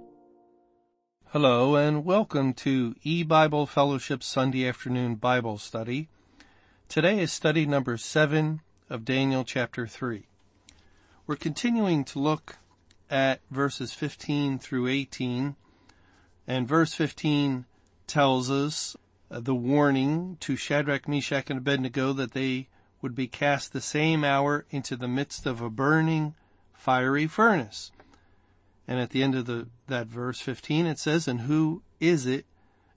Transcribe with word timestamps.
Hello 1.28 1.76
and 1.76 2.04
welcome 2.04 2.54
to 2.54 2.96
E-Bible 3.04 3.68
Fellowship's 3.68 4.26
Sunday 4.26 4.68
afternoon 4.68 5.18
Bible 5.18 5.60
study. 5.60 6.10
Today 6.90 7.20
is 7.20 7.32
study 7.32 7.68
number 7.68 7.98
seven 7.98 8.62
of 8.90 9.06
Daniel 9.06 9.44
chapter 9.44 9.86
three. 9.86 10.26
We're 11.28 11.36
continuing 11.36 12.06
to 12.06 12.18
look 12.18 12.58
at 13.16 13.40
verses 13.50 13.94
15 13.94 14.60
through 14.60 14.90
18. 14.90 15.56
And 16.46 16.68
verse 16.68 16.94
15 16.94 17.64
tells 18.08 18.52
us 18.52 18.98
uh, 19.32 19.40
the 19.40 19.56
warning 19.56 20.36
to 20.42 20.58
Shadrach, 20.58 21.08
Meshach, 21.08 21.50
and 21.50 21.60
Abednego 21.60 22.12
that 22.12 22.34
they 22.34 22.68
would 23.02 23.16
be 23.16 23.28
cast 23.28 23.72
the 23.72 23.80
same 23.80 24.26
hour 24.26 24.66
into 24.70 24.98
the 24.98 25.08
midst 25.08 25.46
of 25.46 25.62
a 25.62 25.70
burning, 25.70 26.36
fiery 26.74 27.26
furnace. 27.26 27.94
And 28.86 29.00
at 29.00 29.12
the 29.12 29.24
end 29.24 29.34
of 29.34 29.46
the, 29.46 29.70
that 29.88 30.08
verse 30.08 30.42
15 30.42 30.86
it 30.86 31.00
says, 31.00 31.26
And 31.26 31.42
who 31.42 31.84
is 32.02 32.26
it, 32.26 32.46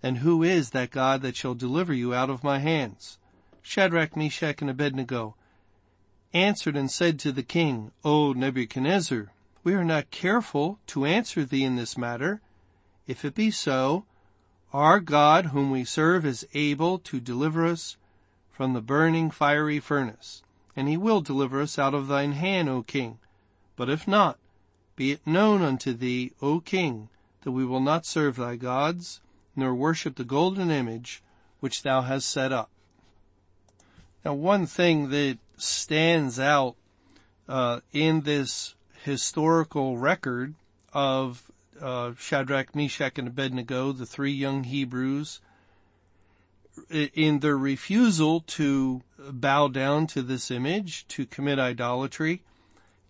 and 0.03 0.19
who 0.19 0.43
is 0.43 0.71
that 0.71 0.91
God 0.91 1.23
that 1.23 1.37
shall 1.37 1.55
deliver 1.55 1.95
you 1.95 2.13
out 2.13 2.29
of 2.29 2.43
my 2.43 2.59
hands? 2.59 3.19
Shadrach, 3.63 4.17
Meshach, 4.17 4.61
and 4.63 4.71
Abednego 4.71 5.37
answered 6.35 6.77
and 6.77 6.91
said 6.91 7.21
to 7.21 7.31
the 7.31 7.45
king, 7.45 7.93
O 8.05 8.33
Nebuchadnezzar, 8.33 9.31
we 9.69 9.75
are 9.75 9.85
not 9.85 10.11
careful 10.11 10.79
to 10.87 11.05
answer 11.05 11.45
thee 11.45 11.63
in 11.63 11.77
this 11.77 11.99
matter. 11.99 12.41
If 13.07 13.23
it 13.23 13.35
be 13.35 13.51
so, 13.51 14.07
our 14.73 14.99
God 14.99 15.47
whom 15.47 15.71
we 15.71 15.85
serve 15.85 16.25
is 16.25 16.49
able 16.55 16.99
to 17.01 17.21
deliver 17.21 17.67
us 17.67 17.99
from 18.51 18.73
the 18.73 18.81
burning 18.81 19.31
fiery 19.31 19.79
furnace, 19.79 20.43
and 20.75 20.89
he 20.89 20.97
will 20.97 21.21
deliver 21.21 21.61
us 21.61 21.79
out 21.79 21.93
of 21.93 22.09
thine 22.09 22.33
hand, 22.33 22.71
O 22.71 22.83
king. 22.83 23.19
But 23.77 23.91
if 23.91 24.09
not, 24.09 24.39
be 24.97 25.13
it 25.13 25.27
known 25.27 25.61
unto 25.61 25.93
thee, 25.93 26.33
O 26.41 26.61
king, 26.61 27.11
that 27.43 27.53
we 27.53 27.67
will 27.67 27.81
not 27.81 28.07
serve 28.07 28.37
thy 28.37 28.57
gods, 28.57 29.21
nor 29.55 29.75
worship 29.75 30.17
the 30.17 30.25
golden 30.25 30.71
image 30.71 31.23
which 31.61 31.83
thou 31.83 32.01
hast 32.01 32.31
set 32.31 32.53
up. 32.53 32.71
Now 34.25 34.33
one 34.33 34.65
thing 34.65 35.11
that 35.11 35.37
stands 35.59 36.41
out 36.41 36.75
uh, 37.47 37.81
in 37.93 38.23
this 38.23 38.75
historical 39.05 39.97
record 39.99 40.55
of 40.93 41.51
uh, 41.81 42.13
Shadrach, 42.19 42.75
Meshach, 42.75 43.19
and 43.19 43.29
Abednego, 43.29 43.93
the 43.93 44.07
three 44.07 44.33
young 44.33 44.65
Hebrews, 44.65 45.41
in 46.91 47.41
their 47.41 47.57
refusal 47.57 48.41
to 48.41 49.03
bow 49.19 49.69
down 49.69 50.07
to 50.09 50.23
this 50.23 50.51
image, 50.51 51.07
to 51.09 51.27
commit 51.27 51.59
idolatry, 51.59 52.43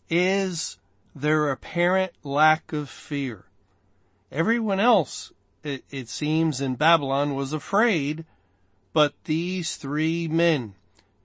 is 0.08 0.78
their 1.14 1.50
apparent 1.50 2.12
lack 2.24 2.72
of 2.72 2.88
fear. 2.88 3.44
Everyone 4.30 4.80
else, 4.80 5.32
it, 5.62 5.84
it 5.90 6.08
seems, 6.08 6.60
in 6.60 6.76
Babylon 6.76 7.34
was 7.34 7.52
afraid, 7.52 8.24
but 8.92 9.14
these 9.24 9.76
three 9.76 10.28
men, 10.28 10.74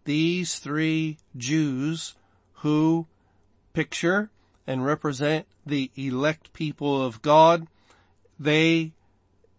these 0.06 0.60
three 0.60 1.18
Jews 1.36 2.16
who 2.56 3.08
picture 3.74 4.30
and 4.66 4.86
represent 4.86 5.46
the 5.66 5.92
elect 5.96 6.54
people 6.54 7.04
of 7.04 7.22
God. 7.22 7.68
They 8.40 8.94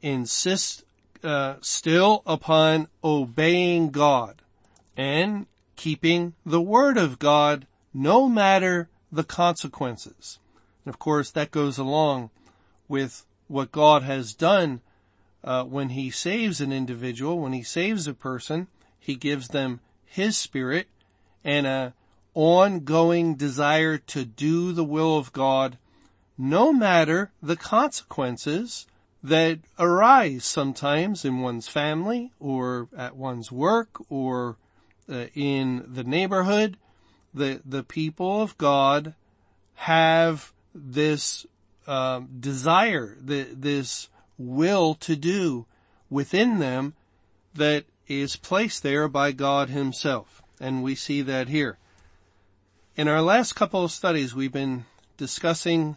insist 0.02 0.84
uh, 1.22 1.56
still 1.60 2.22
upon 2.26 2.88
obeying 3.02 3.90
God 3.90 4.42
and 4.96 5.46
keeping 5.76 6.34
the 6.44 6.60
word 6.60 6.98
of 6.98 7.18
God 7.18 7.66
no 7.92 8.28
matter 8.28 8.88
the 9.10 9.24
consequences. 9.24 10.38
And 10.84 10.92
of 10.92 10.98
course 10.98 11.30
that 11.30 11.50
goes 11.50 11.78
along 11.78 12.30
with 12.88 13.24
what 13.48 13.72
God 13.72 14.02
has 14.02 14.34
done 14.34 14.80
uh, 15.42 15.64
when 15.64 15.90
he 15.90 16.10
saves 16.10 16.60
an 16.60 16.72
individual, 16.72 17.38
when 17.38 17.52
he 17.52 17.62
saves 17.62 18.06
a 18.06 18.14
person, 18.14 18.68
he 18.98 19.14
gives 19.14 19.48
them 19.48 19.80
his 20.04 20.36
spirit 20.36 20.88
and 21.42 21.66
a 21.66 21.94
ongoing 22.34 23.36
desire 23.36 23.96
to 23.98 24.24
do 24.24 24.72
the 24.72 24.84
will 24.84 25.16
of 25.16 25.32
God, 25.32 25.78
no 26.36 26.72
matter 26.72 27.30
the 27.42 27.56
consequences 27.56 28.86
that 29.22 29.58
arise 29.78 30.44
sometimes 30.44 31.24
in 31.24 31.40
one's 31.40 31.68
family 31.68 32.32
or 32.38 32.88
at 32.96 33.16
one's 33.16 33.50
work 33.50 33.98
or 34.10 34.56
uh, 35.08 35.26
in 35.34 35.84
the 35.86 36.04
neighborhood. 36.04 36.76
The, 37.32 37.62
the 37.64 37.82
people 37.82 38.42
of 38.42 38.58
God 38.58 39.14
have 39.74 40.52
this 40.74 41.46
um, 41.86 42.28
desire, 42.38 43.16
the, 43.20 43.44
this 43.52 44.08
will 44.36 44.94
to 44.96 45.16
do 45.16 45.66
within 46.10 46.58
them 46.58 46.94
that 47.54 47.84
is 48.06 48.36
placed 48.36 48.82
there 48.82 49.08
by 49.08 49.32
God 49.32 49.70
himself. 49.70 50.42
And 50.60 50.82
we 50.82 50.94
see 50.94 51.22
that 51.22 51.48
here. 51.48 51.78
In 52.96 53.08
our 53.08 53.22
last 53.22 53.54
couple 53.54 53.82
of 53.82 53.90
studies, 53.90 54.36
we've 54.36 54.52
been 54.52 54.84
discussing 55.16 55.96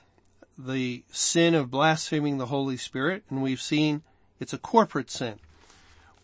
the 0.57 1.03
sin 1.11 1.53
of 1.53 1.69
blaspheming 1.69 2.39
the 2.39 2.47
Holy 2.47 2.75
Spirit, 2.75 3.23
and 3.29 3.43
we've 3.43 3.61
seen 3.61 4.01
it's 4.39 4.51
a 4.51 4.57
corporate 4.57 5.11
sin. 5.11 5.35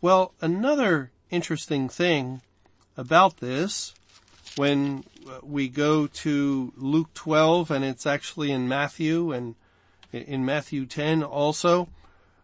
Well, 0.01 0.33
another 0.41 1.11
interesting 1.29 1.89
thing 1.89 2.41
about 2.97 3.37
this, 3.37 3.93
when 4.55 5.03
we 5.43 5.69
go 5.69 6.07
to 6.07 6.73
Luke 6.75 7.13
12, 7.13 7.69
and 7.69 7.85
it's 7.85 8.07
actually 8.07 8.51
in 8.51 8.67
Matthew 8.67 9.31
and 9.31 9.53
in 10.11 10.43
Matthew 10.43 10.87
10 10.87 11.21
also, 11.21 11.87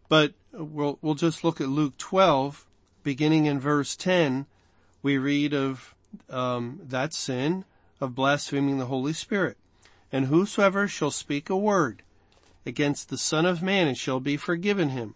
but 0.08 0.34
we'll, 0.52 1.00
we'll 1.02 1.16
just 1.16 1.44
look 1.44 1.60
at 1.60 1.68
Luke 1.68 1.98
12, 1.98 2.64
beginning 3.02 3.48
in 3.48 3.60
verse 3.60 3.96
10, 3.96 4.46
we 5.02 5.18
read 5.18 5.52
of 5.52 5.96
um, 6.30 6.80
that 6.84 7.12
sin, 7.12 7.66
of 8.00 8.16
blaspheming 8.16 8.78
the 8.78 8.86
Holy 8.86 9.14
Spirit. 9.14 9.58
And 10.12 10.26
whosoever 10.26 10.88
shall 10.88 11.12
speak 11.12 11.50
a 11.50 11.58
word 11.58 12.02
against 12.66 13.10
the 13.10 13.18
Son 13.18 13.46
of 13.46 13.62
Man, 13.62 13.88
it 13.88 13.98
shall 13.98 14.20
be 14.20 14.38
forgiven 14.38 14.90
him. 14.90 15.16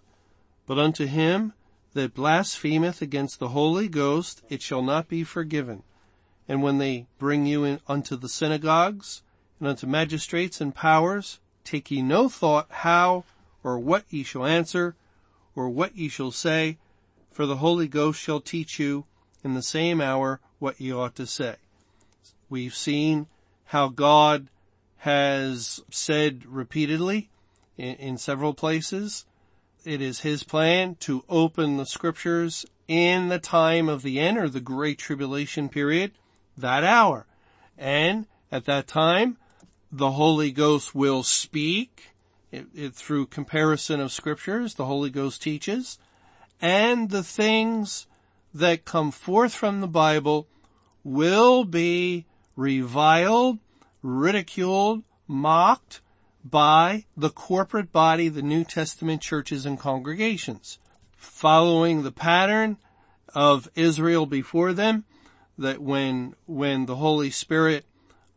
But 0.66 0.80
unto 0.80 1.06
him 1.06 1.54
that 1.94 2.14
blasphemeth 2.14 3.02
against 3.02 3.40
the 3.40 3.50
Holy 3.50 3.88
Ghost, 3.88 4.42
it 4.50 4.62
shall 4.62 4.82
not 4.82 5.08
be 5.08 5.24
forgiven. 5.24 5.84
And 6.48 6.62
when 6.62 6.78
they 6.78 7.08
bring 7.20 7.46
you 7.46 7.64
in 7.64 7.80
unto 7.88 8.16
the 8.16 8.30
synagogues 8.30 9.22
and 9.60 9.68
unto 9.68 9.88
magistrates 9.88 10.60
and 10.60 10.76
powers, 10.76 11.40
take 11.64 11.90
ye 11.90 12.02
no 12.02 12.30
thought 12.30 12.68
how 12.70 13.24
or 13.64 13.80
what 13.80 14.06
ye 14.10 14.24
shall 14.24 14.46
answer 14.46 14.96
or 15.56 15.70
what 15.70 15.96
ye 15.96 16.10
shall 16.10 16.32
say, 16.32 16.78
for 17.32 17.46
the 17.46 17.58
Holy 17.58 17.88
Ghost 17.88 18.20
shall 18.20 18.42
teach 18.42 18.80
you 18.80 19.06
in 19.44 19.54
the 19.54 19.64
same 19.64 20.02
hour 20.02 20.40
what 20.60 20.80
ye 20.80 20.92
ought 20.92 21.16
to 21.16 21.26
say. 21.26 21.56
We've 22.54 22.76
seen 22.76 23.26
how 23.64 23.88
God 23.88 24.50
has 24.98 25.82
said 25.90 26.46
repeatedly 26.46 27.32
in, 27.80 27.96
in, 27.96 28.18
several 28.20 28.54
places, 28.54 29.26
it 29.84 30.02
is 30.02 30.20
His 30.20 30.44
plan 30.44 30.94
to 31.00 31.24
open 31.28 31.78
the 31.78 31.88
scriptures 31.88 32.64
in 32.88 33.30
the 33.30 33.40
time 33.40 33.90
of 33.90 34.04
the 34.04 34.20
end 34.20 34.38
or 34.38 34.50
the 34.50 34.60
great 34.60 35.00
tribulation 35.00 35.68
period, 35.68 36.12
that 36.56 36.84
hour. 36.84 37.26
And 37.76 38.28
at 38.52 38.66
that 38.66 38.86
time, 38.86 39.38
the 39.92 40.12
Holy 40.12 40.52
Ghost 40.52 40.94
will 40.94 41.24
speak 41.24 42.14
it, 42.52 42.68
it, 42.76 42.94
through 42.94 43.26
comparison 43.26 44.00
of 44.00 44.12
scriptures, 44.12 44.76
the 44.76 44.86
Holy 44.86 45.10
Ghost 45.10 45.42
teaches, 45.42 45.98
and 46.62 47.10
the 47.10 47.24
things 47.24 48.06
that 48.54 48.86
come 48.86 49.10
forth 49.10 49.56
from 49.56 49.82
the 49.82 49.88
Bible 49.88 50.48
will 51.04 51.66
be 51.66 52.28
reviled, 52.56 53.60
ridiculed, 54.02 55.04
mocked 55.28 56.02
by 56.44 57.06
the 57.16 57.30
corporate 57.30 57.92
body, 57.92 58.28
the 58.28 58.42
New 58.42 58.64
Testament 58.64 59.22
churches 59.22 59.66
and 59.66 59.80
congregations, 59.80 60.78
following 61.16 62.04
the 62.04 62.12
pattern 62.12 62.78
of 63.34 63.70
Israel 63.76 64.26
before 64.26 64.74
them, 64.74 65.06
that 65.58 65.82
when, 65.82 66.36
when 66.46 66.86
the 66.86 66.98
Holy 66.98 67.30
Spirit 67.30 67.86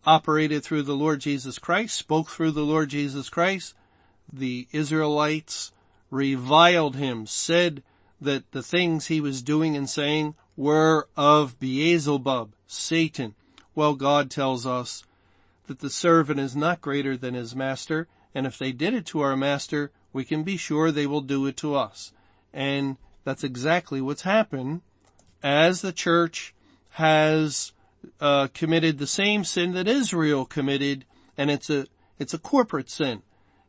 operated 0.05 0.63
through 0.63 0.83
the 0.83 0.95
Lord 0.95 1.21
Jesus 1.21 1.59
Christ, 1.59 1.97
spoke 1.97 2.31
through 2.31 2.53
the 2.53 2.65
Lord 2.65 2.91
Jesus 2.91 3.29
Christ, 3.29 3.75
the 4.33 4.69
Israelites 4.73 5.73
reviled 6.11 6.97
him, 6.97 7.27
said 7.27 7.83
that 8.21 8.53
the 8.53 8.63
things 8.63 9.07
he 9.07 9.21
was 9.21 9.43
doing 9.43 9.77
and 9.77 9.91
saying 9.91 10.35
were 10.57 11.09
of 11.17 11.59
Beelzebub, 11.59 12.55
Satan, 12.67 13.35
well, 13.77 13.95
God 13.95 14.31
tells 14.31 14.67
us 14.67 15.05
that 15.69 15.79
the 15.79 15.91
servant 15.91 16.41
is 16.41 16.57
not 16.57 16.81
greater 16.81 17.17
than 17.17 17.35
his 17.35 17.55
master, 17.55 18.09
And 18.35 18.47
if 18.47 18.59
they 18.59 18.73
did 18.73 18.93
it 18.93 19.07
to 19.07 19.21
our 19.21 19.37
master, 19.37 19.93
we 20.13 20.25
can 20.25 20.43
be 20.43 20.57
sure 20.57 20.91
they 20.91 21.07
will 21.07 21.23
do 21.23 21.47
it 21.47 21.57
to 21.59 21.75
us. 21.75 22.13
And 22.53 22.97
that's 23.25 23.45
exactly 23.45 24.01
what's 24.01 24.23
happened 24.23 24.83
as 25.43 25.81
the 25.81 25.93
church 25.93 26.55
has 26.91 27.73
uh, 28.21 28.49
committed 28.49 28.99
the 28.99 29.07
same 29.07 29.45
sin 29.45 29.73
that 29.73 29.89
Israel 29.89 30.45
committed, 30.45 31.05
and 31.39 31.51
it's 31.51 31.71
a 31.71 31.87
it's 32.19 32.35
a 32.35 32.39
corporate 32.39 32.91
sin. 32.91 33.23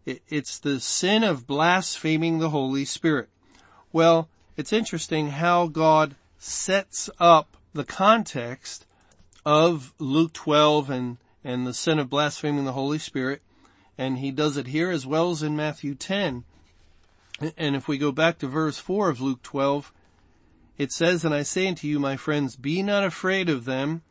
It, 0.05 0.21
it's 0.27 0.57
the 0.57 0.79
sin 0.79 1.23
of 1.23 1.47
blaspheming 1.47 2.39
the 2.39 2.49
Holy 2.49 2.85
Spirit. 2.85 3.29
Well, 3.91 4.29
it's 4.55 4.73
interesting 4.73 5.29
how 5.29 5.67
God 5.67 6.15
sets 6.37 7.09
up 7.19 7.57
the 7.73 7.83
context 7.83 8.85
of 9.47 9.93
Luke 9.97 10.33
12 10.33 10.89
and 10.89 11.17
and 11.41 11.65
the 11.65 11.73
sin 11.73 11.99
of 11.99 12.09
blaspheming 12.09 12.65
the 12.65 12.73
Holy 12.73 12.99
Spirit, 12.99 13.41
and 13.97 14.17
he 14.17 14.29
does 14.29 14.57
it 14.57 14.67
here 14.67 14.91
as 14.91 15.07
well 15.07 15.31
as 15.31 15.41
in 15.41 15.55
Matthew 15.55 15.95
10. 15.95 16.43
And 17.55 17.73
if 17.73 17.87
we 17.87 17.97
go 17.97 18.11
back 18.11 18.39
to 18.39 18.47
verse 18.47 18.77
4 18.77 19.07
of 19.07 19.21
Luke 19.21 19.41
12, 19.43 19.93
it 20.77 20.91
says, 20.91 21.23
And 21.23 21.33
I 21.33 21.43
say 21.43 21.65
unto 21.65 21.87
you, 21.87 21.97
my 21.97 22.17
friends, 22.17 22.57
be 22.57 22.83
not 22.83 23.05
afraid 23.05 23.47
of 23.47 23.63
them 23.63 24.01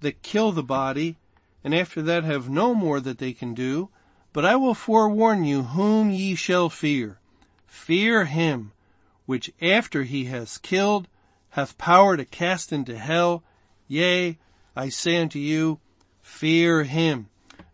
that 0.00 0.22
kill 0.22 0.50
the 0.50 0.64
body, 0.64 1.18
and 1.62 1.72
after 1.72 2.02
that 2.02 2.24
have 2.24 2.50
no 2.50 2.74
more 2.74 2.98
that 2.98 3.18
they 3.18 3.32
can 3.32 3.54
do, 3.54 3.90
but 4.32 4.44
I 4.44 4.56
will 4.56 4.74
forewarn 4.74 5.44
you 5.44 5.62
whom 5.62 6.10
ye 6.10 6.34
shall 6.34 6.68
fear. 6.68 7.20
Fear 7.68 8.24
him, 8.24 8.72
which 9.24 9.52
after 9.62 10.02
he 10.02 10.24
has 10.24 10.58
killed, 10.58 11.06
hath 11.50 11.78
power 11.78 12.16
to 12.16 12.24
cast 12.24 12.72
into 12.72 12.98
hell. 12.98 13.44
Yea, 13.86 14.36
I 14.76 14.88
say 14.88 15.20
unto 15.20 15.38
you, 15.38 15.80
fear 16.20 16.84
him. 16.84 17.28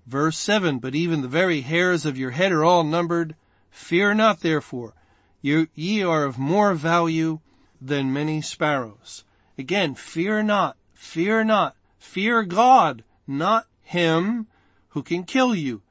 Verse 0.07 0.39
7, 0.39 0.79
but 0.79 0.95
even 0.95 1.23
the 1.23 1.29
very 1.29 1.61
hairs 1.61 2.05
of 2.05 2.19
your 2.19 2.33
head 2.33 2.53
are 2.53 2.65
all 2.65 2.85
numbered. 2.85 3.37
Fear 3.71 4.15
not 4.15 4.41
therefore. 4.41 4.95
You, 5.41 5.69
ye 5.75 6.03
are 6.03 6.25
of 6.25 6.39
more 6.39 6.75
value 6.75 7.41
than 7.81 8.13
many 8.13 8.43
sparrows. 8.43 9.25
Again, 9.57 9.95
fear 9.95 10.43
not, 10.43 10.77
fear 10.93 11.45
not, 11.45 11.77
fear 11.99 12.43
God, 12.43 13.05
not 13.27 13.67
him 13.83 14.49
who 14.91 15.03
can 15.03 15.25
kill 15.25 15.55
you. 15.55 15.83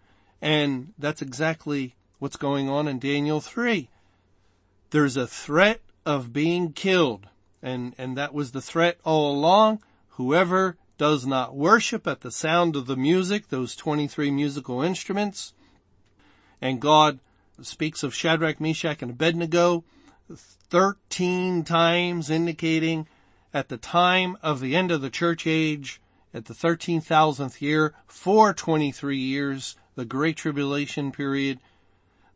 And 0.42 0.94
that's 0.98 1.22
exactly 1.22 1.96
what's 2.20 2.38
going 2.38 2.70
on 2.70 2.88
in 2.88 3.00
Daniel 3.00 3.42
3. 3.42 3.90
There's 4.92 5.18
a 5.18 5.28
threat 5.28 5.82
of 6.06 6.34
being 6.34 6.74
killed. 6.74 7.28
And, 7.62 7.94
and 7.98 8.18
that 8.18 8.34
was 8.34 8.52
the 8.52 8.62
threat 8.62 8.98
all 9.04 9.36
along. 9.36 9.82
Whoever 10.12 10.78
does 11.00 11.26
not 11.26 11.56
worship 11.56 12.06
at 12.06 12.22
the 12.22 12.30
sound 12.30 12.76
of 12.76 12.86
the 12.86 12.98
music, 12.98 13.48
those 13.48 13.76
23 13.76 14.30
musical 14.30 14.84
instruments, 14.84 15.54
and 16.62 16.82
God 16.82 17.20
speaks 17.62 18.04
of 18.04 18.14
Shadrach, 18.14 18.60
Meshach, 18.60 19.02
and 19.02 19.12
Abednego 19.12 19.84
13 20.70 21.64
times 21.64 22.30
indicating 22.30 23.08
at 23.54 23.70
the 23.70 23.78
time 23.78 24.38
of 24.44 24.60
the 24.60 24.76
end 24.76 24.92
of 24.92 25.02
the 25.02 25.10
church 25.10 25.48
age, 25.48 26.02
at 26.34 26.46
the 26.46 26.54
13,000th 26.54 27.62
year, 27.62 27.96
for 28.06 28.54
23 28.54 29.18
years, 29.18 29.76
the 29.96 30.06
Great 30.06 30.36
Tribulation 30.36 31.12
period, 31.12 31.60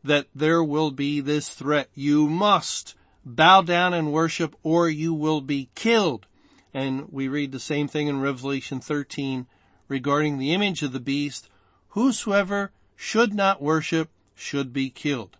that 0.03 0.27
there 0.33 0.63
will 0.63 0.89
be 0.89 1.19
this 1.19 1.49
threat. 1.49 1.89
You 1.93 2.27
must 2.27 2.95
bow 3.25 3.61
down 3.61 3.93
and 3.93 4.11
worship 4.11 4.55
or 4.63 4.89
you 4.89 5.13
will 5.13 5.41
be 5.41 5.69
killed. 5.75 6.25
And 6.73 7.11
we 7.11 7.27
read 7.27 7.51
the 7.51 7.59
same 7.59 7.87
thing 7.87 8.07
in 8.07 8.21
Revelation 8.21 8.79
13 8.79 9.47
regarding 9.87 10.37
the 10.37 10.53
image 10.53 10.81
of 10.81 10.91
the 10.91 10.99
beast. 10.99 11.49
Whosoever 11.89 12.71
should 12.95 13.33
not 13.33 13.61
worship 13.61 14.09
should 14.33 14.73
be 14.73 14.89
killed. 14.89 15.37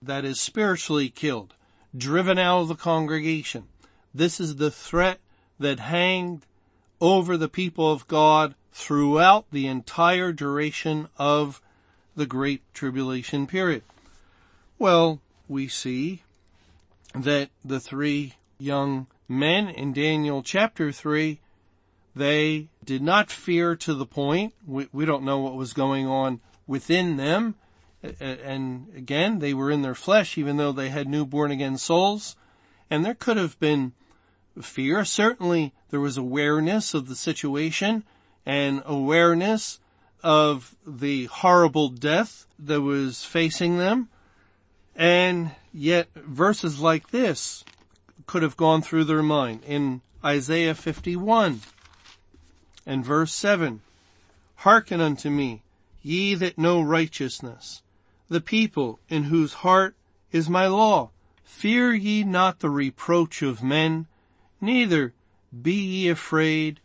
That 0.00 0.24
is 0.24 0.40
spiritually 0.40 1.08
killed, 1.08 1.54
driven 1.96 2.38
out 2.38 2.62
of 2.62 2.68
the 2.68 2.74
congregation. 2.74 3.68
This 4.12 4.40
is 4.40 4.56
the 4.56 4.70
threat 4.70 5.20
that 5.58 5.78
hanged 5.78 6.46
over 7.00 7.36
the 7.36 7.48
people 7.48 7.90
of 7.92 8.08
God 8.08 8.54
throughout 8.72 9.46
the 9.50 9.66
entire 9.66 10.32
duration 10.32 11.08
of 11.16 11.62
the 12.16 12.26
Great 12.26 12.62
Tribulation 12.74 13.46
period. 13.46 13.82
Well, 14.78 15.20
we 15.48 15.68
see 15.68 16.22
that 17.14 17.50
the 17.64 17.80
three 17.80 18.34
young 18.58 19.06
men 19.38 19.68
in 19.68 19.92
Daniel 19.92 20.42
chapter 20.42 20.92
3, 20.92 21.40
they 22.14 22.68
did 22.84 23.02
not 23.02 23.30
fear 23.30 23.74
to 23.76 23.94
the 23.94 24.06
point, 24.06 24.54
we, 24.66 24.88
we 24.92 25.04
don't 25.04 25.24
know 25.24 25.38
what 25.38 25.54
was 25.54 25.72
going 25.72 26.06
on 26.06 26.40
within 26.66 27.16
them, 27.16 27.54
and 28.20 28.92
again, 28.96 29.38
they 29.38 29.54
were 29.54 29.70
in 29.70 29.82
their 29.82 29.94
flesh 29.94 30.36
even 30.36 30.56
though 30.56 30.72
they 30.72 30.88
had 30.88 31.08
new 31.08 31.24
born 31.24 31.50
again 31.50 31.78
souls, 31.78 32.36
and 32.90 33.04
there 33.04 33.14
could 33.14 33.36
have 33.36 33.58
been 33.58 33.92
fear. 34.60 35.04
Certainly 35.04 35.72
there 35.90 36.00
was 36.00 36.16
awareness 36.16 36.94
of 36.94 37.08
the 37.08 37.16
situation 37.16 38.04
and 38.44 38.82
awareness 38.84 39.80
of 40.22 40.76
the 40.86 41.26
horrible 41.26 41.88
death 41.88 42.46
that 42.58 42.82
was 42.82 43.24
facing 43.24 43.78
them. 43.78 44.08
And 44.94 45.52
yet 45.72 46.08
verses 46.14 46.80
like 46.80 47.10
this 47.10 47.64
could 48.26 48.42
have 48.42 48.56
gone 48.56 48.82
through 48.82 49.04
their 49.04 49.22
mind 49.22 49.62
in 49.64 50.00
Isaiah 50.24 50.74
51 50.74 51.60
and 52.86 53.04
verse 53.04 53.34
7. 53.34 53.80
Hearken 54.56 55.00
unto 55.00 55.30
me, 55.30 55.62
ye 56.02 56.34
that 56.34 56.58
know 56.58 56.80
righteousness, 56.80 57.82
the 58.28 58.40
people 58.40 59.00
in 59.08 59.24
whose 59.24 59.54
heart 59.54 59.96
is 60.30 60.48
my 60.48 60.66
law. 60.66 61.10
Fear 61.44 61.94
ye 61.94 62.24
not 62.24 62.60
the 62.60 62.70
reproach 62.70 63.42
of 63.42 63.62
men, 63.62 64.06
neither 64.60 65.12
be 65.60 65.74
ye 65.74 66.08
afraid 66.08 66.80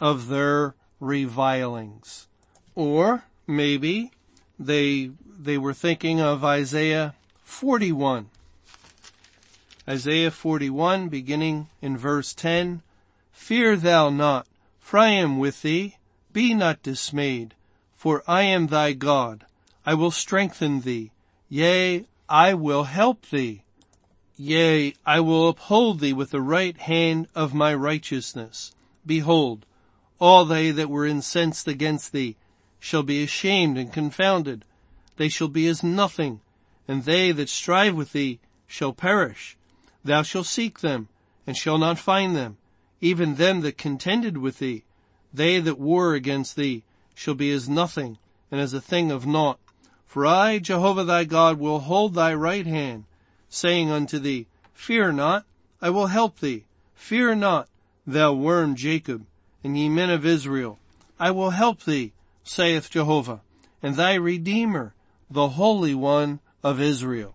of 0.00 0.28
their 0.28 0.74
revilings. 1.00 2.28
Or 2.74 3.24
maybe 3.46 4.12
they, 4.58 5.10
they 5.26 5.58
were 5.58 5.74
thinking 5.74 6.20
of 6.20 6.44
Isaiah 6.44 7.14
41. 7.42 8.30
Isaiah 9.86 10.30
41 10.30 11.10
beginning 11.10 11.68
in 11.82 11.98
verse 11.98 12.32
10, 12.32 12.80
Fear 13.32 13.76
thou 13.76 14.08
not, 14.08 14.46
for 14.80 14.98
I 14.98 15.10
am 15.10 15.38
with 15.38 15.60
thee, 15.60 15.96
be 16.32 16.54
not 16.54 16.82
dismayed, 16.82 17.54
for 17.94 18.22
I 18.26 18.44
am 18.44 18.68
thy 18.68 18.94
God. 18.94 19.44
I 19.84 19.92
will 19.92 20.10
strengthen 20.10 20.80
thee, 20.80 21.10
yea, 21.50 22.06
I 22.30 22.54
will 22.54 22.84
help 22.84 23.28
thee. 23.28 23.62
Yea, 24.38 24.94
I 25.04 25.20
will 25.20 25.48
uphold 25.48 26.00
thee 26.00 26.14
with 26.14 26.30
the 26.30 26.40
right 26.40 26.78
hand 26.78 27.28
of 27.34 27.52
my 27.52 27.74
righteousness. 27.74 28.74
Behold, 29.04 29.66
all 30.18 30.46
they 30.46 30.70
that 30.70 30.88
were 30.88 31.04
incensed 31.04 31.68
against 31.68 32.12
thee 32.12 32.36
shall 32.80 33.02
be 33.02 33.22
ashamed 33.22 33.76
and 33.76 33.92
confounded. 33.92 34.64
They 35.16 35.28
shall 35.28 35.48
be 35.48 35.66
as 35.68 35.82
nothing, 35.82 36.40
and 36.88 37.04
they 37.04 37.32
that 37.32 37.50
strive 37.50 37.94
with 37.94 38.12
thee 38.12 38.40
shall 38.66 38.94
perish. 38.94 39.58
Thou 40.04 40.22
shalt 40.22 40.46
seek 40.46 40.80
them, 40.80 41.08
and 41.46 41.56
shalt 41.56 41.80
not 41.80 41.98
find 41.98 42.36
them. 42.36 42.58
Even 43.00 43.36
them 43.36 43.62
that 43.62 43.78
contended 43.78 44.36
with 44.38 44.58
thee, 44.58 44.84
they 45.32 45.58
that 45.60 45.78
war 45.78 46.14
against 46.14 46.56
thee, 46.56 46.82
shall 47.14 47.34
be 47.34 47.50
as 47.50 47.68
nothing, 47.68 48.18
and 48.50 48.60
as 48.60 48.72
a 48.72 48.80
thing 48.80 49.10
of 49.10 49.26
naught. 49.26 49.58
For 50.06 50.26
I, 50.26 50.58
Jehovah 50.58 51.04
thy 51.04 51.24
God, 51.24 51.58
will 51.58 51.80
hold 51.80 52.14
thy 52.14 52.34
right 52.34 52.66
hand, 52.66 53.04
saying 53.48 53.90
unto 53.90 54.18
thee, 54.18 54.46
Fear 54.72 55.12
not, 55.12 55.44
I 55.80 55.90
will 55.90 56.06
help 56.06 56.40
thee. 56.40 56.64
Fear 56.94 57.36
not, 57.36 57.68
thou 58.06 58.32
worm 58.32 58.76
Jacob, 58.76 59.26
and 59.62 59.76
ye 59.76 59.88
men 59.88 60.10
of 60.10 60.24
Israel. 60.24 60.78
I 61.18 61.30
will 61.30 61.50
help 61.50 61.84
thee, 61.84 62.12
saith 62.42 62.90
Jehovah, 62.90 63.40
and 63.82 63.96
thy 63.96 64.14
Redeemer, 64.14 64.94
the 65.30 65.50
Holy 65.50 65.94
One 65.94 66.40
of 66.62 66.80
Israel. 66.80 67.34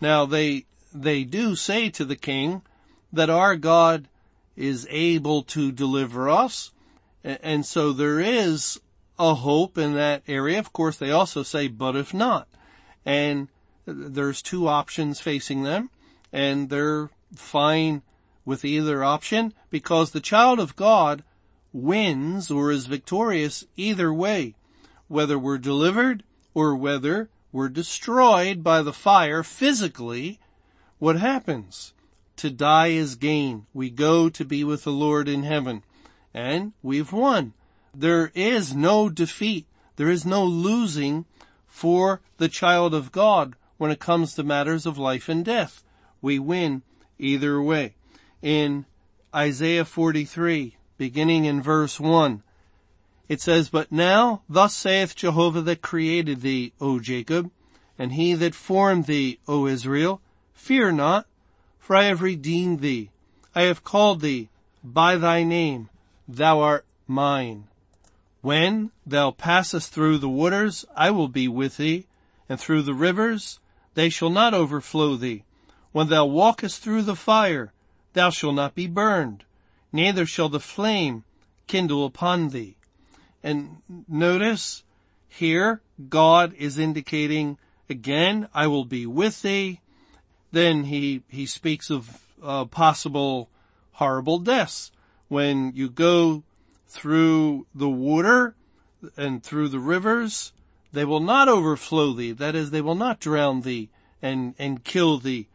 Now 0.00 0.26
they, 0.26 0.66
they 0.94 1.24
do 1.24 1.56
say 1.56 1.90
to 1.90 2.04
the 2.04 2.16
king 2.16 2.62
that 3.12 3.30
our 3.30 3.56
God 3.56 4.08
is 4.56 4.86
able 4.90 5.42
to 5.42 5.72
deliver 5.72 6.28
us, 6.28 6.72
and 7.24 7.64
so 7.64 7.92
there 7.92 8.20
is 8.20 8.80
a 9.18 9.34
hope 9.34 9.78
in 9.78 9.94
that 9.94 10.22
area. 10.26 10.58
Of 10.58 10.72
course, 10.72 10.96
they 10.96 11.10
also 11.10 11.42
say, 11.42 11.68
but 11.68 11.94
if 11.96 12.12
not. 12.12 12.48
And 13.04 13.48
there's 13.84 14.42
two 14.42 14.68
options 14.68 15.20
facing 15.20 15.62
them 15.62 15.90
and 16.32 16.70
they're 16.70 17.10
fine 17.34 18.02
with 18.44 18.64
either 18.64 19.04
option 19.04 19.52
because 19.70 20.10
the 20.10 20.20
child 20.20 20.58
of 20.58 20.76
God 20.76 21.22
wins 21.72 22.50
or 22.50 22.70
is 22.70 22.86
victorious 22.86 23.64
either 23.76 24.12
way, 24.12 24.54
whether 25.08 25.38
we're 25.38 25.58
delivered 25.58 26.22
or 26.54 26.74
whether 26.74 27.28
we're 27.50 27.68
destroyed 27.68 28.62
by 28.64 28.82
the 28.82 28.92
fire 28.92 29.42
physically. 29.42 30.38
What 31.02 31.18
happens? 31.18 31.94
To 32.36 32.48
die 32.48 32.90
is 32.90 33.16
gain. 33.16 33.66
We 33.74 33.90
go 33.90 34.28
to 34.28 34.44
be 34.44 34.62
with 34.62 34.84
the 34.84 34.92
Lord 34.92 35.28
in 35.28 35.42
heaven 35.42 35.82
and 36.32 36.74
we've 36.80 37.12
won. 37.12 37.54
There 37.92 38.30
is 38.36 38.76
no 38.76 39.08
defeat. 39.08 39.66
There 39.96 40.08
is 40.08 40.24
no 40.24 40.44
losing 40.44 41.24
for 41.66 42.20
the 42.36 42.48
child 42.48 42.94
of 42.94 43.10
God 43.10 43.56
when 43.78 43.90
it 43.90 43.98
comes 43.98 44.36
to 44.36 44.44
matters 44.44 44.86
of 44.86 44.96
life 44.96 45.28
and 45.28 45.44
death. 45.44 45.82
We 46.20 46.38
win 46.38 46.82
either 47.18 47.60
way. 47.60 47.96
In 48.40 48.86
Isaiah 49.34 49.84
43, 49.84 50.76
beginning 50.98 51.46
in 51.46 51.60
verse 51.60 51.98
1, 51.98 52.44
it 53.28 53.40
says, 53.40 53.70
But 53.70 53.90
now 53.90 54.42
thus 54.48 54.72
saith 54.72 55.16
Jehovah 55.16 55.62
that 55.62 55.82
created 55.82 56.42
thee, 56.42 56.74
O 56.80 57.00
Jacob, 57.00 57.50
and 57.98 58.12
he 58.12 58.34
that 58.34 58.54
formed 58.54 59.06
thee, 59.06 59.40
O 59.48 59.66
Israel, 59.66 60.20
fear 60.62 60.92
not, 60.92 61.26
for 61.80 61.96
I 61.96 62.04
have 62.04 62.22
redeemed 62.22 62.78
thee. 62.78 63.10
I 63.52 63.62
have 63.62 63.82
called 63.82 64.20
thee 64.20 64.48
by 64.84 65.16
thy 65.16 65.42
name. 65.42 65.88
Thou 66.28 66.60
art 66.60 66.86
mine. 67.08 67.64
When 68.42 68.92
thou 69.04 69.32
passest 69.32 69.92
through 69.92 70.18
the 70.18 70.28
waters, 70.28 70.84
I 70.96 71.10
will 71.10 71.26
be 71.26 71.48
with 71.48 71.78
thee, 71.78 72.06
and 72.48 72.60
through 72.60 72.82
the 72.82 72.94
rivers, 72.94 73.58
they 73.94 74.08
shall 74.08 74.30
not 74.30 74.54
overflow 74.54 75.16
thee. 75.16 75.42
When 75.90 76.08
thou 76.08 76.26
walkest 76.26 76.80
through 76.80 77.02
the 77.02 77.16
fire, 77.16 77.72
thou 78.12 78.30
shalt 78.30 78.54
not 78.54 78.76
be 78.76 78.86
burned, 78.86 79.42
neither 79.92 80.24
shall 80.24 80.48
the 80.48 80.60
flame 80.60 81.24
kindle 81.66 82.06
upon 82.06 82.50
thee. 82.50 82.76
And 83.42 83.82
notice 84.06 84.84
here, 85.28 85.80
God 86.08 86.54
is 86.54 86.78
indicating 86.78 87.58
again, 87.90 88.48
I 88.54 88.68
will 88.68 88.84
be 88.84 89.06
with 89.06 89.42
thee. 89.42 89.80
Then 90.52 90.84
he, 90.84 91.22
he 91.28 91.46
speaks 91.46 91.90
of 91.90 92.20
uh, 92.42 92.66
possible 92.66 93.48
horrible 93.92 94.38
deaths. 94.38 94.92
When 95.28 95.72
you 95.74 95.88
go 95.88 96.42
through 96.86 97.66
the 97.74 97.88
water 97.88 98.54
and 99.16 99.42
through 99.42 99.68
the 99.68 99.80
rivers, 99.80 100.52
they 100.92 101.04
will 101.04 101.20
not 101.20 101.48
overflow 101.48 102.12
thee. 102.12 102.32
That 102.32 102.54
is, 102.54 102.70
they 102.70 102.82
will 102.82 102.94
not 102.94 103.18
drown 103.18 103.62
thee 103.62 103.88
and, 104.20 104.54
and 104.58 104.84
kill 104.84 105.18
thee. 105.18 105.48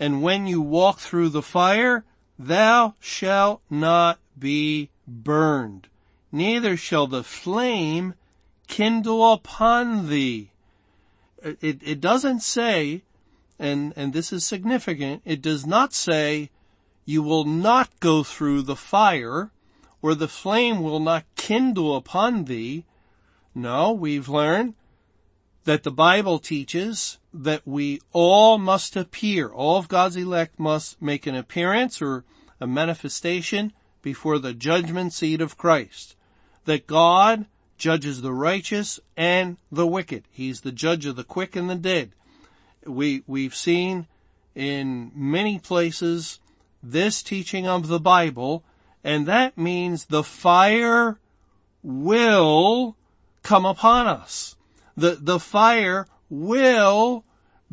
And 0.00 0.22
when 0.22 0.46
you 0.48 0.60
walk 0.60 0.98
through 0.98 1.28
the 1.28 1.42
fire, 1.42 2.04
thou 2.36 2.94
shalt 2.98 3.62
not 3.70 4.18
be 4.36 4.90
burned, 5.06 5.88
neither 6.32 6.76
shall 6.76 7.06
the 7.06 7.22
flame 7.22 8.14
kindle 8.66 9.32
upon 9.32 10.08
thee. 10.08 10.50
It, 11.42 11.80
it 11.82 12.00
doesn't 12.00 12.40
say, 12.40 13.02
and, 13.62 13.92
and 13.94 14.12
this 14.12 14.32
is 14.32 14.44
significant, 14.44 15.22
it 15.24 15.40
does 15.40 15.64
not 15.64 15.94
say 15.94 16.50
you 17.04 17.22
will 17.22 17.44
not 17.44 17.88
go 18.00 18.24
through 18.24 18.62
the 18.62 18.76
fire 18.76 19.52
or 20.02 20.16
the 20.16 20.28
flame 20.28 20.82
will 20.82 20.98
not 20.98 21.24
kindle 21.36 21.94
upon 21.94 22.46
thee. 22.46 22.84
No, 23.54 23.92
we've 23.92 24.28
learned 24.28 24.74
that 25.64 25.84
the 25.84 25.92
Bible 25.92 26.40
teaches 26.40 27.18
that 27.32 27.62
we 27.64 28.00
all 28.12 28.58
must 28.58 28.96
appear, 28.96 29.48
all 29.48 29.78
of 29.78 29.86
God's 29.86 30.16
elect 30.16 30.58
must 30.58 31.00
make 31.00 31.26
an 31.28 31.36
appearance 31.36 32.02
or 32.02 32.24
a 32.60 32.66
manifestation 32.66 33.72
before 34.02 34.40
the 34.40 34.52
judgment 34.52 35.12
seat 35.12 35.40
of 35.40 35.56
Christ. 35.56 36.16
That 36.64 36.88
God 36.88 37.46
judges 37.78 38.22
the 38.22 38.32
righteous 38.32 38.98
and 39.16 39.56
the 39.70 39.86
wicked. 39.86 40.24
He's 40.32 40.62
the 40.62 40.72
judge 40.72 41.06
of 41.06 41.14
the 41.14 41.24
quick 41.24 41.54
and 41.54 41.70
the 41.70 41.76
dead. 41.76 42.12
We, 42.86 43.22
we've 43.26 43.54
seen 43.54 44.06
in 44.54 45.12
many 45.14 45.58
places 45.58 46.40
this 46.82 47.22
teaching 47.22 47.66
of 47.66 47.88
the 47.88 48.00
Bible 48.00 48.64
and 49.04 49.26
that 49.26 49.58
means 49.58 50.06
the 50.06 50.22
fire 50.22 51.18
will 51.82 52.96
come 53.42 53.64
upon 53.64 54.06
us. 54.06 54.56
The, 54.96 55.18
the 55.20 55.40
fire 55.40 56.06
will 56.30 57.24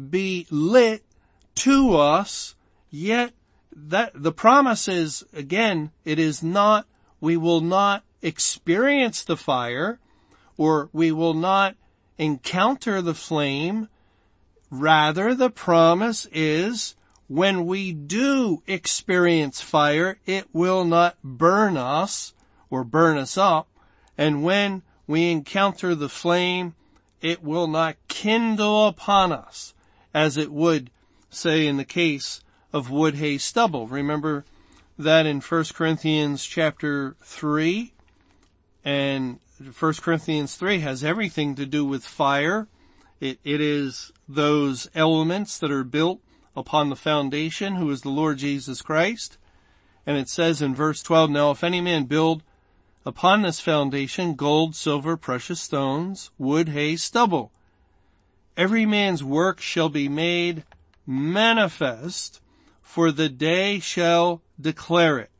be 0.09 0.47
lit 0.49 1.03
to 1.55 1.95
us, 1.95 2.55
yet 2.89 3.33
that, 3.75 4.11
the 4.15 4.31
promise 4.31 4.87
is, 4.87 5.23
again, 5.33 5.91
it 6.05 6.17
is 6.17 6.41
not, 6.41 6.87
we 7.21 7.37
will 7.37 7.61
not 7.61 8.03
experience 8.21 9.23
the 9.23 9.37
fire, 9.37 9.99
or 10.57 10.89
we 10.91 11.11
will 11.11 11.33
not 11.33 11.75
encounter 12.17 13.01
the 13.01 13.13
flame. 13.13 13.87
Rather, 14.71 15.33
the 15.33 15.49
promise 15.49 16.27
is 16.31 16.95
when 17.27 17.65
we 17.65 17.91
do 17.91 18.61
experience 18.67 19.61
fire, 19.61 20.19
it 20.25 20.47
will 20.53 20.83
not 20.83 21.17
burn 21.23 21.77
us 21.77 22.33
or 22.69 22.83
burn 22.83 23.17
us 23.17 23.37
up. 23.37 23.67
And 24.17 24.43
when 24.43 24.83
we 25.07 25.31
encounter 25.31 25.95
the 25.95 26.09
flame, 26.09 26.75
it 27.21 27.43
will 27.43 27.67
not 27.67 27.95
kindle 28.07 28.87
upon 28.87 29.31
us 29.31 29.73
as 30.13 30.37
it 30.37 30.51
would 30.51 30.89
say 31.29 31.67
in 31.67 31.77
the 31.77 31.85
case 31.85 32.41
of 32.73 32.89
wood, 32.89 33.15
hay, 33.15 33.37
stubble. 33.37 33.87
Remember 33.87 34.45
that 34.97 35.25
in 35.25 35.41
1 35.41 35.63
Corinthians 35.73 36.43
chapter 36.45 37.15
3 37.21 37.93
and 38.83 39.39
1 39.77 39.93
Corinthians 39.95 40.55
3 40.55 40.79
has 40.79 41.03
everything 41.03 41.55
to 41.55 41.65
do 41.65 41.85
with 41.85 42.05
fire. 42.05 42.67
It, 43.19 43.39
it 43.43 43.59
is 43.61 44.11
those 44.27 44.89
elements 44.95 45.57
that 45.59 45.71
are 45.71 45.83
built 45.83 46.21
upon 46.55 46.89
the 46.89 46.95
foundation 46.95 47.75
who 47.75 47.89
is 47.89 48.01
the 48.01 48.09
Lord 48.09 48.37
Jesus 48.37 48.81
Christ. 48.81 49.37
And 50.05 50.17
it 50.17 50.29
says 50.29 50.61
in 50.61 50.73
verse 50.73 51.01
12, 51.01 51.29
now 51.29 51.51
if 51.51 51.63
any 51.63 51.81
man 51.81 52.05
build 52.05 52.43
upon 53.05 53.41
this 53.41 53.59
foundation 53.59 54.35
gold, 54.35 54.75
silver, 54.75 55.17
precious 55.17 55.59
stones, 55.59 56.31
wood, 56.37 56.69
hay, 56.69 56.95
stubble, 56.95 57.51
every 58.55 58.85
man's 58.85 59.23
work 59.23 59.59
shall 59.61 59.89
be 59.89 60.09
made 60.09 60.63
manifest 61.05 62.41
for 62.81 63.11
the 63.11 63.29
day 63.29 63.79
shall 63.79 64.41
declare 64.59 65.17
it 65.19 65.31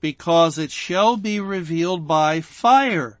because 0.00 0.58
it 0.58 0.70
shall 0.70 1.16
be 1.16 1.40
revealed 1.40 2.06
by 2.06 2.40
fire 2.40 3.18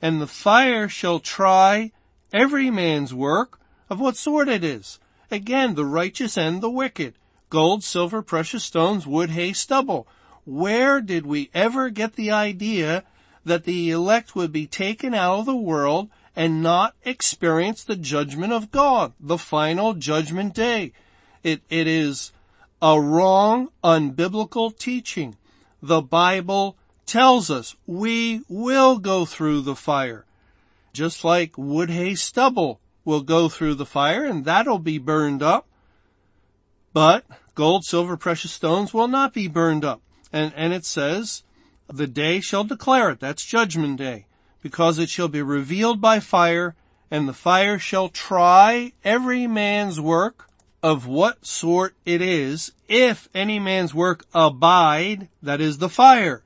and 0.00 0.20
the 0.20 0.26
fire 0.26 0.88
shall 0.88 1.18
try 1.18 1.90
every 2.36 2.70
man's 2.70 3.14
work 3.14 3.58
of 3.88 3.98
what 3.98 4.16
sort 4.16 4.48
it 4.48 4.62
is. 4.62 4.98
Again, 5.30 5.74
the 5.74 5.86
righteous 5.86 6.36
and 6.36 6.60
the 6.60 6.70
wicked. 6.70 7.14
Gold, 7.48 7.82
silver, 7.82 8.20
precious 8.20 8.62
stones, 8.62 9.06
wood, 9.06 9.30
hay, 9.30 9.54
stubble. 9.54 10.06
Where 10.44 11.00
did 11.00 11.24
we 11.24 11.50
ever 11.54 11.88
get 11.90 12.14
the 12.14 12.30
idea 12.30 13.04
that 13.44 13.64
the 13.64 13.90
elect 13.90 14.36
would 14.36 14.52
be 14.52 14.66
taken 14.66 15.14
out 15.14 15.40
of 15.40 15.46
the 15.46 15.56
world 15.56 16.10
and 16.34 16.62
not 16.62 16.94
experience 17.04 17.82
the 17.82 17.96
judgment 17.96 18.52
of 18.52 18.70
God, 18.70 19.14
the 19.18 19.38
final 19.38 19.94
judgment 19.94 20.54
day? 20.54 20.92
It, 21.42 21.62
it 21.70 21.86
is 21.86 22.32
a 22.82 23.00
wrong, 23.00 23.70
unbiblical 23.82 24.76
teaching. 24.76 25.36
The 25.80 26.02
Bible 26.02 26.76
tells 27.06 27.50
us 27.50 27.76
we 27.86 28.42
will 28.48 28.98
go 28.98 29.24
through 29.24 29.62
the 29.62 29.76
fire. 29.76 30.26
Just 30.96 31.24
like 31.24 31.58
wood, 31.58 31.90
hay, 31.90 32.14
stubble 32.14 32.80
will 33.04 33.20
go 33.20 33.50
through 33.50 33.74
the 33.74 33.84
fire 33.84 34.24
and 34.24 34.46
that'll 34.46 34.78
be 34.78 34.96
burned 34.96 35.42
up. 35.42 35.68
But 36.94 37.26
gold, 37.54 37.84
silver, 37.84 38.16
precious 38.16 38.52
stones 38.52 38.94
will 38.94 39.06
not 39.06 39.34
be 39.34 39.46
burned 39.46 39.84
up. 39.84 40.00
And, 40.32 40.54
and 40.56 40.72
it 40.72 40.86
says, 40.86 41.42
the 41.86 42.06
day 42.06 42.40
shall 42.40 42.64
declare 42.64 43.10
it. 43.10 43.20
That's 43.20 43.44
judgment 43.44 43.98
day. 43.98 44.24
Because 44.62 44.98
it 44.98 45.10
shall 45.10 45.28
be 45.28 45.42
revealed 45.42 46.00
by 46.00 46.18
fire 46.18 46.74
and 47.10 47.28
the 47.28 47.34
fire 47.34 47.78
shall 47.78 48.08
try 48.08 48.94
every 49.04 49.46
man's 49.46 50.00
work 50.00 50.48
of 50.82 51.06
what 51.06 51.44
sort 51.44 51.94
it 52.06 52.22
is. 52.22 52.72
If 52.88 53.28
any 53.34 53.58
man's 53.58 53.92
work 53.92 54.24
abide, 54.32 55.28
that 55.42 55.60
is 55.60 55.76
the 55.76 55.90
fire, 55.90 56.42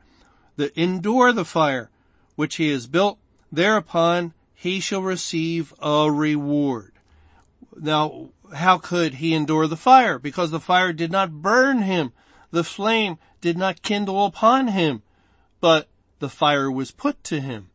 the 0.56 0.72
endure 0.78 1.32
the 1.32 1.44
fire, 1.44 1.88
which 2.34 2.56
he 2.56 2.70
has 2.70 2.88
built, 2.88 3.18
thereupon 3.52 4.34
he 4.60 4.78
shall 4.78 5.00
receive 5.00 5.72
a 5.80 6.12
reward. 6.12 6.92
Now, 7.74 8.28
how 8.54 8.76
could 8.76 9.14
he 9.14 9.32
endure 9.32 9.66
the 9.66 9.74
fire? 9.74 10.18
Because 10.18 10.50
the 10.50 10.60
fire 10.60 10.92
did 10.92 11.10
not 11.10 11.40
burn 11.40 11.80
him. 11.80 12.12
The 12.50 12.62
flame 12.62 13.16
did 13.40 13.56
not 13.56 13.80
kindle 13.80 14.26
upon 14.26 14.68
him, 14.68 15.00
but 15.62 15.88
the 16.18 16.28
fire 16.28 16.70
was 16.70 16.90
put 16.90 17.24
to 17.24 17.40
him. 17.40 17.70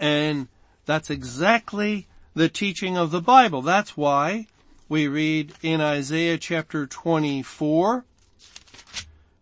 And 0.00 0.48
that's 0.84 1.10
exactly 1.10 2.08
the 2.34 2.48
teaching 2.48 2.98
of 2.98 3.12
the 3.12 3.22
Bible. 3.22 3.62
That's 3.62 3.96
why 3.96 4.48
we 4.88 5.06
read 5.06 5.52
in 5.62 5.80
Isaiah 5.80 6.38
chapter 6.38 6.88
24, 6.88 8.04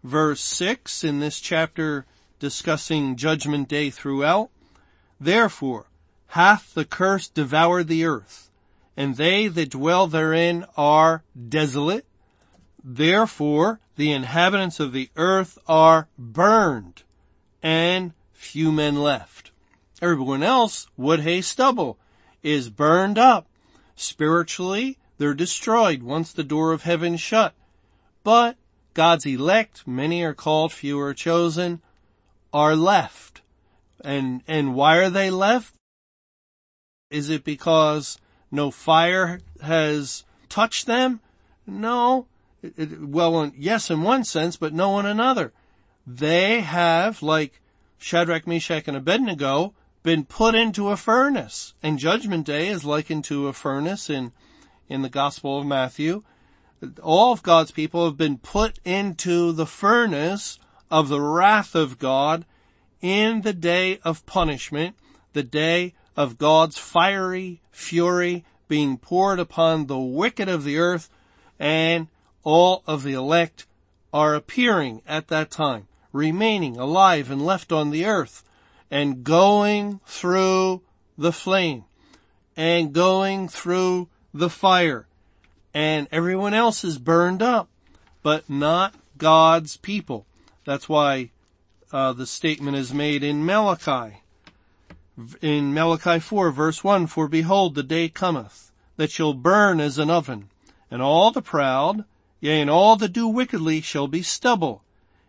verse 0.02 0.40
6, 0.42 1.02
in 1.02 1.20
this 1.20 1.40
chapter 1.40 2.04
discussing 2.38 3.16
judgment 3.16 3.68
day 3.68 3.88
throughout. 3.88 4.50
Therefore, 5.18 5.86
hath 6.34 6.74
the 6.74 6.84
curse 6.84 7.28
devoured 7.28 7.86
the 7.86 8.04
earth, 8.04 8.50
and 8.96 9.16
they 9.16 9.46
that 9.46 9.70
dwell 9.70 10.08
therein 10.08 10.64
are 10.76 11.22
desolate. 11.48 12.04
Therefore 12.82 13.78
the 13.94 14.10
inhabitants 14.10 14.80
of 14.80 14.92
the 14.92 15.08
earth 15.14 15.56
are 15.68 16.08
burned, 16.18 17.04
and 17.62 18.14
few 18.32 18.72
men 18.72 18.96
left. 18.96 19.52
Everyone 20.02 20.42
else, 20.42 20.88
wood, 20.96 21.20
hay, 21.20 21.40
stubble, 21.40 21.98
is 22.42 22.68
burned 22.68 23.16
up. 23.16 23.46
Spiritually, 23.94 24.98
they're 25.18 25.34
destroyed 25.34 26.02
once 26.02 26.32
the 26.32 26.42
door 26.42 26.72
of 26.72 26.82
heaven 26.82 27.16
shut. 27.16 27.54
But 28.24 28.56
God's 28.92 29.24
elect, 29.24 29.86
many 29.86 30.24
are 30.24 30.34
called, 30.34 30.72
few 30.72 30.98
are 30.98 31.14
chosen, 31.14 31.80
are 32.52 32.74
left. 32.74 33.40
And, 34.04 34.42
and 34.48 34.74
why 34.74 34.96
are 34.96 35.10
they 35.10 35.30
left? 35.30 35.73
Is 37.14 37.30
it 37.30 37.44
because 37.44 38.18
no 38.50 38.72
fire 38.72 39.38
has 39.62 40.24
touched 40.48 40.86
them? 40.86 41.20
No. 41.64 42.26
It, 42.60 42.74
it, 42.76 43.00
well, 43.02 43.52
yes, 43.56 43.88
in 43.88 44.02
one 44.02 44.24
sense, 44.24 44.56
but 44.56 44.74
no 44.74 44.98
in 44.98 45.06
another. 45.06 45.52
They 46.04 46.62
have, 46.62 47.22
like 47.22 47.60
Shadrach, 47.98 48.48
Meshach, 48.48 48.88
and 48.88 48.96
Abednego, 48.96 49.74
been 50.02 50.24
put 50.24 50.56
into 50.56 50.88
a 50.88 50.96
furnace. 50.96 51.74
And 51.84 52.00
Judgment 52.00 52.46
Day 52.46 52.66
is 52.66 52.84
likened 52.84 53.22
to 53.26 53.46
a 53.46 53.52
furnace 53.52 54.10
in, 54.10 54.32
in 54.88 55.02
the 55.02 55.08
Gospel 55.08 55.60
of 55.60 55.66
Matthew. 55.66 56.24
All 57.00 57.32
of 57.32 57.44
God's 57.44 57.70
people 57.70 58.06
have 58.06 58.16
been 58.16 58.38
put 58.38 58.80
into 58.84 59.52
the 59.52 59.66
furnace 59.66 60.58
of 60.90 61.08
the 61.08 61.20
wrath 61.20 61.76
of 61.76 62.00
God 62.00 62.44
in 63.00 63.42
the 63.42 63.52
day 63.52 64.00
of 64.02 64.26
punishment, 64.26 64.96
the 65.32 65.44
day 65.44 65.94
of 66.16 66.38
God's 66.38 66.78
fiery 66.78 67.60
fury 67.70 68.44
being 68.68 68.98
poured 68.98 69.38
upon 69.38 69.86
the 69.86 69.98
wicked 69.98 70.48
of 70.48 70.64
the 70.64 70.78
earth 70.78 71.10
and 71.58 72.08
all 72.42 72.82
of 72.86 73.02
the 73.02 73.12
elect 73.12 73.66
are 74.12 74.34
appearing 74.34 75.02
at 75.06 75.28
that 75.28 75.50
time, 75.50 75.88
remaining 76.12 76.76
alive 76.76 77.30
and 77.30 77.44
left 77.44 77.72
on 77.72 77.90
the 77.90 78.04
earth 78.04 78.44
and 78.90 79.24
going 79.24 80.00
through 80.06 80.82
the 81.18 81.32
flame 81.32 81.84
and 82.56 82.92
going 82.92 83.48
through 83.48 84.08
the 84.32 84.50
fire 84.50 85.06
and 85.74 86.06
everyone 86.12 86.54
else 86.54 86.84
is 86.84 86.98
burned 86.98 87.42
up, 87.42 87.68
but 88.22 88.48
not 88.48 88.94
God's 89.18 89.76
people. 89.76 90.24
That's 90.64 90.88
why 90.88 91.30
uh, 91.92 92.12
the 92.12 92.26
statement 92.26 92.76
is 92.76 92.94
made 92.94 93.24
in 93.24 93.44
Malachi. 93.44 94.20
In 95.40 95.72
Malachi 95.72 96.18
4 96.18 96.50
verse 96.50 96.82
1, 96.82 97.06
For 97.06 97.28
behold 97.28 97.74
the 97.74 97.84
day 97.84 98.08
cometh 98.08 98.72
that 98.96 99.12
shall 99.12 99.32
burn 99.32 99.80
as 99.80 99.96
an 99.98 100.10
oven, 100.10 100.50
and 100.90 101.00
all 101.00 101.30
the 101.30 101.42
proud, 101.42 102.04
yea, 102.40 102.60
and 102.60 102.68
all 102.68 102.96
that 102.96 103.12
do 103.12 103.28
wickedly 103.28 103.80
shall 103.80 104.08
be 104.08 104.22
stubble. 104.22 104.82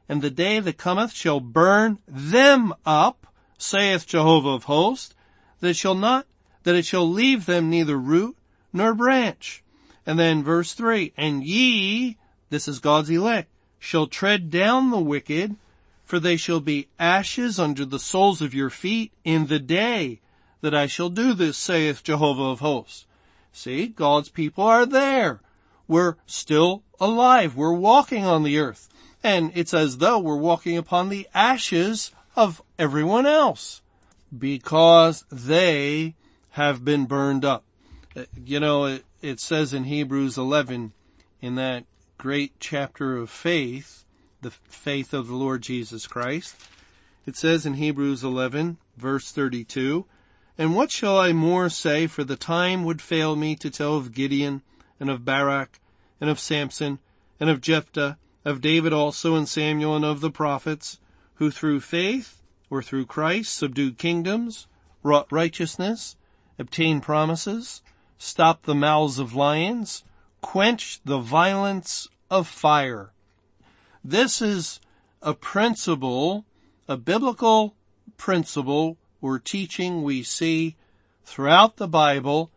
And 0.10 0.22
the 0.22 0.32
day 0.32 0.60
that 0.60 0.78
cometh 0.78 1.14
shall 1.14 1.40
burn 1.40 2.00
them 2.08 2.74
up, 2.86 3.28
saith 3.58 4.08
Jehovah 4.08 4.50
of 4.50 4.64
hosts, 4.64 5.14
that 5.60 5.76
shall 5.76 5.96
not, 5.96 6.26
that 6.64 6.76
it 6.76 6.86
shall 6.86 7.08
leave 7.08 7.46
them 7.46 7.70
neither 7.70 7.98
root 7.98 8.36
nor 8.74 8.94
branch. 8.94 9.64
And 10.06 10.18
then 10.18 10.44
verse 10.44 10.74
three, 10.74 11.14
and 11.16 11.44
ye, 11.44 12.18
this 12.50 12.68
is 12.68 12.80
God's 12.80 13.10
elect, 13.10 13.50
shall 13.80 14.08
tread 14.08 14.50
down 14.50 14.90
the 14.90 15.00
wicked, 15.00 15.56
for 16.06 16.20
they 16.20 16.38
shall 16.38 16.60
be 16.60 16.88
ashes 17.00 17.60
under 17.60 17.84
the 17.84 18.00
soles 18.00 18.42
of 18.42 18.54
your 18.54 18.70
feet 18.70 19.12
in 19.24 19.48
the 19.48 19.60
day 19.60 20.22
that 20.62 20.76
I 20.76 20.88
shall 20.88 21.10
do 21.10 21.34
this, 21.34 21.58
saith 21.58 22.04
Jehovah 22.04 22.44
of 22.44 22.60
hosts. 22.60 23.06
See, 23.52 23.88
God's 23.88 24.30
people 24.30 24.64
are 24.64 24.86
there. 24.86 25.42
We're 25.88 26.16
still 26.26 26.84
alive. 27.00 27.56
We're 27.56 27.74
walking 27.74 28.26
on 28.26 28.44
the 28.44 28.58
earth. 28.60 28.90
And 29.24 29.52
it's 29.56 29.74
as 29.74 29.98
though 29.98 30.20
we're 30.20 30.36
walking 30.36 30.78
upon 30.78 31.10
the 31.10 31.28
ashes 31.34 32.12
of 32.36 32.62
everyone 32.78 33.26
else 33.26 33.82
because 34.38 35.26
they 35.32 36.16
have 36.52 36.86
been 36.86 37.06
burned 37.06 37.44
up. 37.44 37.64
Uh, 38.16 38.26
you 38.46 38.60
know, 38.60 38.86
it, 38.86 39.06
it 39.22 39.40
says 39.40 39.74
in 39.74 39.86
Hebrews 39.86 40.38
11 40.38 40.94
in 41.42 41.56
that 41.56 41.86
great 42.18 42.54
chapter 42.60 43.18
of 43.18 43.30
faith, 43.30 44.05
the 44.46 44.52
faith 44.52 45.12
of 45.12 45.26
the 45.26 45.34
Lord 45.34 45.64
Jesus 45.64 46.06
Christ. 46.06 46.56
It 47.26 47.36
says 47.36 47.66
in 47.66 47.74
Hebrews 47.74 48.24
11 48.24 48.78
verse 48.96 49.32
32, 49.32 50.06
And 50.56 50.76
what 50.76 50.92
shall 50.92 51.18
I 51.18 51.34
more 51.34 51.68
say 51.68 52.06
for 52.06 52.24
the 52.24 52.36
time 52.36 52.84
would 52.84 53.02
fail 53.02 53.36
me 53.36 53.56
to 53.56 53.72
tell 53.72 53.96
of 53.98 54.14
Gideon 54.14 54.62
and 55.00 55.10
of 55.10 55.26
Barak 55.26 55.80
and 56.22 56.30
of 56.30 56.40
Samson 56.40 57.00
and 57.40 57.50
of 57.50 57.60
Jephthah, 57.60 58.20
of 58.46 58.62
David 58.62 58.94
also 58.94 59.34
and 59.34 59.50
Samuel 59.50 59.96
and 59.96 60.06
of 60.06 60.22
the 60.22 60.30
prophets, 60.30 61.00
who 61.38 61.50
through 61.50 61.80
faith 61.80 62.44
or 62.70 62.84
through 62.84 63.08
Christ 63.08 63.52
subdued 63.52 63.98
kingdoms, 63.98 64.68
wrought 65.02 65.32
righteousness, 65.32 66.18
obtained 66.60 67.02
promises, 67.02 67.82
stopped 68.20 68.66
the 68.68 68.76
mouths 68.76 69.18
of 69.18 69.34
lions, 69.34 70.04
quenched 70.42 71.04
the 71.04 71.18
violence 71.18 72.08
of 72.30 72.48
fire. 72.48 73.12
This 74.08 74.40
is 74.40 74.80
a 75.24 75.34
principle, 75.34 76.46
a 76.88 76.96
biblical 76.96 77.74
principle 78.18 78.98
or 79.20 79.40
teaching 79.40 80.04
we 80.04 80.22
see 80.22 80.76
throughout 81.24 81.78
the 81.78 81.88
Bible 81.88 82.52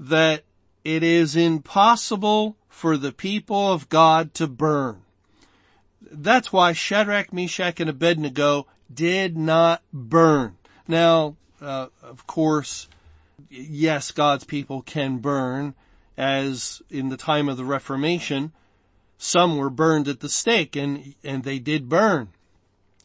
that 0.00 0.42
it 0.82 1.04
is 1.04 1.36
impossible 1.36 2.56
for 2.68 2.96
the 2.96 3.12
people 3.12 3.72
of 3.72 3.88
God 3.90 4.34
to 4.34 4.48
burn. 4.48 5.02
That's 6.00 6.52
why 6.52 6.72
Shadrach, 6.72 7.32
Meshach, 7.32 7.78
and 7.78 7.88
Abednego 7.88 8.66
did 8.92 9.36
not 9.36 9.82
burn. 9.92 10.56
Now, 10.88 11.36
uh, 11.60 11.86
of 12.02 12.26
course, 12.26 12.88
yes, 13.48 14.10
God's 14.10 14.42
people 14.42 14.82
can 14.82 15.18
burn, 15.18 15.74
as 16.16 16.82
in 16.90 17.08
the 17.08 17.16
time 17.16 17.48
of 17.48 17.56
the 17.56 17.64
Reformation, 17.64 18.50
some 19.24 19.56
were 19.56 19.70
burned 19.70 20.08
at 20.08 20.18
the 20.18 20.28
stake 20.28 20.74
and, 20.74 21.14
and 21.22 21.44
they 21.44 21.60
did 21.60 21.88
burn. 21.88 22.30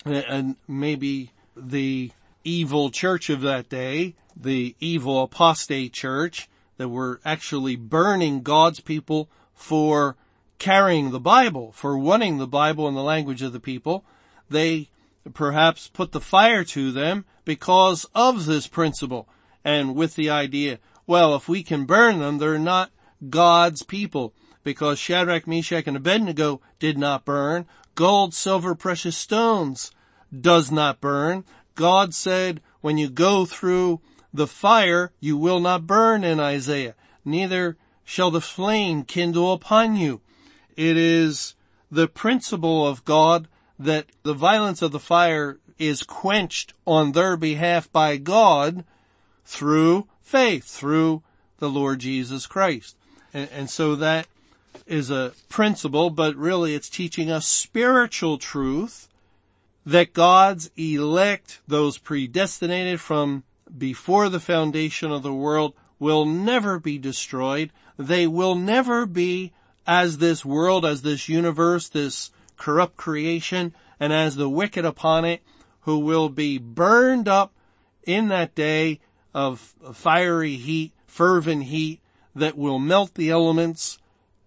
And 0.04 0.56
maybe 0.68 1.32
the 1.56 2.12
evil 2.44 2.90
church 2.90 3.30
of 3.30 3.42
that 3.42 3.70
day, 3.70 4.16
the 4.36 4.76
evil 4.80 5.22
apostate 5.22 5.94
church 5.94 6.50
that 6.78 6.90
were 6.90 7.22
actually 7.24 7.76
burning 7.76 8.42
God's 8.42 8.80
people 8.80 9.30
for 9.54 10.16
carrying 10.58 11.12
the 11.12 11.20
Bible, 11.20 11.72
for 11.72 11.96
wanting 11.96 12.40
the 12.40 12.48
Bible 12.48 12.88
in 12.88 12.96
the 12.96 13.04
language 13.04 13.44
of 13.44 13.54
the 13.54 13.60
people, 13.60 14.04
they 14.50 14.90
perhaps 15.36 15.88
put 15.88 16.14
the 16.14 16.20
fire 16.22 16.64
to 16.64 16.92
them 16.92 17.26
because 17.46 18.08
of 18.16 18.48
this 18.48 18.66
principle 18.66 19.30
and 19.64 19.94
with 19.94 20.16
the 20.16 20.32
idea, 20.32 20.80
well, 21.06 21.36
if 21.36 21.48
we 21.48 21.62
can 21.62 21.86
burn 21.86 22.18
them, 22.18 22.40
they're 22.40 22.58
not 22.58 22.90
God's 23.30 23.84
people 23.84 24.34
because 24.68 25.00
Shadrach, 25.00 25.48
Meshach, 25.48 25.88
and 25.88 25.96
Abednego 25.96 26.60
did 26.78 26.98
not 26.98 27.24
burn. 27.24 27.66
Gold, 27.96 28.34
silver, 28.34 28.76
precious 28.76 29.16
stones 29.16 29.92
does 30.38 30.70
not 30.70 31.00
burn. 31.00 31.46
God 31.76 32.14
said, 32.14 32.60
when 32.82 32.98
you 32.98 33.10
go 33.10 33.46
through 33.46 34.02
the 34.34 34.46
fire, 34.46 35.14
you 35.22 35.38
will 35.38 35.62
not 35.62 35.88
burn 35.88 36.26
in 36.26 36.42
Isaiah. 36.42 36.96
Neither 37.24 37.78
shall 38.04 38.30
the 38.30 38.42
flame 38.42 39.06
kindle 39.06 39.54
upon 39.54 39.96
you. 39.96 40.20
It 40.76 40.98
is 40.98 41.56
the 41.90 42.10
principle 42.10 42.86
of 42.86 43.06
God 43.06 43.48
that 43.80 44.08
the 44.24 44.34
violence 44.34 44.82
of 44.82 44.92
the 44.92 45.00
fire 45.00 45.60
is 45.80 46.04
quenched 46.04 46.74
on 46.86 47.14
their 47.14 47.38
behalf 47.38 47.90
by 47.94 48.18
God 48.18 48.84
through 49.46 50.10
faith, 50.22 50.66
through 50.66 51.24
the 51.60 51.70
Lord 51.70 52.00
Jesus 52.00 52.46
Christ. 52.48 52.98
And, 53.34 53.50
and, 53.54 53.70
so 53.70 53.96
that 53.96 54.28
is 54.88 55.12
a 55.12 55.34
principle, 55.50 56.10
but 56.10 56.36
really 56.36 56.74
it's 56.74 56.90
teaching 56.90 57.30
us 57.30 57.48
spiritual 57.48 58.38
truth 58.38 59.08
that 59.86 60.14
God's 60.14 60.70
elect, 60.76 61.62
those 61.68 61.98
predestinated 61.98 63.00
from 63.00 63.44
before 63.78 64.30
the 64.30 64.40
foundation 64.40 65.12
of 65.12 65.24
the 65.24 65.34
world, 65.34 65.74
will 66.00 66.26
never 66.26 66.80
be 66.80 66.98
destroyed. 66.98 67.72
They 67.98 68.28
will 68.28 68.56
never 68.56 69.06
be 69.06 69.54
as 69.86 70.18
this 70.18 70.44
world, 70.44 70.86
as 70.86 71.02
this 71.02 71.30
universe, 71.30 71.88
this 71.88 72.32
corrupt 72.58 72.98
creation, 72.98 73.74
and 74.00 74.12
as 74.12 74.36
the 74.36 74.50
wicked 74.50 74.86
upon 74.86 75.26
it, 75.26 75.42
who 75.82 76.00
will 76.00 76.30
be 76.30 76.58
burned 76.58 77.28
up 77.28 77.54
in 78.04 78.28
that 78.28 78.56
day 78.56 79.00
of 79.34 79.74
fiery 79.94 80.56
heat, 80.56 80.92
fervent 81.06 81.64
heat 81.64 82.02
that 82.36 82.58
will 82.58 82.80
melt 82.80 83.14
the 83.16 83.30
elements. 83.30 83.98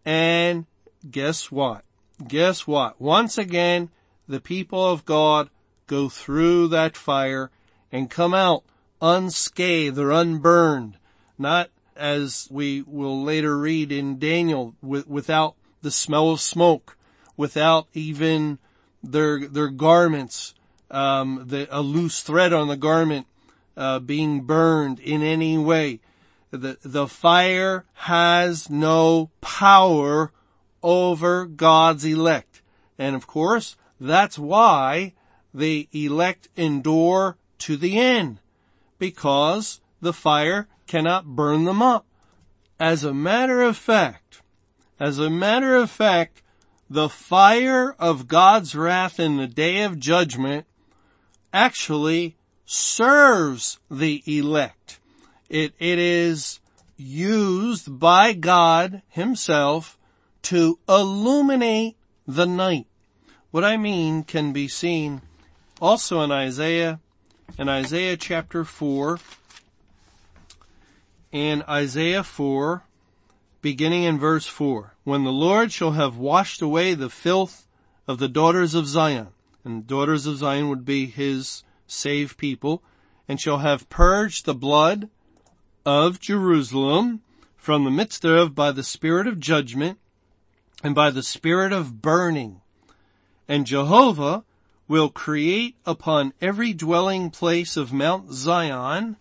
And 0.04 0.66
guess 1.08 1.50
what? 1.50 1.84
Guess 2.26 2.66
what? 2.66 3.00
Once 3.00 3.38
again, 3.38 3.90
the 4.28 4.40
people 4.40 4.84
of 4.84 5.04
God 5.04 5.50
go 5.86 6.08
through 6.08 6.68
that 6.68 6.96
fire 6.96 7.50
and 7.90 8.10
come 8.10 8.34
out 8.34 8.62
unscathed 9.02 9.98
or 9.98 10.10
unburned, 10.10 10.98
not 11.38 11.70
as 11.96 12.48
we 12.50 12.82
will 12.82 13.22
later 13.22 13.58
read 13.58 13.90
in 13.90 14.18
Daniel 14.18 14.74
without 14.82 15.54
the 15.82 15.90
smell 15.90 16.30
of 16.30 16.40
smoke, 16.40 16.96
without 17.36 17.88
even 17.94 18.58
their, 19.02 19.48
their 19.48 19.68
garments, 19.68 20.54
um, 20.90 21.44
the, 21.46 21.66
a 21.70 21.80
loose 21.80 22.20
thread 22.20 22.52
on 22.52 22.68
the 22.68 22.76
garment 22.76 23.26
uh, 23.76 23.98
being 23.98 24.42
burned 24.42 25.00
in 25.00 25.22
any 25.22 25.56
way. 25.56 26.00
The, 26.50 26.78
the 26.82 27.06
fire 27.06 27.84
has 27.94 28.68
no 28.68 29.30
power 29.40 30.32
over 30.82 31.46
God's 31.46 32.04
elect. 32.04 32.62
And 32.98 33.14
of 33.16 33.26
course, 33.26 33.76
that's 34.00 34.38
why 34.38 35.14
the 35.54 35.88
elect 35.92 36.48
endure 36.56 37.36
to 37.58 37.76
the 37.76 37.98
end. 37.98 38.38
Because 38.98 39.80
the 40.00 40.12
fire 40.12 40.68
cannot 40.86 41.24
burn 41.26 41.64
them 41.64 41.82
up. 41.82 42.06
As 42.78 43.04
a 43.04 43.14
matter 43.14 43.62
of 43.62 43.76
fact, 43.76 44.42
as 44.98 45.18
a 45.18 45.30
matter 45.30 45.76
of 45.76 45.90
fact, 45.90 46.42
the 46.88 47.08
fire 47.08 47.94
of 47.98 48.26
God's 48.26 48.74
wrath 48.74 49.20
in 49.20 49.36
the 49.36 49.46
day 49.46 49.82
of 49.82 49.98
judgment 49.98 50.66
actually 51.52 52.36
serves 52.64 53.78
the 53.90 54.22
elect. 54.26 54.99
It, 55.50 55.74
it 55.80 55.98
is 55.98 56.60
used 56.96 57.98
by 57.98 58.34
God 58.34 59.02
himself 59.08 59.98
to 60.42 60.78
illuminate 60.88 61.96
the 62.24 62.46
night. 62.46 62.86
What 63.50 63.64
I 63.64 63.76
mean 63.76 64.22
can 64.22 64.52
be 64.52 64.68
seen 64.68 65.22
also 65.80 66.20
in 66.20 66.30
Isaiah, 66.30 67.00
in 67.58 67.68
Isaiah 67.68 68.16
chapter 68.16 68.64
4, 68.64 69.18
in 71.32 71.64
Isaiah 71.68 72.22
4, 72.22 72.84
beginning 73.60 74.04
in 74.04 74.20
verse 74.20 74.46
4. 74.46 74.94
When 75.02 75.24
the 75.24 75.32
Lord 75.32 75.72
shall 75.72 75.92
have 75.92 76.16
washed 76.16 76.62
away 76.62 76.94
the 76.94 77.10
filth 77.10 77.66
of 78.06 78.18
the 78.18 78.28
daughters 78.28 78.74
of 78.74 78.86
Zion, 78.86 79.28
and 79.64 79.84
daughters 79.84 80.26
of 80.26 80.36
Zion 80.36 80.68
would 80.68 80.84
be 80.84 81.06
his 81.06 81.64
saved 81.88 82.38
people, 82.38 82.84
and 83.26 83.40
shall 83.40 83.58
have 83.58 83.88
purged 83.88 84.44
the 84.44 84.54
blood 84.54 85.08
of 85.84 86.20
Jerusalem 86.20 87.22
from 87.56 87.84
the 87.84 87.90
midst 87.90 88.22
thereof 88.22 88.54
by 88.54 88.72
the 88.72 88.82
spirit 88.82 89.26
of 89.26 89.40
judgment 89.40 89.98
and 90.82 90.94
by 90.94 91.10
the 91.10 91.22
spirit 91.22 91.72
of 91.72 92.02
burning. 92.02 92.60
And 93.48 93.66
Jehovah 93.66 94.44
will 94.88 95.08
create 95.08 95.76
upon 95.86 96.32
every 96.40 96.72
dwelling 96.72 97.30
place 97.30 97.76
of 97.76 97.92
Mount 97.92 98.32
Zion 98.32 99.16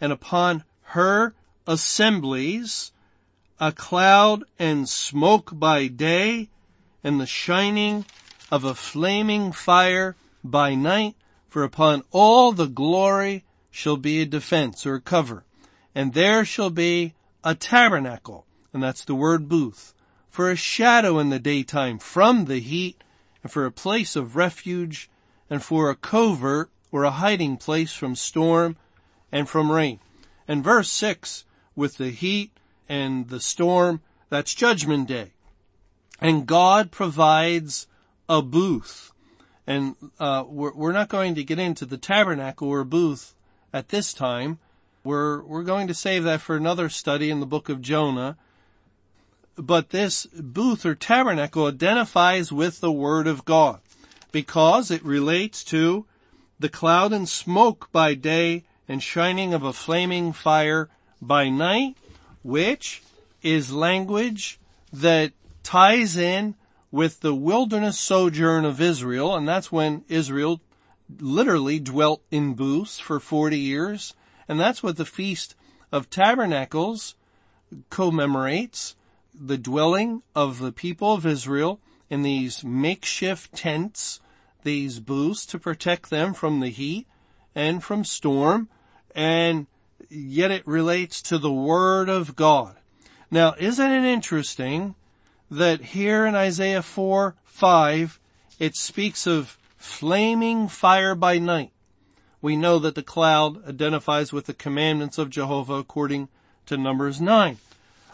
and 0.00 0.12
upon 0.12 0.64
her 0.82 1.34
assemblies 1.66 2.92
a 3.60 3.72
cloud 3.72 4.44
and 4.58 4.88
smoke 4.88 5.50
by 5.54 5.86
day 5.86 6.48
and 7.02 7.20
the 7.20 7.26
shining 7.26 8.04
of 8.50 8.64
a 8.64 8.74
flaming 8.74 9.52
fire 9.52 10.16
by 10.42 10.74
night 10.74 11.14
for 11.48 11.62
upon 11.62 12.02
all 12.10 12.52
the 12.52 12.66
glory 12.66 13.44
shall 13.70 13.96
be 13.96 14.20
a 14.20 14.26
defense 14.26 14.84
or 14.84 14.96
a 14.96 15.00
cover 15.00 15.44
and 15.94 16.12
there 16.12 16.44
shall 16.44 16.70
be 16.70 17.14
a 17.42 17.54
tabernacle, 17.54 18.46
and 18.72 18.82
that's 18.82 19.04
the 19.04 19.14
word 19.14 19.48
booth, 19.48 19.94
for 20.28 20.50
a 20.50 20.56
shadow 20.56 21.18
in 21.18 21.30
the 21.30 21.38
daytime 21.38 21.98
from 21.98 22.46
the 22.46 22.58
heat, 22.58 23.02
and 23.42 23.52
for 23.52 23.66
a 23.66 23.70
place 23.70 24.16
of 24.16 24.36
refuge, 24.36 25.10
and 25.48 25.62
for 25.62 25.90
a 25.90 25.94
covert 25.94 26.70
or 26.90 27.04
a 27.04 27.10
hiding 27.10 27.56
place 27.56 27.92
from 27.92 28.16
storm 28.16 28.76
and 29.30 29.48
from 29.48 29.70
rain. 29.70 30.00
And 30.48 30.64
verse 30.64 30.90
six, 30.90 31.44
with 31.76 31.96
the 31.96 32.10
heat 32.10 32.50
and 32.88 33.28
the 33.28 33.40
storm, 33.40 34.00
that's 34.30 34.54
judgment 34.54 35.08
day. 35.08 35.32
And 36.20 36.46
God 36.46 36.90
provides 36.90 37.86
a 38.28 38.40
booth. 38.42 39.12
And 39.66 39.96
uh, 40.18 40.44
we're, 40.46 40.72
we're 40.74 40.92
not 40.92 41.08
going 41.08 41.34
to 41.34 41.44
get 41.44 41.58
into 41.58 41.86
the 41.86 41.98
tabernacle 41.98 42.68
or 42.68 42.84
booth 42.84 43.34
at 43.72 43.88
this 43.88 44.14
time, 44.14 44.58
we're, 45.04 45.42
we're 45.42 45.62
going 45.62 45.86
to 45.88 45.94
save 45.94 46.24
that 46.24 46.40
for 46.40 46.56
another 46.56 46.88
study 46.88 47.30
in 47.30 47.40
the 47.40 47.46
book 47.46 47.68
of 47.68 47.82
Jonah. 47.82 48.38
But 49.56 49.90
this 49.90 50.26
booth 50.26 50.84
or 50.86 50.94
tabernacle 50.94 51.66
identifies 51.66 52.50
with 52.50 52.80
the 52.80 52.90
Word 52.90 53.26
of 53.26 53.44
God 53.44 53.80
because 54.32 54.90
it 54.90 55.04
relates 55.04 55.62
to 55.64 56.06
the 56.58 56.70
cloud 56.70 57.12
and 57.12 57.28
smoke 57.28 57.90
by 57.92 58.14
day 58.14 58.64
and 58.88 59.02
shining 59.02 59.52
of 59.52 59.62
a 59.62 59.74
flaming 59.74 60.32
fire 60.32 60.88
by 61.20 61.50
night, 61.50 61.96
which 62.42 63.02
is 63.42 63.70
language 63.72 64.58
that 64.92 65.32
ties 65.62 66.16
in 66.16 66.54
with 66.90 67.20
the 67.20 67.34
wilderness 67.34 67.98
sojourn 67.98 68.64
of 68.64 68.80
Israel, 68.80 69.36
and 69.36 69.46
that's 69.46 69.70
when 69.70 70.04
Israel 70.08 70.60
literally 71.20 71.78
dwelt 71.78 72.22
in 72.30 72.54
booths 72.54 72.98
for 72.98 73.20
40 73.20 73.58
years 73.58 74.14
and 74.48 74.58
that's 74.60 74.82
what 74.82 74.96
the 74.96 75.04
Feast 75.04 75.54
of 75.92 76.10
Tabernacles 76.10 77.14
commemorates, 77.90 78.96
the 79.34 79.58
dwelling 79.58 80.22
of 80.34 80.58
the 80.58 80.72
people 80.72 81.12
of 81.14 81.26
Israel 81.26 81.80
in 82.10 82.22
these 82.22 82.64
makeshift 82.64 83.54
tents, 83.54 84.20
these 84.62 85.00
booths 85.00 85.46
to 85.46 85.58
protect 85.58 86.10
them 86.10 86.34
from 86.34 86.60
the 86.60 86.68
heat 86.68 87.06
and 87.54 87.82
from 87.82 88.04
storm, 88.04 88.68
and 89.14 89.66
yet 90.08 90.50
it 90.50 90.66
relates 90.66 91.22
to 91.22 91.38
the 91.38 91.52
Word 91.52 92.08
of 92.08 92.36
God. 92.36 92.76
Now, 93.30 93.54
isn't 93.58 93.90
it 93.90 94.04
interesting 94.04 94.94
that 95.50 95.80
here 95.80 96.26
in 96.26 96.34
Isaiah 96.34 96.82
4, 96.82 97.34
5, 97.44 98.20
it 98.58 98.76
speaks 98.76 99.26
of 99.26 99.58
flaming 99.76 100.68
fire 100.68 101.14
by 101.14 101.38
night 101.38 101.73
we 102.44 102.56
know 102.56 102.78
that 102.78 102.94
the 102.94 103.02
cloud 103.02 103.66
identifies 103.66 104.30
with 104.30 104.44
the 104.44 104.52
commandments 104.52 105.16
of 105.16 105.30
Jehovah 105.30 105.76
according 105.76 106.28
to 106.66 106.76
Numbers 106.76 107.18
9. 107.18 107.56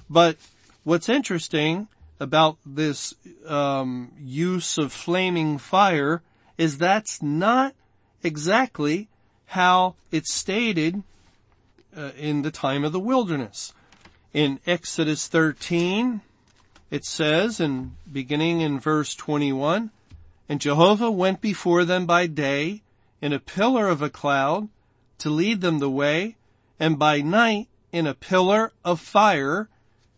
But 0.09 0.37
what's 0.85 1.09
interesting 1.09 1.89
about 2.21 2.57
this 2.65 3.13
um, 3.45 4.13
use 4.21 4.79
of 4.79 4.93
flaming 4.93 5.59
fire 5.59 6.23
is 6.57 6.79
that's 6.79 7.21
not 7.21 7.75
exactly 8.23 9.09
how 9.47 9.97
it's 10.13 10.33
stated 10.33 11.03
uh, 11.97 12.13
in 12.17 12.43
the 12.43 12.53
time 12.53 12.85
of 12.85 12.93
the 12.93 13.01
wilderness. 13.01 13.73
In 14.33 14.61
Exodus 14.65 15.27
13, 15.27 16.21
it 16.89 17.05
says, 17.05 17.59
and 17.59 17.97
beginning 18.13 18.61
in 18.61 18.79
verse 18.79 19.17
21, 19.17 19.91
and 20.49 20.61
Jehovah 20.61 21.11
went 21.11 21.41
before 21.41 21.85
them 21.85 22.07
by 22.07 22.29
day 22.29 22.83
in 23.21 23.33
a 23.33 23.39
pillar 23.39 23.89
of 23.89 24.03
a 24.03 24.11
cloud 24.11 24.69
to 25.19 25.31
lead 25.31 25.61
them 25.61 25.79
the 25.79 25.91
way, 25.91 26.37
and 26.79 26.99
by 26.99 27.21
night 27.21 27.69
in 27.93 28.07
a 28.07 28.15
pillar 28.15 28.73
of 28.85 29.01
fire 29.01 29.69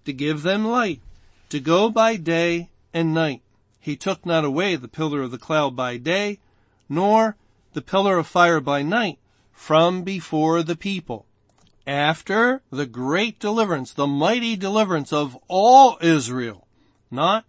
to 0.05 0.13
give 0.13 0.43
them 0.43 0.65
light, 0.65 1.01
to 1.49 1.61
go 1.61 1.91
by 1.91 2.17
day 2.17 2.71
and 2.95 3.13
night. 3.13 3.43
He 3.81 3.97
took 3.97 4.25
not 4.25 4.45
away 4.45 4.77
the 4.77 4.89
pillar 4.89 5.23
of 5.23 5.31
the 5.31 5.39
cloud 5.39 5.75
by 5.75 5.97
day, 5.97 6.39
nor 6.89 7.37
the 7.73 7.83
pillar 7.83 8.19
of 8.19 8.27
fire 8.27 8.61
by 8.61 8.83
night 8.83 9.19
from 9.53 10.03
before 10.03 10.63
the 10.63 10.77
people. 10.77 11.27
After 11.87 12.63
the 12.71 12.87
great 12.87 13.41
deliverance, 13.41 13.93
the 13.93 14.07
mighty 14.07 14.55
deliverance 14.55 15.13
of 15.13 15.37
all 15.49 15.99
Israel, 16.01 16.67
not 17.11 17.45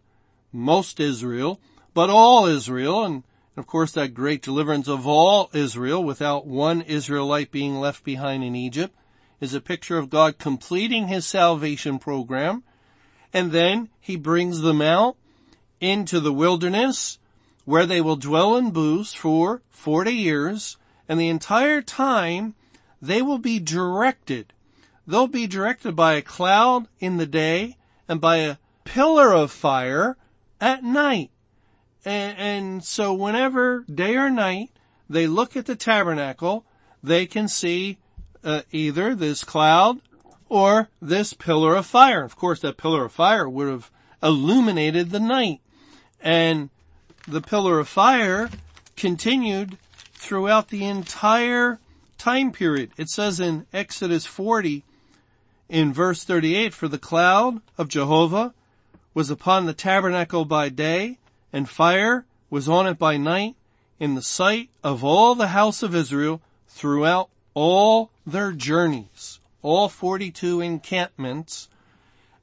most 0.52 1.00
Israel, 1.00 1.60
but 1.94 2.10
all 2.10 2.48
Israel, 2.48 3.04
and 3.04 3.24
of 3.56 3.68
course, 3.68 3.92
that 3.92 4.16
great 4.16 4.42
deliverance 4.42 4.88
of 4.88 5.06
all 5.06 5.50
Israel 5.54 6.04
without 6.04 6.48
one 6.48 6.82
Israelite 6.82 7.52
being 7.52 7.80
left 7.80 8.04
behind 8.04 8.44
in 8.44 8.56
Egypt 8.56 8.96
is 9.40 9.54
a 9.54 9.62
picture 9.62 9.98
of 9.98 10.10
God 10.10 10.40
completing 10.40 11.08
his 11.08 11.26
salvation 11.26 12.00
program. 12.00 12.64
And 13.32 13.52
then 13.52 13.90
he 14.00 14.16
brings 14.16 14.62
them 14.62 14.82
out 14.82 15.18
into 15.80 16.20
the 16.20 16.34
wilderness 16.34 17.20
where 17.66 17.86
they 17.86 18.02
will 18.02 18.16
dwell 18.16 18.56
in 18.58 18.72
booths 18.72 19.14
for 19.14 19.62
40 19.70 20.12
years. 20.12 20.78
And 21.08 21.20
the 21.20 21.30
entire 21.30 21.82
time 21.82 22.56
they 23.02 23.22
will 23.22 23.38
be 23.38 23.60
directed. 23.60 24.54
They'll 25.06 25.28
be 25.28 25.46
directed 25.46 25.96
by 25.96 26.14
a 26.14 26.22
cloud 26.22 26.88
in 27.00 27.18
the 27.18 27.26
day 27.26 27.78
and 28.08 28.22
by 28.22 28.38
a 28.38 28.58
pillar 28.86 29.34
of 29.34 29.52
fire 29.52 30.18
at 30.62 30.84
night. 30.84 31.30
And, 32.06 32.38
and 32.38 32.84
so 32.84 33.14
whenever 33.14 33.86
day 33.94 34.16
or 34.16 34.30
night 34.30 34.72
they 35.10 35.28
look 35.28 35.56
at 35.56 35.66
the 35.66 35.76
tabernacle, 35.76 36.66
they 37.02 37.26
can 37.26 37.48
see 37.48 37.98
uh, 38.44 38.62
either 38.72 39.16
this 39.16 39.44
cloud 39.44 40.00
or 40.50 40.90
this 41.02 41.34
pillar 41.34 41.76
of 41.76 41.86
fire. 41.86 42.24
Of 42.24 42.36
course, 42.36 42.60
that 42.62 42.78
pillar 42.78 43.06
of 43.06 43.12
fire 43.12 43.50
would 43.50 43.68
have 43.68 43.92
illuminated 44.22 45.10
the 45.10 45.20
night. 45.20 45.62
And 46.22 46.70
the 47.28 47.42
pillar 47.42 47.80
of 47.80 47.88
fire 47.88 48.50
continued 48.96 49.78
throughout 50.14 50.70
the 50.70 50.86
entire 50.86 51.80
time 52.18 52.52
period. 52.52 52.92
It 52.98 53.10
says 53.10 53.40
in 53.40 53.66
Exodus 53.74 54.26
40 54.26 54.84
in 55.70 55.94
verse 55.94 56.24
38, 56.24 56.74
for 56.74 56.88
the 56.88 56.98
cloud 56.98 57.62
of 57.78 57.90
Jehovah 57.90 58.54
was 59.14 59.30
upon 59.30 59.66
the 59.66 59.74
tabernacle 59.74 60.46
by 60.46 60.70
day 60.70 61.18
and 61.54 61.70
fire 61.70 62.26
was 62.50 62.68
on 62.68 62.88
it 62.88 62.98
by 62.98 63.16
night 63.16 63.56
in 64.00 64.16
the 64.16 64.22
sight 64.22 64.70
of 64.84 65.04
all 65.04 65.36
the 65.36 65.50
house 65.50 65.84
of 65.84 65.96
Israel 65.96 66.42
throughout 66.68 67.30
all 67.54 68.10
their 68.26 68.52
journeys. 68.52 69.40
all 69.62 69.88
42 69.88 70.60
encampments, 70.60 71.70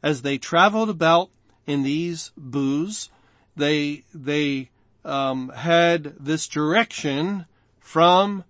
as 0.02 0.22
they 0.22 0.38
traveled 0.38 0.88
about 0.88 1.28
in 1.66 1.82
these 1.82 2.32
booths, 2.34 3.10
they, 3.54 4.04
they, 4.14 4.70
um, 5.04 5.50
had 5.50 6.14
this 6.18 6.48
direction 6.48 7.44
from 7.78 8.44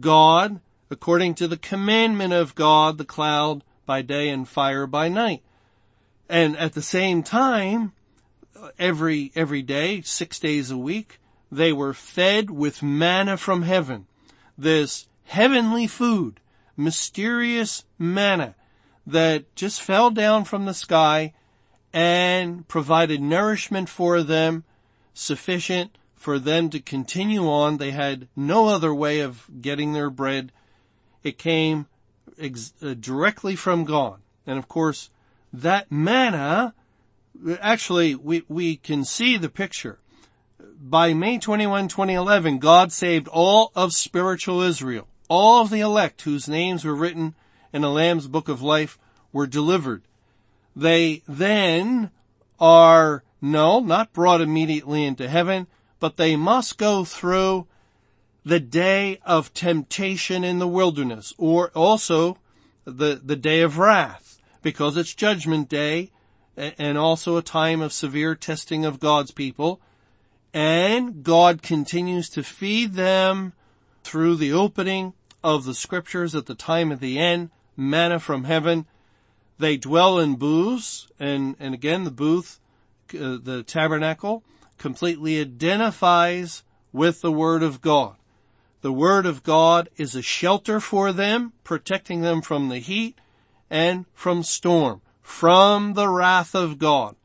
God 0.00 0.60
according 0.90 1.34
to 1.34 1.48
the 1.48 1.56
commandment 1.56 2.32
of 2.32 2.54
God, 2.54 2.96
the 2.96 3.04
cloud 3.04 3.62
by 3.84 4.00
day 4.00 4.28
and 4.30 4.48
fire 4.48 4.86
by 4.86 5.08
night. 5.08 5.42
And 6.28 6.56
at 6.56 6.72
the 6.72 6.82
same 6.82 7.22
time, 7.22 7.92
every, 8.78 9.32
every 9.34 9.62
day, 9.62 10.00
six 10.02 10.38
days 10.38 10.70
a 10.70 10.78
week, 10.78 11.20
they 11.50 11.72
were 11.72 11.94
fed 11.94 12.50
with 12.50 12.82
manna 12.82 13.36
from 13.36 13.62
heaven. 13.62 14.06
This 14.56 15.06
heavenly 15.24 15.86
food, 15.86 16.40
mysterious 16.76 17.84
manna 17.98 18.54
that 19.06 19.54
just 19.54 19.82
fell 19.82 20.10
down 20.10 20.44
from 20.44 20.64
the 20.64 20.74
sky 20.74 21.32
and 21.92 22.66
provided 22.66 23.20
nourishment 23.20 23.88
for 23.88 24.22
them 24.22 24.64
sufficient 25.14 25.96
for 26.16 26.38
them 26.38 26.70
to 26.70 26.80
continue 26.80 27.48
on. 27.48 27.76
They 27.76 27.92
had 27.92 28.28
no 28.34 28.68
other 28.68 28.94
way 28.94 29.20
of 29.20 29.46
getting 29.60 29.92
their 29.92 30.10
bread. 30.10 30.52
It 31.22 31.38
came 31.38 31.86
ex- 32.38 32.72
uh, 32.82 32.94
directly 32.94 33.56
from 33.56 33.84
God. 33.84 34.20
And 34.46 34.58
of 34.58 34.66
course, 34.66 35.10
that 35.52 35.92
manna, 35.92 36.74
actually, 37.60 38.14
we, 38.14 38.44
we 38.48 38.76
can 38.76 39.04
see 39.04 39.36
the 39.36 39.48
picture. 39.48 39.98
By 40.80 41.14
May 41.14 41.38
21, 41.38 41.88
2011, 41.88 42.58
God 42.58 42.92
saved 42.92 43.28
all 43.28 43.72
of 43.74 43.92
spiritual 43.92 44.60
Israel. 44.60 45.08
All 45.28 45.62
of 45.62 45.70
the 45.70 45.80
elect 45.80 46.22
whose 46.22 46.48
names 46.48 46.84
were 46.84 46.94
written 46.94 47.34
in 47.72 47.82
the 47.82 47.90
Lamb's 47.90 48.28
Book 48.28 48.48
of 48.48 48.62
Life 48.62 48.98
were 49.32 49.46
delivered. 49.46 50.02
They 50.76 51.22
then 51.26 52.10
are, 52.60 53.24
no, 53.40 53.80
not 53.80 54.12
brought 54.12 54.40
immediately 54.40 55.04
into 55.04 55.28
heaven, 55.28 55.66
but 56.00 56.16
they 56.16 56.36
must 56.36 56.78
go 56.78 57.04
through 57.04 57.66
the 58.44 58.60
day 58.60 59.18
of 59.24 59.54
temptation 59.54 60.44
in 60.44 60.58
the 60.58 60.68
wilderness, 60.68 61.32
or 61.38 61.70
also 61.70 62.38
the, 62.84 63.20
the 63.24 63.36
day 63.36 63.60
of 63.60 63.78
wrath, 63.78 64.38
because 64.62 64.96
it's 64.96 65.14
judgment 65.14 65.68
day, 65.68 66.10
and 66.56 66.96
also 66.98 67.36
a 67.36 67.42
time 67.42 67.80
of 67.80 67.92
severe 67.92 68.34
testing 68.34 68.84
of 68.84 69.00
God's 69.00 69.30
people. 69.30 69.80
And 70.52 71.24
God 71.24 71.62
continues 71.62 72.28
to 72.30 72.42
feed 72.42 72.94
them 72.94 73.52
through 74.04 74.36
the 74.36 74.52
opening 74.52 75.14
of 75.42 75.64
the 75.64 75.74
scriptures 75.74 76.34
at 76.34 76.46
the 76.46 76.54
time 76.54 76.92
of 76.92 77.00
the 77.00 77.18
end, 77.18 77.50
manna 77.76 78.20
from 78.20 78.44
heaven. 78.44 78.86
They 79.58 79.76
dwell 79.76 80.18
in 80.18 80.36
booths, 80.36 81.08
and, 81.18 81.56
and 81.58 81.74
again, 81.74 82.04
the 82.04 82.10
booth, 82.10 82.60
uh, 83.12 83.38
the 83.42 83.64
tabernacle, 83.66 84.42
completely 84.78 85.40
identifies 85.40 86.62
with 86.92 87.20
the 87.20 87.32
Word 87.32 87.62
of 87.62 87.80
God. 87.80 88.16
The 88.80 88.92
Word 88.92 89.26
of 89.26 89.42
God 89.42 89.88
is 89.96 90.14
a 90.14 90.22
shelter 90.22 90.78
for 90.78 91.12
them, 91.12 91.52
protecting 91.64 92.20
them 92.20 92.42
from 92.42 92.68
the 92.68 92.78
heat 92.78 93.18
and 93.70 94.06
from 94.12 94.42
storm, 94.42 95.00
from 95.24 95.94
the 95.94 96.08
wrath 96.08 96.54
of 96.54 96.78
God. 96.78 97.16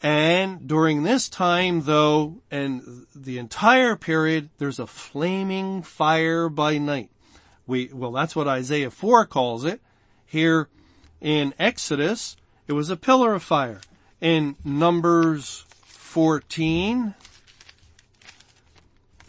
And 0.00 0.66
during 0.66 1.02
this 1.02 1.28
time 1.28 1.82
though, 1.82 2.36
and 2.50 3.06
the 3.14 3.36
entire 3.38 3.96
period, 3.96 4.48
there's 4.58 4.78
a 4.78 4.86
flaming 4.86 5.82
fire 5.82 6.48
by 6.48 6.78
night. 6.78 7.10
We, 7.66 7.90
well 7.92 8.12
that's 8.12 8.36
what 8.36 8.48
Isaiah 8.48 8.90
4 8.90 9.26
calls 9.26 9.64
it. 9.64 9.82
Here 10.24 10.68
in 11.20 11.52
Exodus, 11.58 12.36
it 12.68 12.74
was 12.74 12.90
a 12.90 12.96
pillar 12.96 13.34
of 13.34 13.42
fire. 13.42 13.80
In 14.20 14.56
Numbers 14.64 15.64
14, 15.84 17.14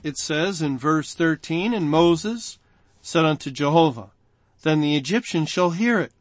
it 0.03 0.17
says 0.17 0.61
in 0.61 0.77
verse 0.77 1.15
13, 1.15 1.73
And 1.73 1.89
Moses 1.89 2.59
said 3.01 3.25
unto 3.25 3.49
Jehovah, 3.49 4.11
Then 4.61 4.81
the 4.81 4.95
Egyptians 4.95 5.49
shall 5.49 5.71
hear 5.71 5.99
it, 5.99 6.11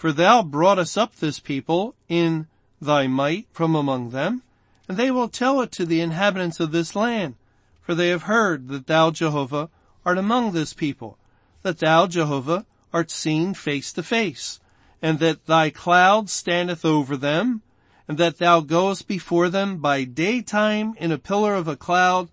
for 0.00 0.12
thou 0.12 0.42
broughtest 0.42 0.96
up 0.96 1.16
this 1.16 1.38
people 1.38 1.94
in 2.08 2.46
thy 2.80 3.06
might 3.06 3.46
from 3.52 3.74
among 3.74 4.08
them, 4.08 4.42
and 4.88 4.96
they 4.96 5.10
will 5.10 5.28
tell 5.28 5.60
it 5.60 5.70
to 5.70 5.84
the 5.84 6.00
inhabitants 6.00 6.58
of 6.58 6.72
this 6.72 6.96
land, 6.96 7.34
for 7.82 7.94
they 7.94 8.08
have 8.08 8.22
heard 8.22 8.68
that 8.68 8.86
thou, 8.86 9.10
Jehovah, 9.10 9.68
art 10.02 10.16
among 10.16 10.52
this 10.52 10.72
people, 10.72 11.18
that 11.60 11.80
thou, 11.80 12.06
Jehovah, 12.06 12.64
art 12.94 13.10
seen 13.10 13.52
face 13.52 13.92
to 13.92 14.02
face, 14.02 14.58
and 15.02 15.18
that 15.18 15.44
thy 15.44 15.68
cloud 15.68 16.30
standeth 16.30 16.82
over 16.82 17.14
them, 17.14 17.60
and 18.08 18.16
that 18.16 18.38
thou 18.38 18.60
goest 18.60 19.06
before 19.06 19.50
them 19.50 19.76
by 19.76 20.04
daytime 20.04 20.94
in 20.96 21.12
a 21.12 21.18
pillar 21.18 21.54
of 21.54 21.68
a 21.68 21.76
cloud 21.76 22.30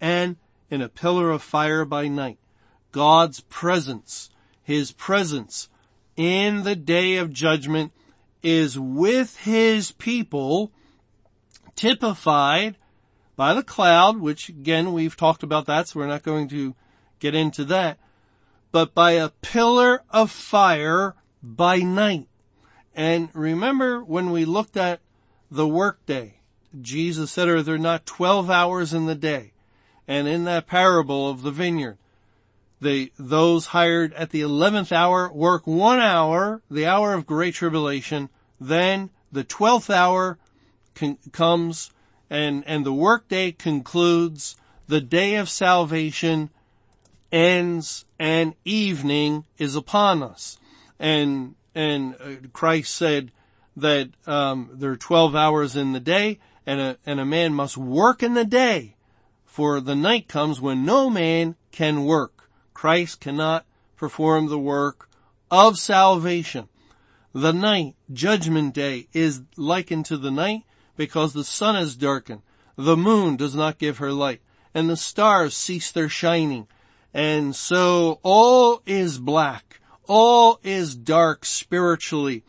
and 0.00 0.36
in 0.70 0.80
a 0.80 0.88
pillar 0.88 1.30
of 1.30 1.42
fire 1.42 1.84
by 1.84 2.08
night. 2.08 2.38
God's 2.92 3.40
presence, 3.40 4.30
His 4.62 4.92
presence 4.92 5.68
in 6.20 6.64
the 6.64 6.76
day 6.76 7.16
of 7.16 7.32
judgment 7.32 7.92
is 8.42 8.78
with 8.78 9.38
His 9.38 9.90
people 9.90 10.70
typified 11.74 12.76
by 13.36 13.54
the 13.54 13.62
cloud, 13.62 14.20
which 14.20 14.50
again 14.50 14.92
we've 14.92 15.16
talked 15.16 15.42
about 15.42 15.64
that, 15.64 15.88
so 15.88 15.98
we're 15.98 16.06
not 16.06 16.22
going 16.22 16.46
to 16.48 16.74
get 17.20 17.34
into 17.34 17.64
that, 17.64 17.98
but 18.70 18.94
by 18.94 19.12
a 19.12 19.30
pillar 19.30 20.02
of 20.10 20.30
fire 20.30 21.14
by 21.42 21.78
night. 21.78 22.28
And 22.94 23.30
remember 23.32 24.04
when 24.04 24.30
we 24.30 24.44
looked 24.44 24.76
at 24.76 25.00
the 25.50 25.66
workday. 25.66 26.34
Jesus 26.78 27.30
said, 27.30 27.48
are 27.48 27.62
there 27.62 27.78
not 27.78 28.04
12 28.04 28.50
hours 28.50 28.92
in 28.92 29.06
the 29.06 29.14
day? 29.14 29.54
And 30.06 30.28
in 30.28 30.44
that 30.44 30.66
parable 30.66 31.30
of 31.30 31.40
the 31.40 31.50
vineyard, 31.50 31.96
those 32.80 33.66
hired 33.66 34.12
at 34.14 34.30
the 34.30 34.40
11th 34.40 34.92
hour 34.92 35.30
work 35.32 35.66
one 35.66 36.00
hour, 36.00 36.62
the 36.70 36.86
hour 36.86 37.14
of 37.14 37.26
great 37.26 37.54
tribulation, 37.54 38.28
then 38.60 39.10
the 39.30 39.44
12th 39.44 39.90
hour 39.94 40.38
con- 40.94 41.18
comes 41.32 41.90
and, 42.28 42.64
and 42.66 42.86
the 42.86 42.92
workday 42.92 43.52
concludes, 43.52 44.56
the 44.86 45.00
day 45.00 45.36
of 45.36 45.48
salvation 45.48 46.50
ends 47.30 48.04
and 48.18 48.54
evening 48.64 49.44
is 49.58 49.76
upon 49.76 50.22
us. 50.22 50.58
And, 50.98 51.54
and 51.74 52.14
uh, 52.14 52.48
Christ 52.52 52.94
said, 52.94 53.30
that 53.76 54.10
um, 54.26 54.70
there 54.72 54.90
are 54.92 54.96
12 54.96 55.34
hours 55.34 55.76
in 55.76 55.92
the 55.92 56.00
day 56.00 56.38
and 56.66 56.80
a, 56.80 56.98
and 57.06 57.20
a 57.20 57.24
man 57.24 57.54
must 57.54 57.76
work 57.76 58.22
in 58.22 58.34
the 58.34 58.44
day 58.44 58.96
for 59.44 59.80
the 59.80 59.96
night 59.96 60.28
comes 60.28 60.60
when 60.60 60.84
no 60.84 61.10
man 61.10 61.56
can 61.72 62.04
work. 62.04 62.39
Christ 62.80 63.20
cannot 63.20 63.66
perform 63.94 64.48
the 64.48 64.58
work 64.58 65.10
of 65.50 65.78
salvation. 65.78 66.70
The 67.34 67.52
night, 67.52 67.94
judgment 68.10 68.72
day, 68.72 69.06
is 69.12 69.42
likened 69.58 70.06
to 70.06 70.16
the 70.16 70.30
night 70.30 70.62
because 70.96 71.34
the 71.34 71.44
sun 71.44 71.76
is 71.76 71.94
darkened. 71.94 72.40
The 72.76 72.96
moon 72.96 73.36
does 73.36 73.54
not 73.54 73.76
give 73.76 73.98
her 73.98 74.12
light 74.12 74.40
and 74.72 74.88
the 74.88 74.96
stars 74.96 75.54
cease 75.54 75.92
their 75.92 76.08
shining. 76.08 76.68
And 77.12 77.54
so 77.54 78.18
all 78.22 78.80
is 78.86 79.18
black. 79.18 79.82
All 80.08 80.58
is 80.62 80.96
dark 80.96 81.44
spiritually. 81.44 82.44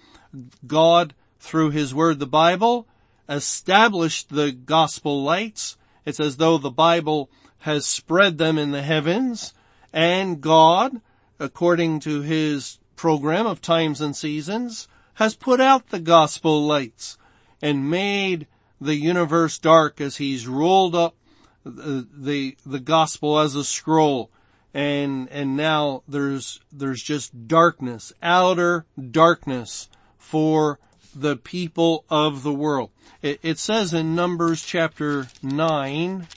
God, 0.65 1.13
through 1.41 1.71
His 1.71 1.93
Word, 1.93 2.19
the 2.19 2.25
Bible, 2.25 2.87
established 3.27 4.29
the 4.29 4.53
gospel 4.53 5.23
lights. 5.23 5.75
It's 6.05 6.21
as 6.21 6.37
though 6.37 6.57
the 6.57 6.71
Bible 6.71 7.29
has 7.57 7.85
spread 7.85 8.37
them 8.37 8.57
in 8.57 8.71
the 8.71 8.81
heavens 8.81 9.53
and 9.93 10.41
God, 10.41 11.01
according 11.39 11.99
to 12.01 12.21
His 12.21 12.79
program 12.95 13.45
of 13.45 13.61
times 13.61 14.01
and 14.01 14.15
seasons, 14.15 14.87
has 15.15 15.35
put 15.35 15.59
out 15.59 15.89
the 15.89 15.99
gospel 15.99 16.65
lights 16.65 17.17
and 17.61 17.89
made 17.89 18.47
the 18.79 18.95
universe 18.95 19.57
dark 19.57 20.01
as 20.01 20.17
He's 20.17 20.47
rolled 20.47 20.95
up 20.95 21.15
the, 21.63 22.07
the, 22.11 22.57
the 22.65 22.79
gospel 22.79 23.39
as 23.39 23.55
a 23.55 23.63
scroll 23.63 24.31
and 24.73 25.29
and 25.29 25.57
now 25.57 26.03
there's 26.07 26.59
there's 26.71 27.01
just 27.01 27.47
darkness, 27.47 28.13
outer 28.21 28.85
darkness 29.11 29.89
for 30.17 30.79
the 31.13 31.35
people 31.35 32.05
of 32.09 32.43
the 32.43 32.53
world. 32.53 32.89
It, 33.21 33.39
it 33.43 33.59
says 33.59 33.93
in 33.93 34.15
Numbers 34.15 34.63
chapter 34.63 35.27
9, 35.43 36.27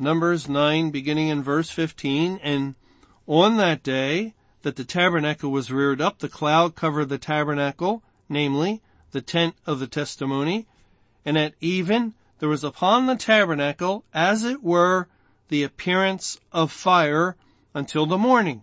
Numbers 0.00 0.48
9 0.48 0.90
beginning 0.90 1.28
in 1.28 1.42
verse 1.42 1.68
15, 1.68 2.40
and 2.42 2.74
on 3.26 3.58
that 3.58 3.82
day 3.82 4.32
that 4.62 4.76
the 4.76 4.84
tabernacle 4.84 5.50
was 5.50 5.70
reared 5.70 6.00
up, 6.00 6.20
the 6.20 6.28
cloud 6.28 6.74
covered 6.74 7.10
the 7.10 7.18
tabernacle, 7.18 8.02
namely 8.26 8.80
the 9.10 9.20
tent 9.20 9.56
of 9.66 9.78
the 9.78 9.86
testimony, 9.86 10.66
and 11.22 11.36
at 11.36 11.52
even 11.60 12.14
there 12.38 12.48
was 12.48 12.64
upon 12.64 13.04
the 13.04 13.14
tabernacle, 13.14 14.02
as 14.14 14.42
it 14.42 14.62
were, 14.62 15.06
the 15.48 15.62
appearance 15.62 16.40
of 16.50 16.72
fire 16.72 17.36
until 17.74 18.06
the 18.06 18.16
morning. 18.16 18.62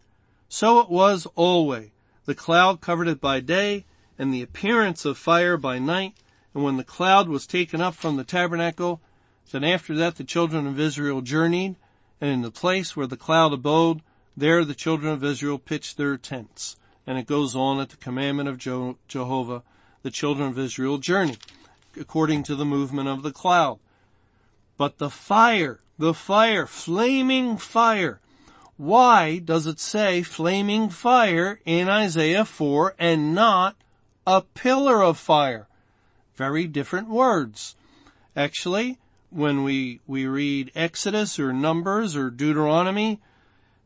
So 0.50 0.80
it 0.80 0.90
was 0.90 1.28
always. 1.36 1.92
The 2.26 2.34
cloud 2.34 2.82
covered 2.82 3.08
it 3.08 3.22
by 3.22 3.42
day, 3.42 3.86
and 4.18 4.34
the 4.34 4.42
appearance 4.42 5.06
of 5.06 5.20
fire 5.20 5.56
by 5.56 5.78
night. 5.78 6.16
And 6.56 6.64
when 6.64 6.78
the 6.78 6.84
cloud 6.84 7.30
was 7.30 7.46
taken 7.46 7.80
up 7.80 7.94
from 7.94 8.18
the 8.18 8.24
tabernacle, 8.24 9.02
then 9.52 9.64
after 9.64 9.96
that 9.96 10.16
the 10.16 10.24
children 10.24 10.68
of 10.68 10.80
Israel 10.80 11.22
journeyed, 11.22 11.76
and 12.20 12.30
in 12.30 12.42
the 12.42 12.52
place 12.52 12.96
where 12.96 13.08
the 13.08 13.18
cloud 13.18 13.54
abode, 13.54 14.02
there 14.36 14.66
the 14.66 14.76
children 14.76 15.14
of 15.14 15.24
Israel 15.24 15.58
pitched 15.58 15.98
their 15.98 16.18
tents. 16.18 16.76
And 17.06 17.18
it 17.18 17.26
goes 17.28 17.56
on 17.56 17.80
at 17.80 17.90
the 17.90 17.98
commandment 17.98 18.50
of 18.50 18.58
Jehovah, 18.58 19.64
the 20.04 20.12
children 20.12 20.50
of 20.50 20.60
Israel 20.60 20.98
journey, 20.98 21.38
according 22.00 22.44
to 22.44 22.56
the 22.56 22.66
movement 22.66 23.08
of 23.08 23.24
the 23.24 23.32
cloud. 23.32 23.80
But 24.78 24.98
the 24.98 25.10
fire, 25.10 25.80
the 25.98 26.14
fire, 26.14 26.66
flaming 26.68 27.58
fire, 27.58 28.20
why 28.76 29.40
does 29.40 29.66
it 29.66 29.80
say 29.80 30.22
flaming 30.22 30.90
fire 30.90 31.60
in 31.66 31.90
Isaiah 31.90 32.46
4 32.46 32.96
and 33.00 33.34
not 33.34 33.76
a 34.28 34.42
pillar 34.42 35.02
of 35.02 35.18
fire? 35.18 35.68
Very 36.36 36.68
different 36.68 37.10
words. 37.10 37.76
Actually, 38.36 39.00
when 39.38 39.64
we, 39.64 40.00
we 40.08 40.26
read 40.26 40.72
Exodus 40.74 41.38
or 41.38 41.54
Numbers 41.54 42.16
or 42.16 42.32
Deuteronomy 42.32 43.20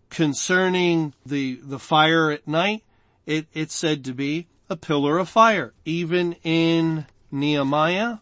concerning 0.09 1.13
the, 1.25 1.59
the 1.61 1.77
fire 1.77 2.31
at 2.31 2.47
night, 2.47 2.85
it, 3.25 3.47
it's 3.53 3.75
said 3.75 4.05
to 4.05 4.13
be 4.13 4.47
a 4.69 4.77
pillar 4.77 5.17
of 5.17 5.27
fire. 5.27 5.73
Even 5.83 6.37
in 6.45 7.05
Nehemiah, 7.29 8.19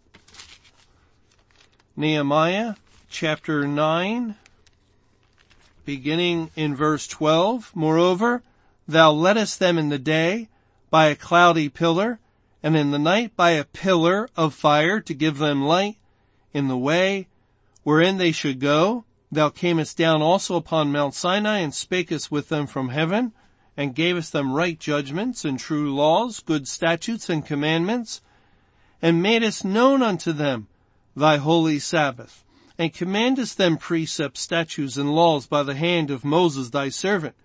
Nehemiah 1.96 2.74
chapter 3.10 3.68
9, 3.68 4.34
beginning 5.86 6.50
in 6.56 6.76
verse 6.76 7.06
12, 7.06 7.76
Moreover, 7.76 8.42
thou 8.88 9.12
leddest 9.12 9.60
them 9.60 9.78
in 9.78 9.90
the 9.90 10.00
day 10.00 10.50
by 10.90 11.06
a 11.06 11.16
cloudy 11.16 11.70
pillar, 11.70 12.18
and 12.64 12.76
in 12.76 12.90
the 12.90 12.98
night 12.98 13.36
by 13.36 13.52
a 13.52 13.64
pillar 13.64 14.28
of 14.36 14.56
fire 14.56 15.00
to 15.02 15.14
give 15.14 15.38
them 15.38 15.64
light 15.64 16.00
in 16.54 16.68
the 16.68 16.78
way 16.78 17.28
wherein 17.84 18.18
they 18.18 18.32
should 18.32 18.60
go. 18.60 19.06
Thou 19.32 19.50
camest 19.50 19.98
down 19.98 20.22
also 20.22 20.56
upon 20.56 20.92
Mount 20.92 21.14
Sinai 21.14 21.60
and 21.60 21.74
spakest 21.74 22.32
with 22.32 22.50
them 22.50 22.68
from 22.68 22.90
heaven 22.90 23.32
and 23.78 23.96
gavest 23.96 24.34
them 24.34 24.54
right 24.54 24.80
judgments 24.80 25.46
and 25.46 25.60
true 25.60 25.94
laws, 25.94 26.40
good 26.40 26.68
statutes 26.68 27.30
and 27.30 27.46
commandments, 27.46 28.22
and 29.02 29.22
madest 29.22 29.64
known 29.64 30.02
unto 30.02 30.32
them 30.34 30.68
thy 31.16 31.38
holy 31.38 31.80
Sabbath 31.80 32.44
and 32.80 32.94
commandest 32.94 33.58
them 33.58 33.78
precepts, 33.78 34.40
statutes, 34.40 34.96
and 34.96 35.14
laws 35.14 35.46
by 35.46 35.62
the 35.64 35.76
hand 35.76 36.10
of 36.10 36.24
Moses 36.24 36.70
thy 36.70 36.88
servant, 36.88 37.36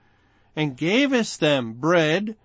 and 0.55 0.77
gavest 0.77 1.41
them 1.41 1.73
bread 1.73 2.37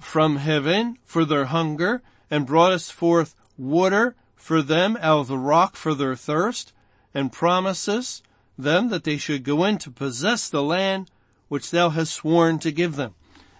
from 0.00 0.36
heaven 0.36 0.96
for 1.04 1.26
their 1.26 1.44
hunger, 1.44 2.02
and 2.30 2.46
broughtest 2.46 2.90
forth 2.90 3.34
water 3.58 4.16
for 4.36 4.62
them 4.62 4.96
out 5.00 5.20
of 5.20 5.26
the 5.26 5.38
rock 5.38 5.74
for 5.74 5.94
their 5.94 6.14
thirst, 6.14 6.72
and 7.12 7.32
promises 7.32 8.22
them 8.56 8.88
that 8.90 9.04
they 9.04 9.16
should 9.16 9.42
go 9.42 9.64
in 9.64 9.78
to 9.78 9.90
possess 9.90 10.48
the 10.48 10.62
land 10.62 11.10
which 11.48 11.70
thou 11.70 11.90
hast 11.90 12.12
sworn 12.12 12.58
to 12.58 12.70
give 12.70 12.96
them. 12.96 13.14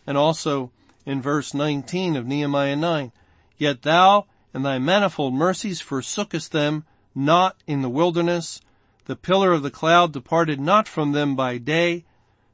And 0.06 0.16
also 0.16 0.70
in 1.04 1.20
verse 1.22 1.54
19 1.54 2.16
of 2.16 2.26
Nehemiah 2.26 2.76
9, 2.76 3.12
Yet 3.56 3.82
thou 3.82 4.26
and 4.52 4.64
thy 4.64 4.78
manifold 4.78 5.34
mercies 5.34 5.82
forsookest 5.82 6.50
them 6.50 6.84
not 7.14 7.56
in 7.66 7.82
the 7.82 7.88
wilderness. 7.88 8.60
The 9.04 9.16
pillar 9.16 9.52
of 9.52 9.62
the 9.62 9.70
cloud 9.70 10.12
departed 10.12 10.60
not 10.60 10.88
from 10.88 11.12
them 11.12 11.36
by 11.36 11.58
day 11.58 12.04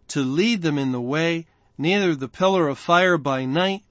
to 0.08 0.22
lead 0.22 0.62
them 0.62 0.78
in 0.78 0.92
the 0.92 1.00
way, 1.00 1.46
neither 1.78 2.14
the 2.14 2.28
pillar 2.28 2.68
of 2.68 2.78
fire 2.78 3.16
by 3.16 3.44
night 3.44 3.82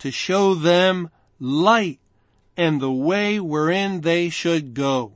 to 0.00 0.10
show 0.10 0.54
them 0.54 1.10
light 1.38 1.99
and 2.60 2.78
the 2.78 2.92
way 2.92 3.40
wherein 3.40 4.02
they 4.02 4.28
should 4.28 4.74
go. 4.74 5.12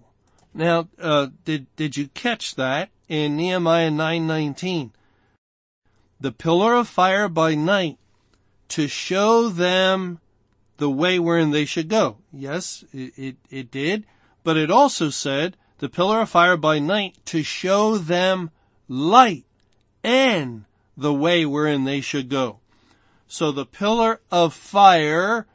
Now, 0.55 0.89
uh, 0.99 1.27
did 1.45 1.67
did 1.77 1.95
you 1.95 2.09
catch 2.09 2.55
that 2.55 2.89
in 3.07 3.37
Nehemiah 3.37 3.91
nine 3.91 4.27
nineteen? 4.27 4.93
The 6.19 6.33
pillar 6.33 6.75
of 6.75 6.89
fire 6.89 7.29
by 7.29 7.55
night 7.55 7.99
to 8.69 8.89
show 8.89 9.51
them 9.51 10.21
the 10.79 10.89
way 10.89 11.19
wherein 11.19 11.51
they 11.51 11.67
should 11.67 11.91
go. 11.91 12.17
Yes, 12.33 12.83
it, 12.95 13.13
it, 13.19 13.37
it 13.51 13.71
did. 13.71 14.07
But 14.43 14.57
it 14.57 14.71
also 14.71 15.11
said 15.11 15.59
the 15.81 15.91
pillar 15.91 16.23
of 16.23 16.31
fire 16.31 16.57
by 16.57 16.79
night 16.79 17.19
to 17.27 17.43
show 17.43 17.99
them 17.99 18.53
light 18.89 19.45
and 20.03 20.65
the 20.97 21.13
way 21.13 21.45
wherein 21.45 21.85
they 21.85 22.01
should 22.01 22.31
go. 22.31 22.61
So 23.29 23.53
the 23.53 23.67
pillar 23.67 24.23
of 24.31 24.55
fire 24.55 25.47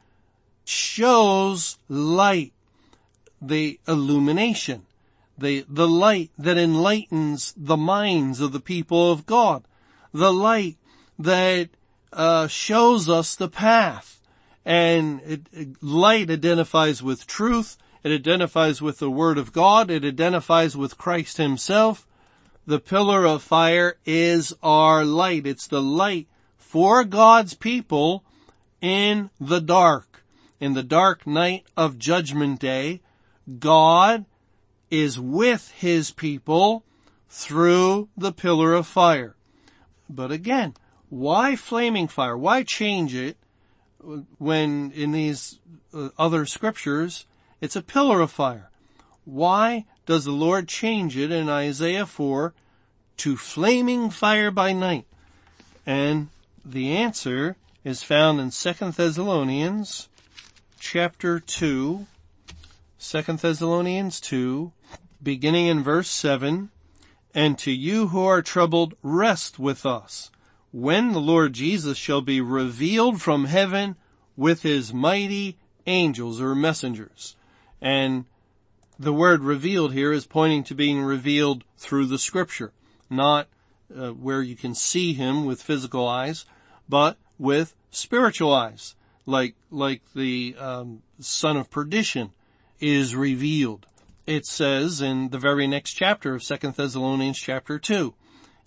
shows 0.70 1.78
light, 1.88 2.52
the 3.40 3.78
illumination, 3.86 4.86
the, 5.36 5.64
the 5.68 5.88
light 5.88 6.30
that 6.38 6.58
enlightens 6.58 7.52
the 7.56 7.76
minds 7.76 8.40
of 8.40 8.52
the 8.52 8.60
people 8.60 9.10
of 9.10 9.26
God, 9.26 9.64
the 10.12 10.32
light 10.32 10.76
that 11.18 11.70
uh, 12.12 12.46
shows 12.46 13.08
us 13.08 13.34
the 13.34 13.48
path, 13.48 14.20
and 14.64 15.20
it, 15.24 15.82
light 15.82 16.30
identifies 16.30 17.02
with 17.02 17.26
truth, 17.26 17.76
it 18.02 18.12
identifies 18.12 18.80
with 18.80 18.98
the 18.98 19.10
Word 19.10 19.36
of 19.36 19.52
God. 19.52 19.90
It 19.90 20.04
identifies 20.04 20.74
with 20.76 20.96
Christ 20.96 21.36
Himself. 21.36 22.06
The 22.66 22.80
pillar 22.80 23.26
of 23.26 23.42
fire 23.42 23.98
is 24.06 24.54
our 24.62 25.04
light. 25.04 25.46
It's 25.46 25.66
the 25.66 25.82
light 25.82 26.26
for 26.56 27.04
God's 27.04 27.54
people 27.54 28.24
in 28.80 29.28
the 29.38 29.60
dark. 29.60 30.09
In 30.60 30.74
the 30.74 30.82
dark 30.82 31.26
night 31.26 31.64
of 31.76 31.98
judgment 31.98 32.60
day, 32.60 33.00
God 33.58 34.26
is 34.90 35.18
with 35.18 35.70
His 35.72 36.10
people 36.10 36.84
through 37.28 38.08
the 38.16 38.32
pillar 38.32 38.74
of 38.74 38.86
fire. 38.86 39.34
But 40.08 40.30
again, 40.30 40.74
why 41.08 41.56
flaming 41.56 42.08
fire? 42.08 42.36
Why 42.36 42.62
change 42.62 43.14
it 43.14 43.36
when 44.38 44.92
in 44.92 45.12
these 45.12 45.58
uh, 45.92 46.08
other 46.18 46.46
scriptures 46.46 47.26
it's 47.60 47.76
a 47.76 47.82
pillar 47.82 48.20
of 48.20 48.30
fire. 48.30 48.70
Why 49.24 49.84
does 50.06 50.24
the 50.24 50.32
Lord 50.32 50.66
change 50.66 51.16
it 51.16 51.30
in 51.30 51.48
Isaiah 51.48 52.06
4 52.06 52.54
to 53.18 53.36
flaming 53.36 54.10
fire 54.10 54.50
by 54.50 54.72
night? 54.72 55.06
And 55.84 56.28
the 56.64 56.96
answer 56.96 57.56
is 57.84 58.02
found 58.02 58.40
in 58.40 58.50
2 58.50 58.72
Thessalonians 58.92 60.08
chapter 60.80 61.38
2, 61.38 62.06
2 62.98 63.22
Thessalonians 63.22 64.18
2, 64.20 64.72
beginning 65.22 65.66
in 65.66 65.82
verse 65.82 66.08
7, 66.08 66.70
and 67.34 67.58
to 67.58 67.70
you 67.70 68.08
who 68.08 68.24
are 68.24 68.42
troubled, 68.42 68.94
rest 69.02 69.58
with 69.58 69.84
us 69.84 70.30
when 70.72 71.12
the 71.12 71.20
Lord 71.20 71.52
Jesus 71.52 71.98
shall 71.98 72.22
be 72.22 72.40
revealed 72.40 73.20
from 73.20 73.44
heaven 73.44 73.96
with 74.36 74.62
his 74.62 74.92
mighty 74.92 75.58
angels 75.86 76.40
or 76.40 76.54
messengers. 76.54 77.36
And 77.80 78.24
the 78.98 79.12
word 79.12 79.42
revealed 79.42 79.92
here 79.92 80.12
is 80.12 80.26
pointing 80.26 80.64
to 80.64 80.74
being 80.74 81.02
revealed 81.02 81.62
through 81.76 82.06
the 82.06 82.18
scripture, 82.18 82.72
not 83.10 83.48
uh, 83.94 84.10
where 84.10 84.42
you 84.42 84.56
can 84.56 84.74
see 84.74 85.12
him 85.12 85.44
with 85.44 85.62
physical 85.62 86.08
eyes, 86.08 86.46
but 86.88 87.18
with 87.38 87.74
spiritual 87.90 88.52
eyes, 88.52 88.94
like 89.30 89.54
like 89.70 90.02
the 90.14 90.54
um, 90.58 91.02
son 91.20 91.56
of 91.56 91.70
perdition 91.70 92.32
is 92.80 93.14
revealed. 93.14 93.86
It 94.26 94.46
says 94.46 95.00
in 95.00 95.30
the 95.30 95.38
very 95.38 95.66
next 95.66 95.94
chapter 95.94 96.34
of 96.34 96.42
Second 96.42 96.74
Thessalonians 96.74 97.38
chapter 97.38 97.78
two, 97.78 98.14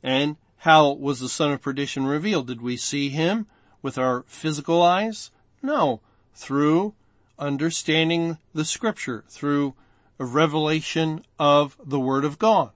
and 0.01 0.37
how 0.57 0.91
was 0.91 1.19
the 1.19 1.29
son 1.29 1.51
of 1.51 1.61
perdition 1.61 2.05
revealed? 2.05 2.47
Did 2.47 2.61
we 2.61 2.77
see 2.77 3.09
him 3.09 3.47
with 3.81 3.97
our 3.97 4.23
physical 4.27 4.81
eyes? 4.81 5.29
No, 5.61 6.01
through 6.33 6.93
understanding 7.37 8.37
the 8.53 8.65
scripture 8.65 9.23
through 9.29 9.73
a 10.19 10.25
revelation 10.25 11.25
of 11.37 11.77
the 11.83 11.99
word 11.99 12.23
of 12.23 12.39
God. 12.39 12.71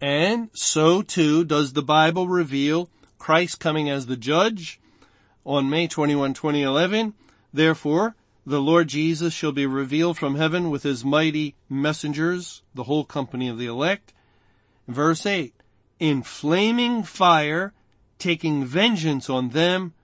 And 0.00 0.50
so 0.52 1.02
too 1.02 1.44
does 1.44 1.72
the 1.72 1.82
Bible 1.82 2.28
reveal 2.28 2.88
Christ 3.18 3.60
coming 3.60 3.88
as 3.88 4.06
the 4.06 4.16
judge 4.16 4.80
on 5.44 5.70
May 5.70 5.86
21, 5.86 6.34
2011. 6.34 7.14
Therefore, 7.52 8.14
the 8.46 8.60
Lord 8.60 8.88
Jesus 8.88 9.34
shall 9.34 9.52
be 9.52 9.66
revealed 9.66 10.18
from 10.18 10.36
heaven 10.36 10.70
with 10.70 10.82
his 10.82 11.04
mighty 11.04 11.54
messengers, 11.68 12.62
the 12.74 12.84
whole 12.84 13.04
company 13.04 13.48
of 13.48 13.58
the 13.58 13.66
elect. 13.66 14.12
Verse 14.88 15.26
8, 15.26 15.54
in 15.98 16.22
flaming 16.22 17.02
fire, 17.02 17.72
taking 18.18 18.64
vengeance 18.64 19.28
on 19.28 19.50
them 19.50 19.94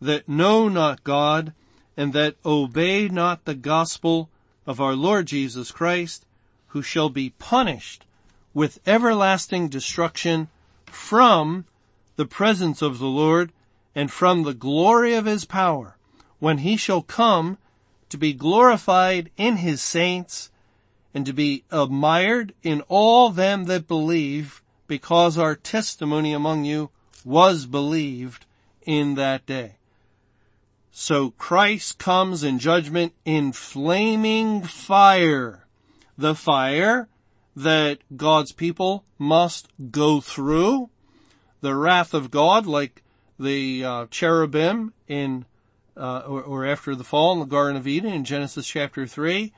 that 0.00 0.28
know 0.28 0.68
not 0.68 1.04
God 1.04 1.52
and 1.96 2.12
that 2.12 2.36
obey 2.44 3.08
not 3.08 3.44
the 3.44 3.54
gospel 3.54 4.28
of 4.66 4.80
our 4.80 4.94
Lord 4.94 5.26
Jesus 5.26 5.70
Christ, 5.70 6.26
who 6.68 6.82
shall 6.82 7.08
be 7.08 7.30
punished 7.30 8.04
with 8.52 8.80
everlasting 8.86 9.68
destruction 9.68 10.48
from 10.86 11.64
the 12.16 12.26
presence 12.26 12.82
of 12.82 12.98
the 12.98 13.06
Lord 13.06 13.52
and 13.94 14.10
from 14.10 14.42
the 14.42 14.54
glory 14.54 15.14
of 15.14 15.26
his 15.26 15.44
power, 15.44 15.96
when 16.44 16.58
he 16.58 16.76
shall 16.76 17.00
come 17.00 17.56
to 18.10 18.18
be 18.18 18.34
glorified 18.34 19.30
in 19.38 19.56
his 19.56 19.80
saints 19.80 20.50
and 21.14 21.24
to 21.24 21.32
be 21.32 21.64
admired 21.70 22.52
in 22.62 22.82
all 22.82 23.30
them 23.30 23.64
that 23.64 23.88
believe 23.88 24.62
because 24.86 25.38
our 25.38 25.54
testimony 25.54 26.34
among 26.34 26.62
you 26.66 26.90
was 27.24 27.64
believed 27.64 28.44
in 28.84 29.14
that 29.14 29.46
day. 29.46 29.76
So 30.92 31.30
Christ 31.38 31.96
comes 31.96 32.44
in 32.44 32.58
judgment 32.58 33.14
in 33.24 33.52
flaming 33.52 34.64
fire. 34.64 35.64
The 36.18 36.34
fire 36.34 37.08
that 37.56 38.00
God's 38.14 38.52
people 38.52 39.02
must 39.16 39.68
go 39.90 40.20
through. 40.20 40.90
The 41.62 41.74
wrath 41.74 42.12
of 42.12 42.30
God, 42.30 42.66
like 42.66 43.02
the 43.40 43.82
uh, 43.82 44.06
cherubim 44.10 44.92
in, 45.08 45.46
uh, 45.96 46.22
or, 46.26 46.42
or 46.42 46.66
after 46.66 46.94
the 46.94 47.04
fall 47.04 47.32
in 47.32 47.40
the 47.40 47.44
Garden 47.44 47.76
of 47.76 47.86
Eden 47.86 48.12
in 48.12 48.24
Genesis 48.24 48.66
chapter 48.66 49.06
3, 49.06 49.52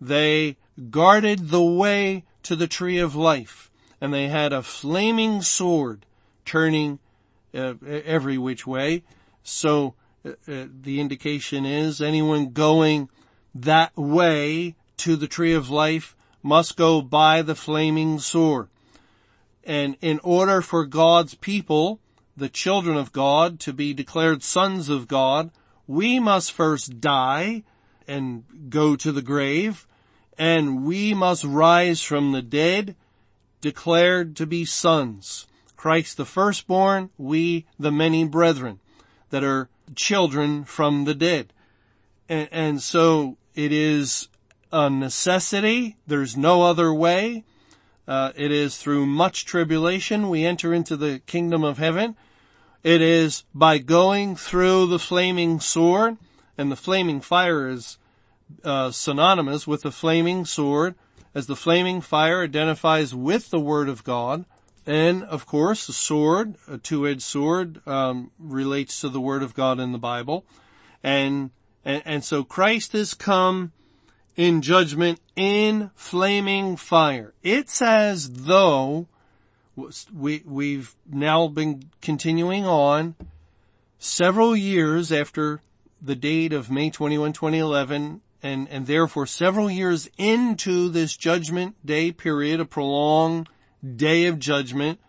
they 0.00 0.56
guarded 0.90 1.48
the 1.48 1.62
way 1.62 2.24
to 2.42 2.54
the 2.54 2.66
tree 2.66 2.98
of 2.98 3.14
life 3.14 3.70
and 4.00 4.12
they 4.12 4.28
had 4.28 4.52
a 4.52 4.62
flaming 4.62 5.42
sword 5.42 6.06
turning 6.44 6.98
uh, 7.54 7.74
every 7.84 8.38
which 8.38 8.66
way. 8.66 9.02
So 9.42 9.94
uh, 10.24 10.30
uh, 10.50 10.66
the 10.82 11.00
indication 11.00 11.64
is 11.64 12.00
anyone 12.00 12.50
going 12.50 13.08
that 13.54 13.96
way 13.96 14.76
to 14.98 15.16
the 15.16 15.26
tree 15.26 15.54
of 15.54 15.70
life 15.70 16.14
must 16.42 16.76
go 16.76 17.02
by 17.02 17.42
the 17.42 17.54
flaming 17.54 18.18
sword. 18.18 18.68
And 19.64 19.96
in 20.00 20.20
order 20.22 20.62
for 20.62 20.86
God's 20.86 21.34
people, 21.34 22.00
the 22.36 22.48
children 22.48 22.96
of 22.96 23.12
God, 23.12 23.60
to 23.60 23.72
be 23.72 23.92
declared 23.92 24.42
sons 24.42 24.88
of 24.88 25.08
God, 25.08 25.50
we 25.88 26.20
must 26.20 26.52
first 26.52 27.00
die 27.00 27.64
and 28.06 28.44
go 28.68 28.94
to 28.94 29.10
the 29.10 29.22
grave, 29.22 29.88
and 30.38 30.84
we 30.84 31.14
must 31.14 31.42
rise 31.42 32.02
from 32.02 32.30
the 32.30 32.42
dead, 32.42 32.94
declared 33.60 34.36
to 34.36 34.46
be 34.46 34.64
sons. 34.64 35.46
Christ 35.76 36.16
the 36.16 36.24
firstborn, 36.24 37.10
we 37.18 37.66
the 37.78 37.90
many 37.90 38.24
brethren 38.24 38.78
that 39.30 39.42
are 39.42 39.68
children 39.96 40.64
from 40.64 41.04
the 41.04 41.14
dead. 41.14 41.52
And, 42.28 42.48
and 42.52 42.82
so 42.82 43.36
it 43.54 43.72
is 43.72 44.28
a 44.70 44.90
necessity. 44.90 45.96
There's 46.06 46.36
no 46.36 46.62
other 46.62 46.92
way. 46.92 47.44
Uh, 48.06 48.32
it 48.36 48.50
is 48.50 48.76
through 48.78 49.06
much 49.06 49.44
tribulation 49.44 50.28
we 50.28 50.44
enter 50.44 50.72
into 50.72 50.96
the 50.96 51.20
kingdom 51.26 51.64
of 51.64 51.78
heaven. 51.78 52.16
It 52.82 53.02
is 53.02 53.44
by 53.54 53.78
going 53.78 54.36
through 54.36 54.86
the 54.86 54.98
flaming 54.98 55.60
sword, 55.60 56.16
and 56.56 56.70
the 56.70 56.76
flaming 56.76 57.20
fire 57.20 57.68
is 57.68 57.98
uh, 58.64 58.90
synonymous 58.90 59.66
with 59.66 59.82
the 59.82 59.90
flaming 59.90 60.44
sword, 60.44 60.94
as 61.34 61.46
the 61.46 61.56
flaming 61.56 62.00
fire 62.00 62.42
identifies 62.42 63.14
with 63.14 63.50
the 63.50 63.60
word 63.60 63.88
of 63.88 64.04
God. 64.04 64.44
And 64.86 65.24
of 65.24 65.44
course, 65.44 65.86
the 65.86 65.92
sword, 65.92 66.54
a 66.66 66.78
two-edged 66.78 67.22
sword, 67.22 67.86
um, 67.86 68.30
relates 68.38 69.00
to 69.02 69.08
the 69.08 69.20
word 69.20 69.42
of 69.42 69.54
God 69.54 69.80
in 69.80 69.92
the 69.92 69.98
Bible. 69.98 70.46
And, 71.02 71.50
and, 71.84 72.02
and 72.06 72.24
so 72.24 72.42
Christ 72.42 72.92
has 72.92 73.12
come 73.12 73.72
in 74.36 74.62
judgment 74.62 75.20
in 75.36 75.90
flaming 75.94 76.76
fire. 76.76 77.34
It's 77.42 77.82
as 77.82 78.30
though 78.44 79.08
we, 80.12 80.42
we've 80.44 80.94
now 81.08 81.48
been 81.48 81.90
continuing 82.00 82.66
on 82.66 83.14
several 83.98 84.56
years 84.56 85.12
after 85.12 85.60
the 86.00 86.14
date 86.14 86.52
of 86.52 86.70
May 86.70 86.90
21, 86.90 87.32
2011, 87.32 88.20
and, 88.42 88.68
and 88.68 88.86
therefore 88.86 89.26
several 89.26 89.70
years 89.70 90.08
into 90.16 90.88
this 90.88 91.16
judgment 91.16 91.74
day 91.84 92.12
period, 92.12 92.60
a 92.60 92.64
prolonged 92.64 93.48
day 93.96 94.26
of 94.26 94.38
judgment, 94.38 95.00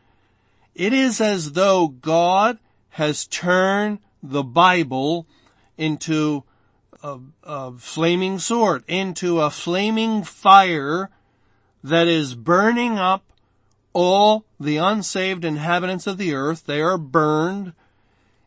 it 0.75 0.93
is 0.93 1.21
as 1.21 1.53
though 1.53 1.87
God 1.87 2.57
has 2.89 3.27
turned 3.27 3.99
the 4.21 4.43
Bible 4.43 5.27
into 5.77 6.43
a, 7.03 7.19
a 7.43 7.71
flaming 7.73 8.39
sword 8.39 8.83
into 8.87 9.39
a 9.39 9.49
flaming 9.49 10.23
fire 10.23 11.09
that 11.83 12.07
is 12.07 12.35
burning 12.35 12.97
up 12.97 13.28
all 13.93 14.45
the 14.59 14.77
unsaved 14.77 15.43
inhabitants 15.43 16.07
of 16.07 16.17
the 16.17 16.33
earth. 16.33 16.65
They 16.65 16.81
are 16.81 16.97
burned, 16.97 17.73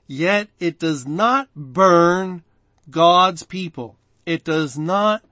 yet 0.06 0.48
it 0.58 0.78
does 0.78 1.06
not 1.06 1.48
burn 1.54 2.42
God's 2.90 3.42
people. 3.42 3.96
It 4.26 4.44
does 4.44 4.78
not 4.78 5.22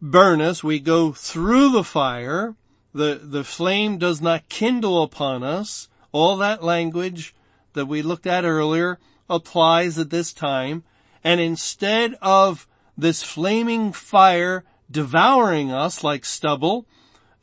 burn 0.00 0.40
us. 0.40 0.62
We 0.62 0.78
go 0.78 1.12
through 1.12 1.70
the 1.70 1.84
fire. 1.84 2.54
The, 2.92 3.20
the 3.22 3.44
flame 3.44 3.98
does 3.98 4.22
not 4.22 4.48
kindle 4.48 5.02
upon 5.02 5.42
us. 5.42 5.88
All 6.12 6.36
that 6.38 6.62
language 6.62 7.34
that 7.74 7.86
we 7.86 8.02
looked 8.02 8.26
at 8.26 8.44
earlier 8.44 8.98
applies 9.28 9.98
at 9.98 10.10
this 10.10 10.32
time. 10.32 10.84
And 11.22 11.40
instead 11.40 12.14
of 12.22 12.66
this 12.96 13.22
flaming 13.22 13.92
fire 13.92 14.64
devouring 14.90 15.72
us 15.72 16.04
like 16.04 16.24
stubble, 16.24 16.86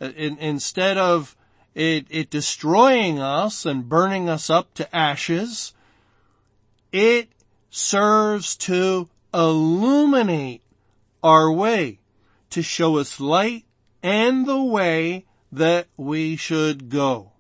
uh, 0.02 0.10
in, 0.16 0.38
instead 0.38 0.98
of 0.98 1.36
it, 1.76 2.06
it 2.10 2.30
destroying 2.30 3.20
us 3.20 3.66
and 3.66 3.90
burning 3.90 4.30
us 4.30 4.50
up 4.50 4.74
to 4.76 4.96
ashes, 4.96 5.74
it 6.92 7.30
serves 7.70 8.56
to 8.56 9.10
illuminate 9.34 10.62
our 11.24 11.52
way, 11.52 12.00
to 12.52 12.62
show 12.62 12.98
us 12.98 13.20
light 13.20 13.66
and 14.04 14.46
the 14.46 14.62
way 14.62 15.26
that 15.52 15.88
we 15.98 16.36
should 16.36 16.90
go. 16.90 17.32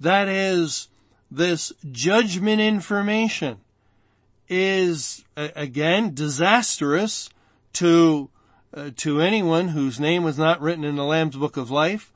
That 0.00 0.28
is, 0.28 0.88
this 1.30 1.72
judgment 1.90 2.60
information 2.60 3.58
is 4.48 5.24
again 5.36 6.14
disastrous 6.14 7.30
to 7.72 8.30
uh, 8.74 8.90
to 8.96 9.20
anyone 9.20 9.68
whose 9.68 9.98
name 9.98 10.22
was 10.22 10.38
not 10.38 10.60
written 10.60 10.84
in 10.84 10.96
the 10.96 11.04
Lamb's 11.04 11.36
Book 11.36 11.56
of 11.56 11.70
Life, 11.70 12.12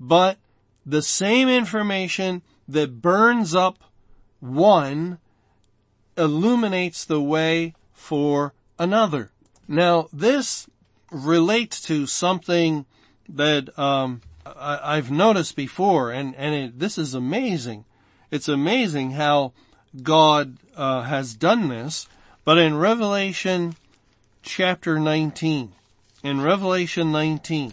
but 0.00 0.38
the 0.86 1.02
same 1.02 1.48
information 1.48 2.42
that 2.68 3.00
burns 3.00 3.54
up 3.54 3.78
one 4.40 5.18
illuminates 6.16 7.04
the 7.04 7.20
way 7.20 7.74
for 7.92 8.52
another. 8.78 9.30
Now, 9.66 10.08
this 10.12 10.68
relates 11.10 11.80
to 11.82 12.06
something 12.06 12.84
that 13.28 13.76
um, 13.78 14.20
I, 14.44 14.96
have 14.96 15.10
noticed 15.10 15.56
before, 15.56 16.10
and 16.10 16.34
and 16.36 16.54
it, 16.54 16.78
this 16.78 16.98
is 16.98 17.14
amazing. 17.14 17.84
It's 18.30 18.48
amazing 18.48 19.12
how 19.12 19.52
God 20.02 20.58
uh, 20.76 21.02
has 21.02 21.34
done 21.34 21.68
this, 21.68 22.08
but 22.44 22.58
in 22.58 22.76
Revelation 22.76 23.76
chapter 24.42 24.98
19, 24.98 25.72
in 26.22 26.40
Revelation 26.40 27.12
19, 27.12 27.72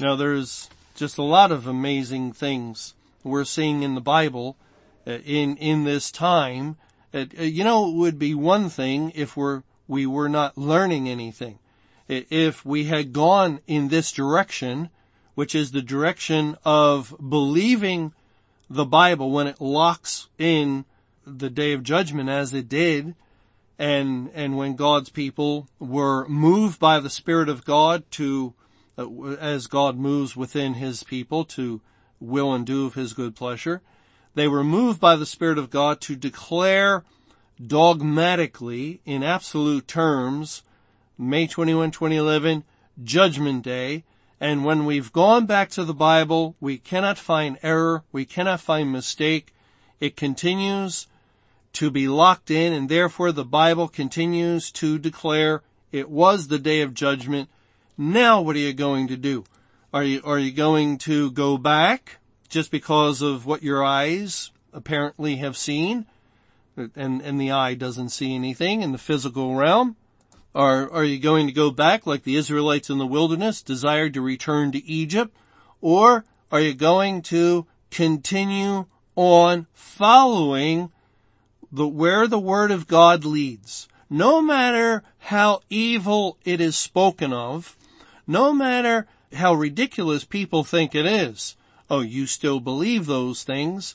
now 0.00 0.16
there's 0.16 0.68
just 1.02 1.18
a 1.18 1.22
lot 1.24 1.50
of 1.50 1.66
amazing 1.66 2.32
things 2.32 2.94
we're 3.24 3.42
seeing 3.42 3.82
in 3.82 3.96
the 3.96 4.00
Bible 4.00 4.56
uh, 5.04 5.18
in 5.24 5.56
in 5.56 5.82
this 5.82 6.12
time. 6.12 6.76
Uh, 7.12 7.24
you 7.38 7.64
know, 7.64 7.90
it 7.90 7.96
would 7.96 8.20
be 8.20 8.36
one 8.36 8.68
thing 8.68 9.10
if 9.16 9.36
we're 9.36 9.64
we 9.88 10.06
were 10.06 10.28
not 10.28 10.56
learning 10.56 11.08
anything. 11.08 11.58
If 12.06 12.64
we 12.64 12.84
had 12.84 13.12
gone 13.12 13.58
in 13.66 13.88
this 13.88 14.12
direction, 14.12 14.90
which 15.34 15.56
is 15.56 15.72
the 15.72 15.82
direction 15.82 16.56
of 16.64 17.16
believing 17.18 18.12
the 18.70 18.84
Bible 18.84 19.32
when 19.32 19.48
it 19.48 19.60
locks 19.60 20.28
in 20.38 20.84
the 21.26 21.50
day 21.50 21.72
of 21.72 21.82
judgment 21.82 22.28
as 22.28 22.54
it 22.54 22.68
did, 22.68 23.16
and, 23.76 24.30
and 24.34 24.56
when 24.56 24.76
God's 24.76 25.10
people 25.10 25.66
were 25.80 26.28
moved 26.28 26.78
by 26.78 27.00
the 27.00 27.10
Spirit 27.10 27.48
of 27.48 27.64
God 27.64 28.04
to, 28.12 28.54
uh, 28.60 28.61
Uh, 28.98 29.32
as 29.40 29.66
God 29.66 29.96
moves 29.96 30.36
within 30.36 30.74
His 30.74 31.02
people 31.02 31.44
to 31.46 31.80
will 32.20 32.52
and 32.52 32.66
do 32.66 32.86
of 32.86 32.94
His 32.94 33.12
good 33.12 33.34
pleasure, 33.34 33.80
they 34.34 34.48
were 34.48 34.64
moved 34.64 35.00
by 35.00 35.16
the 35.16 35.26
Spirit 35.26 35.58
of 35.58 35.70
God 35.70 36.00
to 36.02 36.16
declare 36.16 37.04
dogmatically 37.64 39.00
in 39.04 39.22
absolute 39.22 39.86
terms 39.86 40.62
May 41.18 41.46
21, 41.46 41.90
2011, 41.90 42.64
Judgment 43.04 43.62
Day, 43.62 44.04
and 44.40 44.64
when 44.64 44.84
we've 44.84 45.12
gone 45.12 45.46
back 45.46 45.70
to 45.70 45.84
the 45.84 45.94
Bible, 45.94 46.56
we 46.58 46.76
cannot 46.76 47.16
find 47.16 47.58
error, 47.62 48.02
we 48.10 48.24
cannot 48.24 48.60
find 48.60 48.90
mistake. 48.90 49.54
It 50.00 50.16
continues 50.16 51.06
to 51.74 51.92
be 51.92 52.08
locked 52.08 52.50
in 52.50 52.72
and 52.72 52.88
therefore 52.88 53.30
the 53.30 53.44
Bible 53.44 53.86
continues 53.86 54.72
to 54.72 54.98
declare 54.98 55.62
it 55.92 56.10
was 56.10 56.48
the 56.48 56.58
day 56.58 56.80
of 56.80 56.92
judgment. 56.92 57.50
Now 57.96 58.40
what 58.40 58.56
are 58.56 58.60
you 58.60 58.72
going 58.72 59.08
to 59.08 59.16
do? 59.16 59.44
Are 59.92 60.04
you, 60.04 60.22
are 60.24 60.38
you 60.38 60.52
going 60.52 60.98
to 60.98 61.30
go 61.30 61.58
back 61.58 62.18
just 62.48 62.70
because 62.70 63.22
of 63.22 63.46
what 63.46 63.62
your 63.62 63.84
eyes 63.84 64.50
apparently 64.72 65.36
have 65.36 65.56
seen? 65.56 66.06
and, 66.76 67.20
and 67.22 67.40
the 67.40 67.50
eye 67.50 67.74
doesn't 67.74 68.10
see 68.10 68.34
anything 68.34 68.82
in 68.82 68.92
the 68.92 68.98
physical 68.98 69.54
realm? 69.54 69.96
Are, 70.54 70.90
are 70.90 71.04
you 71.04 71.18
going 71.18 71.46
to 71.46 71.52
go 71.52 71.70
back 71.70 72.06
like 72.06 72.24
the 72.24 72.36
Israelites 72.36 72.90
in 72.90 72.98
the 72.98 73.06
wilderness 73.06 73.62
desired 73.62 74.14
to 74.14 74.20
return 74.20 74.72
to 74.72 74.84
Egypt? 74.84 75.34
Or 75.80 76.24
are 76.50 76.60
you 76.60 76.74
going 76.74 77.22
to 77.22 77.66
continue 77.90 78.86
on 79.16 79.66
following 79.72 80.90
the, 81.70 81.88
where 81.88 82.26
the 82.26 82.38
word 82.38 82.70
of 82.70 82.86
God 82.86 83.24
leads? 83.24 83.88
No 84.10 84.42
matter 84.42 85.02
how 85.18 85.60
evil 85.70 86.36
it 86.44 86.60
is 86.60 86.76
spoken 86.76 87.32
of, 87.32 87.76
no 88.32 88.52
matter 88.52 89.06
how 89.34 89.54
ridiculous 89.54 90.24
people 90.24 90.64
think 90.64 90.94
it 90.94 91.06
is, 91.06 91.56
oh, 91.88 92.00
you 92.00 92.26
still 92.26 92.60
believe 92.60 93.06
those 93.06 93.44
things, 93.44 93.94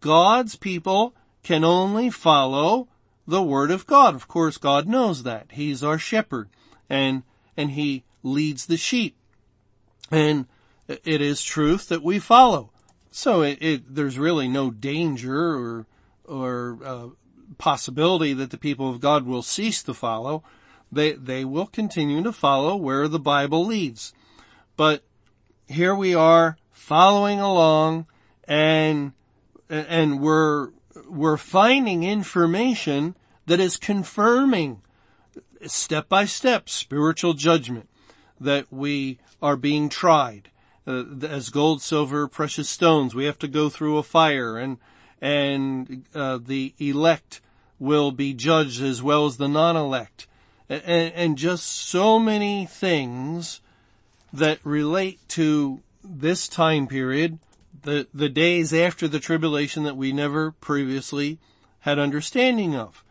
God's 0.00 0.56
people 0.56 1.14
can 1.42 1.64
only 1.64 2.10
follow 2.10 2.88
the 3.26 3.42
word 3.42 3.70
of 3.70 3.86
God. 3.86 4.14
Of 4.14 4.28
course, 4.28 4.58
God 4.58 4.88
knows 4.88 5.22
that. 5.22 5.52
He's 5.52 5.82
our 5.82 5.98
shepherd 5.98 6.48
and, 6.88 7.22
and 7.56 7.72
he 7.72 8.04
leads 8.22 8.66
the 8.66 8.76
sheep. 8.76 9.16
And 10.10 10.46
it 10.88 11.20
is 11.20 11.42
truth 11.42 11.88
that 11.88 12.02
we 12.02 12.18
follow. 12.18 12.70
So 13.12 13.42
it, 13.42 13.58
it, 13.60 13.94
there's 13.94 14.18
really 14.18 14.48
no 14.48 14.70
danger 14.70 15.54
or, 15.54 15.86
or, 16.24 16.78
uh, 16.84 17.06
possibility 17.58 18.32
that 18.32 18.50
the 18.50 18.58
people 18.58 18.88
of 18.88 19.00
God 19.00 19.26
will 19.26 19.42
cease 19.42 19.82
to 19.82 19.94
follow. 19.94 20.42
They, 20.92 21.12
they 21.12 21.44
will 21.44 21.66
continue 21.66 22.22
to 22.22 22.32
follow 22.32 22.76
where 22.76 23.06
the 23.06 23.20
Bible 23.20 23.64
leads. 23.64 24.12
But 24.76 25.04
here 25.68 25.94
we 25.94 26.14
are 26.14 26.56
following 26.72 27.38
along 27.38 28.06
and, 28.44 29.12
and 29.68 30.20
we're, 30.20 30.70
we're 31.08 31.36
finding 31.36 32.02
information 32.02 33.14
that 33.46 33.60
is 33.60 33.76
confirming 33.76 34.82
step 35.66 36.08
by 36.08 36.24
step 36.24 36.68
spiritual 36.68 37.34
judgment 37.34 37.88
that 38.40 38.72
we 38.72 39.18
are 39.42 39.56
being 39.56 39.88
tried. 39.88 40.50
Uh, 40.86 41.04
as 41.22 41.50
gold, 41.50 41.82
silver, 41.82 42.26
precious 42.26 42.68
stones, 42.68 43.14
we 43.14 43.26
have 43.26 43.38
to 43.38 43.48
go 43.48 43.68
through 43.68 43.98
a 43.98 44.02
fire 44.02 44.56
and, 44.56 44.78
and, 45.20 46.04
uh, 46.14 46.38
the 46.42 46.74
elect 46.78 47.40
will 47.78 48.10
be 48.10 48.32
judged 48.32 48.82
as 48.82 49.02
well 49.02 49.26
as 49.26 49.36
the 49.36 49.48
non-elect. 49.48 50.26
And, 50.70 51.12
and 51.14 51.36
just 51.36 51.66
so 51.66 52.18
many 52.18 52.64
things 52.64 53.60
that 54.32 54.60
relate 54.64 55.18
to 55.30 55.80
this 56.02 56.48
time 56.48 56.86
period 56.86 57.38
the, 57.82 58.06
the 58.14 58.28
days 58.28 58.72
after 58.72 59.08
the 59.08 59.20
tribulation 59.20 59.82
that 59.82 59.96
we 59.96 60.12
never 60.12 60.52
previously 60.52 61.38
had 61.80 61.98
understanding 61.98 62.76
of. 62.76 63.04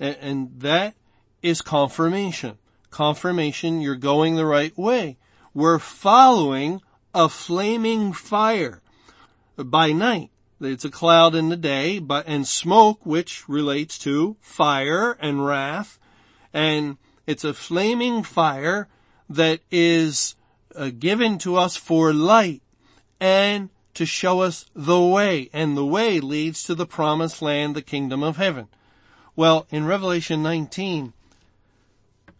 And, 0.00 0.16
and 0.20 0.60
that 0.60 0.94
is 1.42 1.60
confirmation. 1.60 2.58
Confirmation 2.90 3.80
you're 3.80 3.96
going 3.96 4.36
the 4.36 4.46
right 4.46 4.76
way. 4.76 5.18
We're 5.54 5.78
following 5.78 6.80
a 7.14 7.28
flaming 7.28 8.12
fire 8.12 8.80
by 9.56 9.92
night. 9.92 10.30
It's 10.60 10.84
a 10.84 10.90
cloud 10.90 11.34
in 11.34 11.48
the 11.48 11.56
day, 11.56 11.98
but, 11.98 12.26
and 12.28 12.46
smoke, 12.46 13.04
which 13.04 13.48
relates 13.48 13.98
to 13.98 14.36
fire 14.40 15.12
and 15.20 15.44
wrath. 15.44 15.98
And 16.52 16.98
it's 17.32 17.44
a 17.44 17.54
flaming 17.54 18.22
fire 18.22 18.88
that 19.26 19.60
is 19.70 20.36
uh, 20.76 20.90
given 20.90 21.38
to 21.38 21.56
us 21.56 21.76
for 21.76 22.12
light 22.12 22.60
and 23.18 23.70
to 23.94 24.04
show 24.04 24.40
us 24.40 24.66
the 24.74 25.00
way, 25.00 25.48
and 25.50 25.74
the 25.74 25.84
way 25.84 26.20
leads 26.20 26.62
to 26.64 26.74
the 26.74 26.84
promised 26.84 27.40
land, 27.40 27.74
the 27.74 27.80
kingdom 27.80 28.22
of 28.22 28.36
heaven. 28.36 28.68
Well, 29.34 29.66
in 29.70 29.86
Revelation 29.86 30.42
19, 30.42 31.14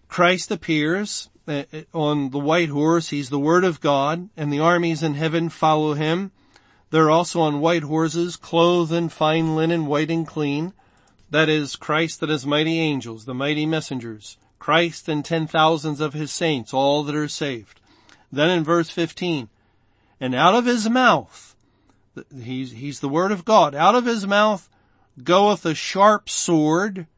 Christ 0.09 0.51
appears 0.51 1.31
uh, 1.49 1.63
on 1.95 2.31
the 2.31 2.39
white 2.39 2.69
horse. 2.69 3.09
He's 3.09 3.31
the 3.31 3.39
word 3.39 3.65
of 3.65 3.81
God, 3.81 4.29
and 4.37 4.53
the 4.53 4.61
armies 4.61 5.03
in 5.03 5.15
heaven 5.15 5.49
follow 5.49 5.95
him. 5.95 6.33
They're 6.91 7.11
also 7.11 7.41
on 7.41 7.61
white 7.61 7.85
horses, 7.85 8.37
clothed 8.37 8.93
in 8.93 9.09
fine 9.09 9.57
linen, 9.57 9.87
white 9.87 10.11
and 10.11 10.27
clean. 10.27 10.75
That 11.31 11.49
is 11.49 11.77
Christ 11.77 12.21
and 12.21 12.31
his 12.31 12.45
mighty 12.45 12.79
angels, 12.79 13.25
the 13.25 13.33
mighty 13.33 13.65
messengers. 13.65 14.37
Christ 14.63 15.09
and 15.09 15.25
ten 15.25 15.49
thousands 15.49 16.01
of 16.01 16.13
his 16.13 16.31
saints, 16.31 16.73
all 16.73 17.03
that 17.03 17.17
are 17.17 17.27
saved. 17.27 17.81
Then 18.31 18.49
in 18.49 18.63
verse 18.63 18.91
15, 18.91 19.49
and 20.21 20.37
out 20.37 20.55
of 20.55 20.67
his 20.67 20.89
mouth, 20.89 21.57
he's, 22.33 22.71
he's 22.71 23.01
the 23.01 23.09
word 23.09 23.33
of 23.33 23.45
God, 23.45 23.75
out 23.75 23.97
of 23.97 24.05
his 24.05 24.25
mouth 24.25 24.69
goeth 25.25 25.67
a 25.67 25.75
sharp 25.75 26.31
sword, 26.31 27.09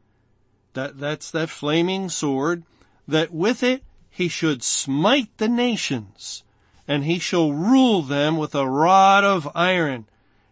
that, 0.73 0.97
that's 0.99 1.29
that 1.29 1.51
flaming 1.51 2.09
sword, 2.09 2.63
that 3.07 3.31
with 3.31 3.61
it 3.61 3.83
he 4.09 4.27
should 4.27 4.63
smite 4.63 5.29
the 5.37 5.47
nations, 5.47 6.43
and 6.87 7.03
he 7.03 7.19
shall 7.19 7.53
rule 7.53 8.01
them 8.01 8.37
with 8.37 8.55
a 8.55 8.67
rod 8.67 9.23
of 9.23 9.47
iron, 9.53 10.07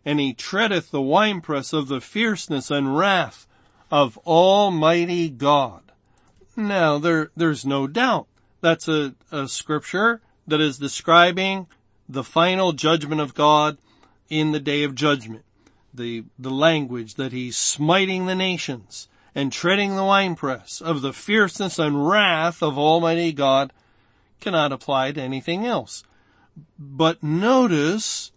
and 0.05 0.19
he 0.19 0.31
treadeth 0.31 0.91
the 0.91 1.01
winepress 1.01 1.73
of 1.73 1.87
the 1.87 2.01
fierceness 2.01 2.69
and 2.69 2.95
wrath 2.95 3.47
of 3.89 4.19
Almighty 4.19 5.31
God. 5.31 5.83
Now 6.55 6.99
there, 6.99 7.31
there's 7.35 7.65
no 7.65 7.87
doubt 7.87 8.27
that's 8.61 8.87
a, 8.87 9.15
a 9.31 9.47
scripture 9.47 10.21
that 10.47 10.61
is 10.61 10.77
describing 10.77 11.67
the 12.07 12.23
final 12.23 12.73
judgment 12.73 13.21
of 13.21 13.33
God 13.33 13.77
in 14.29 14.51
the 14.51 14.59
day 14.59 14.83
of 14.83 14.95
judgment. 14.95 15.43
The, 15.93 16.25
the 16.39 16.49
language 16.49 17.15
that 17.15 17.31
he's 17.31 17.55
smiting 17.55 18.25
the 18.25 18.35
nations 18.35 19.07
and 19.35 19.51
treading 19.51 19.95
the 19.95 20.03
winepress 20.03 20.81
of 20.81 21.01
the 21.01 21.13
fierceness 21.13 21.79
and 21.79 22.07
wrath 22.07 22.61
of 22.61 22.77
Almighty 22.77 23.31
God 23.31 23.73
cannot 24.39 24.71
apply 24.71 25.11
to 25.13 25.21
anything 25.21 25.65
else. 25.65 26.03
But 26.77 27.23
notice, 27.23 28.31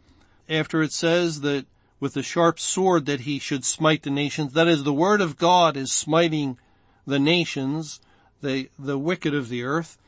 after 0.48 0.82
it 0.82 0.92
says 0.92 1.40
that 1.42 1.66
with 1.98 2.14
the 2.14 2.22
sharp 2.22 2.58
sword 2.60 3.06
that 3.06 3.20
he 3.20 3.38
should 3.38 3.64
smite 3.64 4.02
the 4.02 4.10
nations, 4.10 4.52
that 4.52 4.68
is 4.68 4.84
the 4.84 4.92
word 4.92 5.20
of 5.20 5.36
God 5.36 5.76
is 5.76 5.92
smiting 5.92 6.58
the 7.06 7.18
nations, 7.18 8.00
the, 8.46 8.70
the 8.78 8.98
wicked 8.98 9.34
of 9.34 9.48
the 9.48 9.64
earth, 9.64 9.98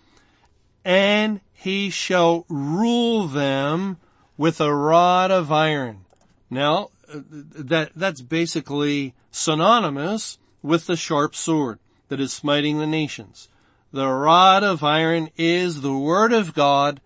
and 0.85 1.41
he 1.53 1.91
shall 1.91 2.47
rule 2.49 3.27
them 3.27 3.99
with 4.37 4.61
a 4.61 4.73
rod 4.73 5.31
of 5.31 5.51
iron. 5.51 6.05
Now, 6.49 6.91
uh, 7.13 7.21
that, 7.27 7.93
that's 7.97 8.21
basically 8.21 9.15
synonymous 9.31 10.39
with 10.63 10.87
the 10.87 10.97
sharp 10.97 11.35
sword 11.35 11.79
that 12.09 12.21
is 12.21 12.33
smiting 12.33 12.79
the 12.79 12.87
nations. 12.87 13.49
The 13.93 14.09
rod 14.09 14.63
of 14.63 14.85
iron 14.85 15.31
is 15.37 15.81
the 15.81 15.97
word 15.97 16.33
of 16.33 16.55
God 16.55 17.01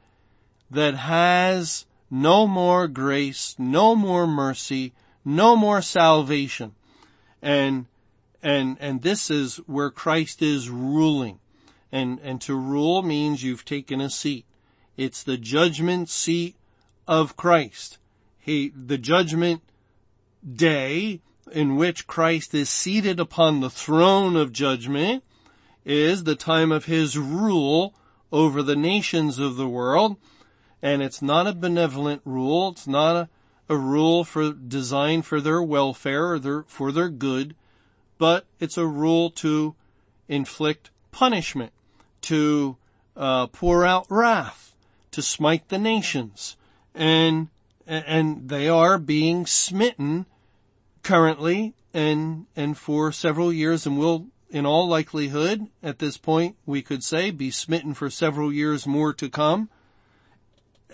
that 0.70 0.94
has 0.94 1.86
no 2.10 2.46
more 2.46 2.88
grace, 2.88 3.54
no 3.58 3.94
more 3.94 4.26
mercy, 4.26 4.92
no 5.24 5.56
more 5.56 5.80
salvation. 5.80 6.74
And, 7.40 7.86
and, 8.42 8.76
and 8.80 9.02
this 9.02 9.30
is 9.30 9.56
where 9.66 9.90
Christ 9.90 10.42
is 10.42 10.68
ruling. 10.68 11.38
And, 11.92 12.18
and 12.20 12.40
to 12.42 12.54
rule 12.54 13.02
means 13.02 13.42
you've 13.42 13.64
taken 13.64 14.00
a 14.00 14.10
seat. 14.10 14.46
It's 14.96 15.22
the 15.22 15.36
judgment 15.36 16.08
seat 16.08 16.56
of 17.06 17.36
Christ. 17.36 17.98
He, 18.38 18.72
the 18.74 18.98
judgment 18.98 19.62
day 20.50 21.20
in 21.52 21.76
which 21.76 22.06
Christ 22.06 22.54
is 22.54 22.70
seated 22.70 23.20
upon 23.20 23.60
the 23.60 23.70
throne 23.70 24.36
of 24.36 24.52
judgment 24.52 25.22
is 25.84 26.24
the 26.24 26.36
time 26.36 26.72
of 26.72 26.86
his 26.86 27.18
rule 27.18 27.94
over 28.32 28.62
the 28.62 28.76
nations 28.76 29.38
of 29.38 29.56
the 29.56 29.68
world. 29.68 30.16
And 30.80 31.02
it's 31.02 31.22
not 31.22 31.46
a 31.46 31.52
benevolent 31.52 32.22
rule. 32.24 32.70
It's 32.70 32.86
not 32.86 33.16
a, 33.16 33.28
a 33.68 33.76
rule 33.76 34.24
for 34.24 34.52
designed 34.52 35.26
for 35.26 35.40
their 35.40 35.62
welfare 35.62 36.32
or 36.32 36.38
their, 36.38 36.62
for 36.64 36.90
their 36.90 37.08
good, 37.08 37.54
but 38.18 38.46
it's 38.60 38.76
a 38.76 38.86
rule 38.86 39.30
to 39.30 39.74
inflict 40.28 40.90
punishment 41.10 41.72
to 42.22 42.76
uh, 43.16 43.46
pour 43.48 43.84
out 43.84 44.06
wrath, 44.08 44.74
to 45.10 45.22
smite 45.22 45.68
the 45.68 45.78
nations, 45.78 46.56
and 46.94 47.48
and 47.86 48.48
they 48.48 48.68
are 48.68 48.96
being 48.98 49.44
smitten 49.44 50.26
currently 51.02 51.74
and 51.92 52.46
and 52.56 52.78
for 52.78 53.12
several 53.12 53.52
years, 53.52 53.86
and 53.86 53.98
will 53.98 54.26
in 54.52 54.66
all 54.66 54.86
likelihood 54.86 55.66
at 55.82 55.98
this 55.98 56.18
point 56.18 56.56
we 56.66 56.82
could 56.82 57.02
say 57.02 57.30
be 57.30 57.50
smitten 57.50 57.94
for 57.94 58.10
several 58.10 58.52
years 58.52 58.86
more 58.86 59.12
to 59.14 59.28
come. 59.28 59.68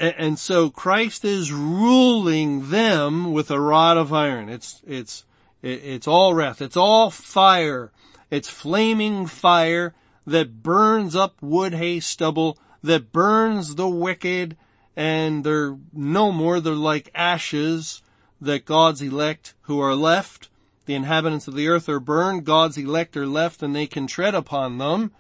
And 0.00 0.38
so 0.38 0.70
Christ 0.70 1.24
is 1.24 1.52
ruling 1.52 2.70
them 2.70 3.32
with 3.32 3.50
a 3.50 3.58
rod 3.58 3.96
of 3.96 4.12
iron. 4.12 4.48
It's, 4.48 4.80
it's, 4.86 5.24
it's 5.62 6.06
all 6.06 6.34
wrath. 6.34 6.62
It's 6.62 6.76
all 6.76 7.10
fire. 7.10 7.92
It's 8.30 8.48
flaming 8.48 9.26
fire 9.26 9.94
that 10.26 10.62
burns 10.62 11.16
up 11.16 11.40
wood, 11.40 11.74
hay, 11.74 12.00
stubble, 12.00 12.58
that 12.82 13.12
burns 13.12 13.74
the 13.74 13.88
wicked, 13.88 14.56
and 14.94 15.44
they're 15.44 15.76
no 15.92 16.30
more, 16.30 16.60
they're 16.60 16.74
like 16.74 17.10
ashes 17.14 18.02
that 18.40 18.64
God's 18.64 19.02
elect 19.02 19.54
who 19.62 19.80
are 19.80 19.94
left 19.94 20.48
the 20.88 20.94
inhabitants 20.94 21.46
of 21.46 21.54
the 21.54 21.68
earth 21.68 21.86
are 21.86 22.00
burned, 22.00 22.46
God's 22.46 22.78
elect 22.78 23.14
are 23.14 23.26
left 23.26 23.62
and 23.62 23.76
they 23.76 23.86
can 23.86 24.06
tread 24.06 24.34
upon 24.34 24.78
them, 24.78 25.12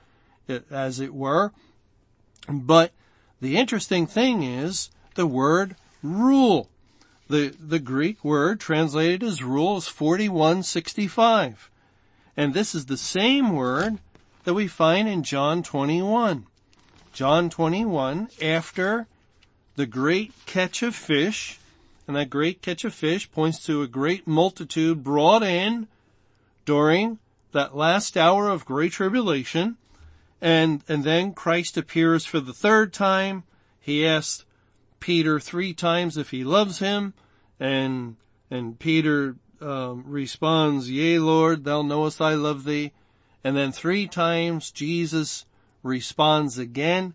as 0.70 0.98
it 0.98 1.12
were. 1.12 1.52
But 2.48 2.92
the 3.38 3.58
interesting 3.58 4.06
thing 4.06 4.42
is 4.42 4.90
the 5.14 5.26
word 5.26 5.76
rule. 6.02 6.70
The, 7.28 7.54
the 7.60 7.78
Greek 7.78 8.24
word 8.24 8.58
translated 8.58 9.22
as 9.22 9.42
rule 9.42 9.76
is 9.76 9.86
4165. 9.86 11.70
And 12.36 12.54
this 12.54 12.74
is 12.74 12.86
the 12.86 12.96
same 12.96 13.54
word 13.54 13.98
that 14.44 14.54
we 14.54 14.66
find 14.66 15.08
in 15.08 15.22
John 15.22 15.62
21. 15.62 16.46
John 17.12 17.50
21, 17.50 18.28
after 18.40 19.06
the 19.76 19.86
great 19.86 20.32
catch 20.46 20.82
of 20.82 20.94
fish, 20.94 21.58
and 22.06 22.16
that 22.16 22.30
great 22.30 22.62
catch 22.62 22.84
of 22.84 22.94
fish 22.94 23.30
points 23.30 23.62
to 23.66 23.82
a 23.82 23.86
great 23.86 24.26
multitude 24.26 25.04
brought 25.04 25.42
in 25.42 25.86
during 26.64 27.18
that 27.52 27.76
last 27.76 28.16
hour 28.16 28.48
of 28.48 28.64
great 28.64 28.92
tribulation. 28.92 29.76
And, 30.40 30.82
and 30.88 31.04
then 31.04 31.34
Christ 31.34 31.76
appears 31.76 32.24
for 32.24 32.40
the 32.40 32.54
third 32.54 32.92
time. 32.92 33.42
He 33.80 34.06
asks 34.06 34.44
Peter 35.00 35.38
three 35.38 35.72
times 35.72 36.16
if 36.16 36.30
he 36.30 36.44
loves 36.44 36.78
him 36.78 37.14
and, 37.60 38.16
and 38.50 38.78
Peter 38.78 39.36
um, 39.60 40.04
responds, 40.06 40.90
Yea, 40.90 41.18
Lord, 41.18 41.64
thou 41.64 41.82
knowest 41.82 42.20
I 42.20 42.34
love 42.34 42.64
thee. 42.64 42.92
And 43.42 43.56
then 43.56 43.72
three 43.72 44.06
times 44.06 44.70
Jesus 44.70 45.46
responds 45.82 46.58
again 46.58 47.14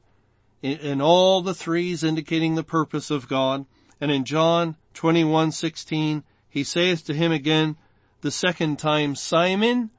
in, 0.61 0.77
in 0.79 1.01
all 1.01 1.41
the 1.41 1.53
threes 1.53 2.03
indicating 2.03 2.55
the 2.55 2.63
purpose 2.63 3.11
of 3.11 3.27
God. 3.27 3.65
And 4.01 4.11
in 4.11 4.25
John 4.25 4.77
21:16, 4.93 6.23
he 6.49 6.63
saith 6.63 7.05
to 7.05 7.13
him 7.13 7.31
again 7.31 7.77
the 8.21 8.31
second 8.31 8.79
time, 8.79 9.15
Simon, 9.15 9.89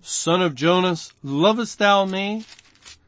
son 0.00 0.42
of 0.42 0.54
Jonas, 0.54 1.12
lovest 1.22 1.78
thou 1.78 2.04
me? 2.04 2.44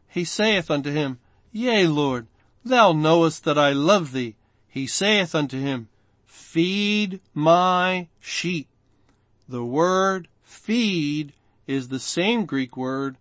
He 0.09 0.25
saith 0.25 0.71
unto 0.71 0.91
him, 0.91 1.19
Yea, 1.53 1.87
Lord, 1.87 2.27
thou 2.69 2.93
knowest 2.93 3.45
that 3.45 3.59
I 3.59 3.73
love 3.73 4.13
thee. 4.13 4.37
He 4.69 4.87
saith 4.87 5.35
unto 5.35 5.59
him, 5.59 5.89
Feed 6.25 7.21
my 7.35 8.09
sheep. 8.21 8.69
The 9.49 9.65
word 9.65 10.29
feed 10.43 11.33
is 11.67 11.89
the 11.89 12.01
same 12.01 12.47
Greek 12.47 12.77
word 12.77 13.17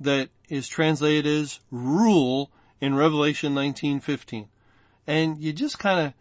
that 0.00 0.30
is 0.48 0.68
translated 0.68 1.26
as 1.26 1.60
rule 1.70 2.50
in 2.80 2.94
Revelation 2.94 3.54
19:15. 3.54 4.48
And 5.06 5.38
you 5.38 5.52
just 5.52 5.78
kind 5.78 6.06
of 6.06 6.12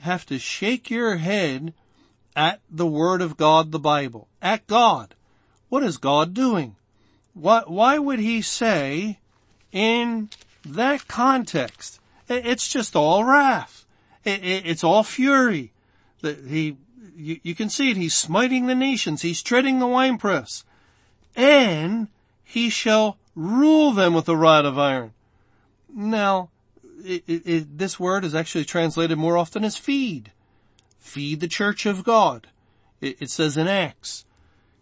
have 0.00 0.26
to 0.26 0.38
shake 0.38 0.90
your 0.90 1.16
head 1.16 1.72
at 2.36 2.60
the 2.70 2.86
Word 2.86 3.22
of 3.22 3.36
God, 3.36 3.72
the 3.72 3.78
Bible, 3.78 4.28
at 4.42 4.66
God. 4.66 5.14
What 5.68 5.82
is 5.82 5.96
God 5.96 6.34
doing? 6.34 6.76
Why, 7.32 7.62
why 7.66 7.98
would 7.98 8.18
He 8.18 8.42
say 8.42 9.18
in 9.72 10.30
that 10.64 11.08
context? 11.08 12.00
It's 12.28 12.68
just 12.68 12.96
all 12.96 13.24
wrath. 13.24 13.84
It's 14.24 14.84
all 14.84 15.02
fury. 15.02 15.72
He, 16.22 16.76
you, 17.16 17.54
can 17.54 17.68
see 17.68 17.90
it. 17.90 17.96
He's 17.96 18.14
smiting 18.14 18.66
the 18.66 18.74
nations. 18.74 19.22
He's 19.22 19.42
treading 19.42 19.78
the 19.78 19.86
winepress. 19.86 20.64
And 21.36 22.08
he 22.42 22.70
shall 22.70 23.18
rule 23.34 23.92
them 23.92 24.14
with 24.14 24.28
a 24.28 24.36
rod 24.36 24.64
of 24.64 24.78
iron. 24.78 25.12
Now, 25.92 26.50
it, 27.04 27.24
it, 27.26 27.42
it, 27.44 27.78
this 27.78 28.00
word 28.00 28.24
is 28.24 28.34
actually 28.34 28.64
translated 28.64 29.18
more 29.18 29.36
often 29.36 29.64
as 29.64 29.76
feed. 29.76 30.32
Feed 30.98 31.40
the 31.40 31.48
church 31.48 31.84
of 31.84 32.04
God. 32.04 32.46
it 33.00 33.28
says 33.30 33.56
in 33.56 33.68
Acts, 33.68 34.24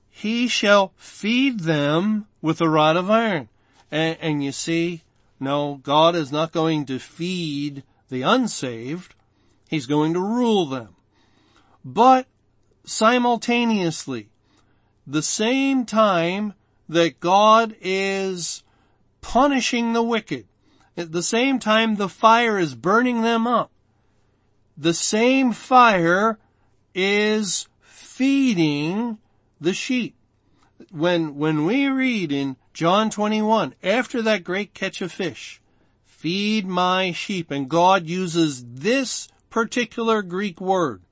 he 0.08 0.46
shall 0.46 0.92
feed 0.96 1.60
them 1.60 2.26
with 2.40 2.60
a 2.60 2.68
rod 2.68 2.96
of 2.96 3.10
iron. 3.10 3.48
And, 3.90 4.16
and 4.20 4.44
you 4.44 4.52
see, 4.52 5.02
no, 5.42 5.80
God 5.82 6.14
is 6.14 6.30
not 6.30 6.52
going 6.52 6.86
to 6.86 6.98
feed 6.98 7.82
the 8.08 8.22
unsaved. 8.22 9.14
He's 9.68 9.86
going 9.86 10.14
to 10.14 10.20
rule 10.20 10.66
them. 10.66 10.94
But 11.84 12.26
simultaneously, 12.84 14.30
the 15.06 15.22
same 15.22 15.84
time 15.84 16.54
that 16.88 17.20
God 17.20 17.74
is 17.80 18.62
punishing 19.20 19.92
the 19.92 20.02
wicked, 20.02 20.46
at 20.96 21.10
the 21.10 21.22
same 21.22 21.58
time 21.58 21.96
the 21.96 22.08
fire 22.08 22.58
is 22.58 22.74
burning 22.74 23.22
them 23.22 23.46
up, 23.46 23.72
the 24.76 24.94
same 24.94 25.52
fire 25.52 26.38
is 26.94 27.66
feeding 27.80 29.18
the 29.60 29.74
sheep. 29.74 30.14
When, 30.90 31.36
when 31.36 31.64
we 31.64 31.88
read 31.88 32.30
in 32.30 32.56
John 32.72 33.10
21, 33.10 33.74
after 33.82 34.22
that 34.22 34.44
great 34.44 34.72
catch 34.72 35.02
of 35.02 35.12
fish, 35.12 35.60
feed 36.04 36.66
my 36.66 37.12
sheep, 37.12 37.50
and 37.50 37.68
God 37.68 38.06
uses 38.06 38.64
this 38.66 39.28
particular 39.50 40.22
Greek 40.22 40.60
word, 40.60 41.02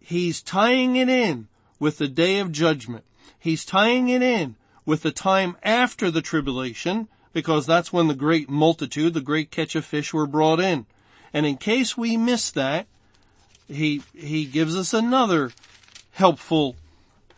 He's 0.00 0.42
tying 0.42 0.96
it 0.96 1.08
in 1.08 1.48
with 1.78 1.98
the 1.98 2.08
day 2.08 2.38
of 2.38 2.52
judgment. 2.52 3.04
He's 3.38 3.64
tying 3.64 4.08
it 4.08 4.22
in 4.22 4.56
with 4.84 5.02
the 5.02 5.12
time 5.12 5.56
after 5.62 6.10
the 6.10 6.22
tribulation 6.22 7.08
because 7.32 7.66
that's 7.66 7.92
when 7.92 8.08
the 8.08 8.14
great 8.14 8.48
multitude, 8.48 9.14
the 9.14 9.20
great 9.20 9.50
catch 9.50 9.74
of 9.74 9.84
fish 9.84 10.14
were 10.14 10.26
brought 10.26 10.58
in. 10.58 10.86
And 11.32 11.44
in 11.44 11.56
case 11.56 11.96
we 11.96 12.16
miss 12.16 12.50
that, 12.52 12.86
he, 13.68 14.02
he 14.14 14.46
gives 14.46 14.76
us 14.76 14.94
another 14.94 15.52
helpful 16.12 16.76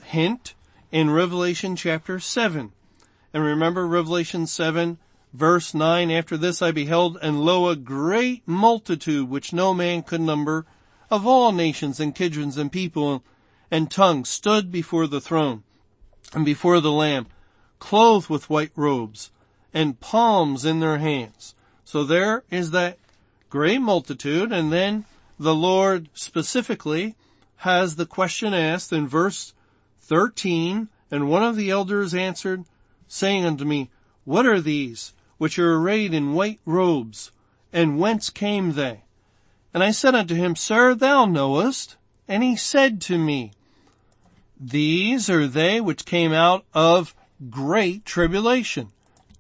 hint 0.05 0.55
in 0.93 1.11
Revelation 1.11 1.74
chapter 1.74 2.20
7. 2.20 2.72
And 3.39 3.47
remember 3.47 3.86
Revelation 3.86 4.49
7 4.49 4.99
verse 5.32 5.72
9, 5.72 6.11
after 6.11 6.36
this 6.36 6.61
I 6.61 6.72
beheld 6.72 7.18
and 7.22 7.41
lo 7.41 7.68
a 7.68 7.76
great 7.76 8.43
multitude 8.49 9.30
which 9.30 9.53
no 9.53 9.72
man 9.72 10.03
could 10.03 10.20
number 10.20 10.66
of 11.09 11.24
all 11.24 11.53
nations 11.53 12.01
and 12.01 12.16
kindreds 12.16 12.57
and 12.57 12.72
people 12.72 13.22
and 13.70 13.93
tongues 13.93 14.28
stood 14.28 14.72
before 14.72 15.07
the 15.07 15.20
throne 15.20 15.62
and 16.32 16.45
before 16.45 16.80
the 16.80 16.91
Lamb, 16.91 17.28
clothed 17.78 18.28
with 18.28 18.51
white 18.51 18.72
robes 18.74 19.30
and 19.72 20.01
palms 20.01 20.64
in 20.64 20.80
their 20.80 20.99
hands. 20.99 21.55
So 21.84 22.03
there 22.03 22.43
is 22.51 22.72
that 22.72 22.99
great 23.51 23.78
multitude 23.78 24.51
and 24.51 24.72
then 24.72 25.05
the 25.39 25.55
Lord 25.55 26.09
specifically 26.12 27.14
has 27.59 27.95
the 27.95 28.05
question 28.05 28.53
asked 28.53 28.93
in 28.93 29.07
verse 29.07 29.55
13 30.01 30.89
and 31.09 31.30
one 31.30 31.45
of 31.45 31.55
the 31.55 31.70
elders 31.70 32.14
answered 32.14 32.64
saying 33.09 33.45
unto 33.45 33.65
me, 33.65 33.91
what 34.25 34.47
are 34.47 34.61
these 34.61 35.15
which 35.39 35.59
are 35.59 35.75
arrayed 35.75 36.13
in 36.13 36.35
white 36.35 36.61
robes 36.65 37.33
and 37.73 37.99
whence 37.99 38.31
came 38.31 38.75
they? 38.75 39.03
And 39.73 39.83
I 39.83 39.91
said 39.91 40.15
unto 40.15 40.35
him, 40.35 40.55
Sir, 40.55 40.95
thou 40.95 41.25
knowest. 41.25 41.97
And 42.27 42.43
he 42.43 42.57
said 42.57 43.01
to 43.03 43.19
me, 43.19 43.53
These 44.61 45.31
are 45.31 45.47
they 45.47 45.81
which 45.81 46.05
came 46.05 46.33
out 46.33 46.65
of 46.75 47.15
great 47.49 48.05
tribulation 48.05 48.93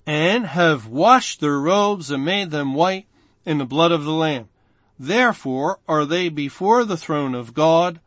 and 0.06 0.46
have 0.46 0.86
washed 0.86 1.40
their 1.40 1.58
robes 1.58 2.10
and 2.10 2.24
made 2.24 2.50
them 2.50 2.72
white 2.72 3.06
in 3.44 3.58
the 3.58 3.66
blood 3.66 3.92
of 3.92 4.04
the 4.04 4.12
Lamb. 4.12 4.48
Therefore 4.98 5.80
are 5.86 6.06
they 6.06 6.28
before 6.30 6.84
the 6.84 6.96
throne 6.96 7.34
of 7.34 7.52
God 7.52 8.00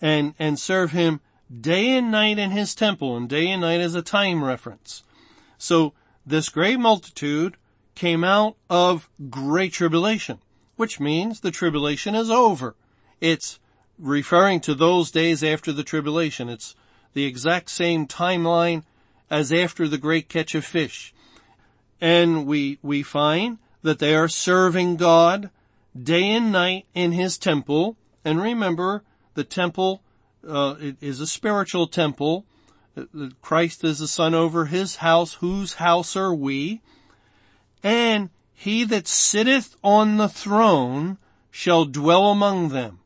and, 0.00 0.34
and 0.38 0.58
serve 0.58 0.90
him 0.90 1.20
day 1.60 1.96
and 1.96 2.10
night 2.10 2.38
in 2.38 2.50
his 2.50 2.74
temple 2.74 3.16
and 3.16 3.28
day 3.28 3.48
and 3.48 3.60
night 3.62 3.80
is 3.80 3.94
a 3.94 4.02
time 4.02 4.44
reference. 4.44 5.02
So 5.58 5.92
this 6.24 6.48
great 6.48 6.78
multitude 6.78 7.56
came 7.94 8.24
out 8.24 8.56
of 8.68 9.08
great 9.28 9.72
tribulation 9.72 10.38
which 10.80 10.98
means 10.98 11.40
the 11.40 11.50
tribulation 11.50 12.14
is 12.14 12.30
over. 12.30 12.74
It's 13.20 13.60
referring 13.98 14.60
to 14.60 14.74
those 14.74 15.10
days 15.10 15.44
after 15.44 15.74
the 15.74 15.84
tribulation. 15.84 16.48
It's 16.48 16.74
the 17.12 17.26
exact 17.26 17.68
same 17.68 18.06
timeline 18.06 18.84
as 19.28 19.52
after 19.52 19.86
the 19.86 19.98
great 19.98 20.30
catch 20.30 20.54
of 20.54 20.64
fish. 20.64 21.12
And 22.00 22.46
we, 22.46 22.78
we 22.80 23.02
find 23.02 23.58
that 23.82 23.98
they 23.98 24.14
are 24.14 24.26
serving 24.26 24.96
God 24.96 25.50
day 26.02 26.30
and 26.30 26.50
night 26.50 26.86
in 26.94 27.12
His 27.12 27.36
temple. 27.36 27.98
And 28.24 28.40
remember, 28.40 29.02
the 29.34 29.44
temple 29.44 30.00
uh, 30.46 30.74
is 31.00 31.20
a 31.20 31.26
spiritual 31.26 31.86
temple. 31.86 32.46
Christ 33.40 33.84
is 33.84 33.98
the 33.98 34.08
son 34.08 34.34
over 34.34 34.66
His 34.66 34.96
house. 34.96 35.34
Whose 35.34 35.74
house 35.74 36.16
are 36.16 36.34
we? 36.34 36.80
And 37.82 38.30
he 38.52 38.84
that 38.84 39.08
sitteth 39.08 39.74
on 39.82 40.18
the 40.18 40.28
throne 40.28 41.16
shall 41.50 41.86
dwell 41.86 42.26
among 42.26 42.68
them. 42.68 42.98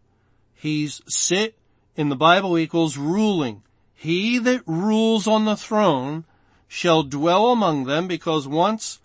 He's 0.53 1.01
sit 1.07 1.57
in 1.95 2.09
the 2.09 2.17
Bible 2.17 2.59
equals 2.59 2.97
ruling. 2.97 3.63
He 3.95 4.39
that 4.39 4.63
rules 4.67 5.29
on 5.29 5.45
the 5.45 5.57
throne 5.57 6.25
shall 6.67 7.05
dwell 7.05 7.53
among 7.53 7.85
them 7.85 8.09
because 8.09 8.49
once 8.49 8.99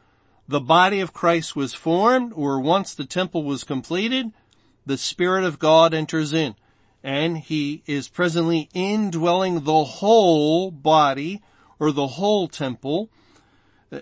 the 0.48 0.60
body 0.60 1.00
of 1.02 1.14
Christ 1.14 1.56
was 1.56 1.76
formed 1.76 2.34
or 2.36 2.60
once 2.60 2.96
the 2.96 3.06
temple 3.06 3.44
was 3.44 3.64
completed, 3.64 4.32
the 4.88 4.98
Spirit 4.98 5.44
of 5.44 5.60
God 5.60 5.94
enters 5.94 6.34
in. 6.34 6.56
And 7.04 7.38
he 7.38 7.82
is 7.86 8.08
presently 8.08 8.70
indwelling 8.74 9.64
the 9.64 9.84
whole 9.84 10.72
body 10.72 11.42
or 11.80 11.92
the 11.92 12.08
whole 12.08 12.48
temple, 12.48 13.10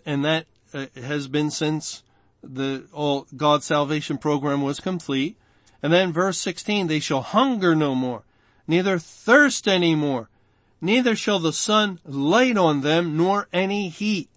and 0.06 0.26
that 0.26 0.46
uh, 0.74 0.88
has 0.96 1.28
been 1.28 1.52
since 1.52 2.04
the 2.44 2.86
all 2.92 3.28
God's 3.36 3.66
salvation 3.66 4.18
program 4.18 4.62
was 4.62 4.80
complete. 4.80 5.38
And 5.84 5.94
then 5.94 6.12
verse 6.12 6.38
16, 6.40 6.88
they 6.88 7.00
shall 7.00 7.22
hunger 7.22 7.76
no 7.76 7.94
more, 7.94 8.24
neither 8.68 8.98
thirst 8.98 9.68
any 9.68 9.94
more, 9.96 10.30
neither 10.82 11.16
shall 11.16 11.40
the 11.40 11.54
sun 11.54 12.00
light 12.04 12.58
on 12.58 12.82
them, 12.82 13.16
nor 13.16 13.48
any 13.54 13.90
heat. 13.90 14.30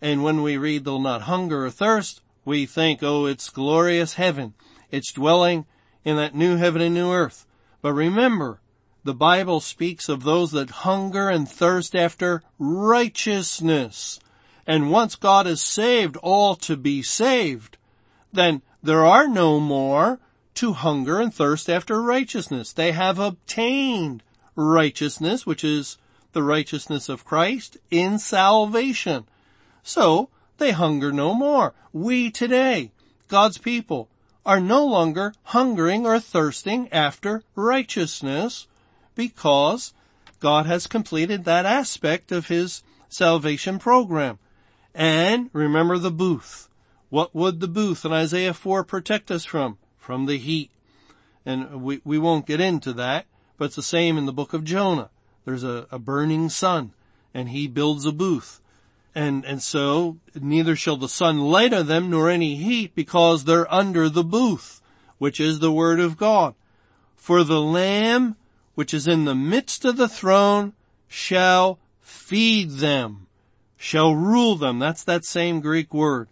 And 0.00 0.22
when 0.22 0.42
we 0.42 0.56
read 0.56 0.84
they'll 0.84 0.98
not 0.98 1.22
hunger 1.22 1.66
or 1.66 1.70
thirst, 1.70 2.22
we 2.44 2.66
think, 2.66 3.02
oh, 3.02 3.26
it's 3.26 3.48
glorious 3.50 4.14
heaven. 4.14 4.54
It's 4.90 5.12
dwelling 5.12 5.66
in 6.04 6.16
that 6.16 6.34
new 6.34 6.56
heaven 6.56 6.82
and 6.82 6.94
new 6.94 7.10
earth. 7.10 7.46
But 7.84 7.92
remember, 7.92 8.62
the 9.04 9.12
Bible 9.12 9.60
speaks 9.60 10.08
of 10.08 10.22
those 10.22 10.52
that 10.52 10.70
hunger 10.88 11.28
and 11.28 11.46
thirst 11.46 11.94
after 11.94 12.42
righteousness. 12.58 14.18
And 14.66 14.90
once 14.90 15.16
God 15.16 15.44
has 15.44 15.60
saved 15.60 16.16
all 16.22 16.56
to 16.56 16.78
be 16.78 17.02
saved, 17.02 17.76
then 18.32 18.62
there 18.82 19.04
are 19.04 19.28
no 19.28 19.60
more 19.60 20.18
to 20.54 20.72
hunger 20.72 21.20
and 21.20 21.34
thirst 21.34 21.68
after 21.68 22.00
righteousness. 22.00 22.72
They 22.72 22.92
have 22.92 23.18
obtained 23.18 24.22
righteousness, 24.56 25.44
which 25.44 25.62
is 25.62 25.98
the 26.32 26.42
righteousness 26.42 27.10
of 27.10 27.26
Christ 27.26 27.76
in 27.90 28.18
salvation. 28.18 29.26
So 29.82 30.30
they 30.56 30.70
hunger 30.70 31.12
no 31.12 31.34
more. 31.34 31.74
We 31.92 32.30
today, 32.30 32.92
God's 33.28 33.58
people, 33.58 34.08
are 34.46 34.60
no 34.60 34.84
longer 34.84 35.34
hungering 35.44 36.06
or 36.06 36.20
thirsting 36.20 36.88
after 36.92 37.42
righteousness 37.54 38.66
because 39.14 39.94
God 40.40 40.66
has 40.66 40.86
completed 40.86 41.44
that 41.44 41.64
aspect 41.64 42.30
of 42.30 42.48
his 42.48 42.82
salvation 43.08 43.78
program. 43.78 44.38
And 44.94 45.50
remember 45.52 45.98
the 45.98 46.10
booth. 46.10 46.68
What 47.08 47.34
would 47.34 47.60
the 47.60 47.68
booth 47.68 48.04
in 48.04 48.12
Isaiah 48.12 48.54
4 48.54 48.84
protect 48.84 49.30
us 49.30 49.44
from? 49.44 49.78
From 49.98 50.26
the 50.26 50.36
heat. 50.36 50.70
And 51.46 51.82
we, 51.82 52.00
we 52.04 52.18
won't 52.18 52.46
get 52.46 52.60
into 52.60 52.92
that, 52.94 53.26
but 53.56 53.66
it's 53.66 53.76
the 53.76 53.82
same 53.82 54.18
in 54.18 54.26
the 54.26 54.32
book 54.32 54.52
of 54.52 54.64
Jonah. 54.64 55.10
There's 55.44 55.64
a, 55.64 55.86
a 55.90 55.98
burning 55.98 56.48
sun 56.48 56.92
and 57.32 57.48
he 57.48 57.66
builds 57.66 58.04
a 58.04 58.12
booth 58.12 58.60
and, 59.14 59.44
and 59.44 59.62
so 59.62 60.18
neither 60.34 60.74
shall 60.74 60.96
the 60.96 61.08
sun 61.08 61.38
light 61.38 61.72
on 61.72 61.86
them 61.86 62.10
nor 62.10 62.28
any 62.28 62.56
heat 62.56 62.94
because 62.94 63.44
they're 63.44 63.72
under 63.72 64.08
the 64.08 64.24
booth, 64.24 64.80
which 65.18 65.38
is 65.38 65.58
the 65.58 65.72
word 65.72 66.00
of 66.00 66.16
God. 66.16 66.54
For 67.14 67.44
the 67.44 67.60
lamb 67.60 68.36
which 68.74 68.92
is 68.92 69.06
in 69.06 69.24
the 69.24 69.34
midst 69.34 69.84
of 69.84 69.96
the 69.96 70.08
throne 70.08 70.72
shall 71.06 71.78
feed 72.00 72.70
them, 72.70 73.28
shall 73.76 74.14
rule 74.14 74.56
them. 74.56 74.78
That's 74.78 75.04
that 75.04 75.24
same 75.24 75.60
Greek 75.60 75.94
word. 75.94 76.28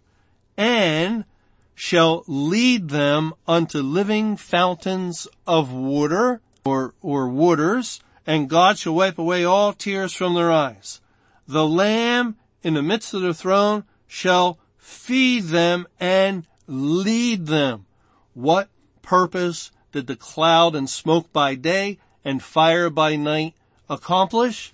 And 0.57 1.25
shall 1.73 2.23
lead 2.27 2.89
them 2.89 3.33
unto 3.47 3.79
living 3.81 4.37
fountains 4.37 5.27
of 5.47 5.73
water 5.73 6.41
or, 6.65 6.93
or 7.01 7.29
waters, 7.29 8.01
and 8.27 8.49
God 8.49 8.77
shall 8.77 8.95
wipe 8.95 9.17
away 9.17 9.43
all 9.43 9.73
tears 9.73 10.13
from 10.13 10.33
their 10.33 10.51
eyes. 10.51 11.01
The 11.47 11.67
lamb 11.67 12.37
in 12.63 12.73
the 12.73 12.81
midst 12.81 13.13
of 13.13 13.21
the 13.21 13.33
throne 13.33 13.83
shall 14.07 14.57
feed 14.77 15.43
them 15.45 15.87
and 15.99 16.47
lead 16.65 17.45
them. 17.45 17.85
What 18.33 18.69
purpose 19.01 19.71
did 19.91 20.07
the 20.07 20.15
cloud 20.15 20.75
and 20.75 20.89
smoke 20.89 21.31
by 21.31 21.55
day 21.55 21.99
and 22.23 22.41
fire 22.41 22.89
by 22.89 23.15
night 23.15 23.53
accomplish? 23.89 24.73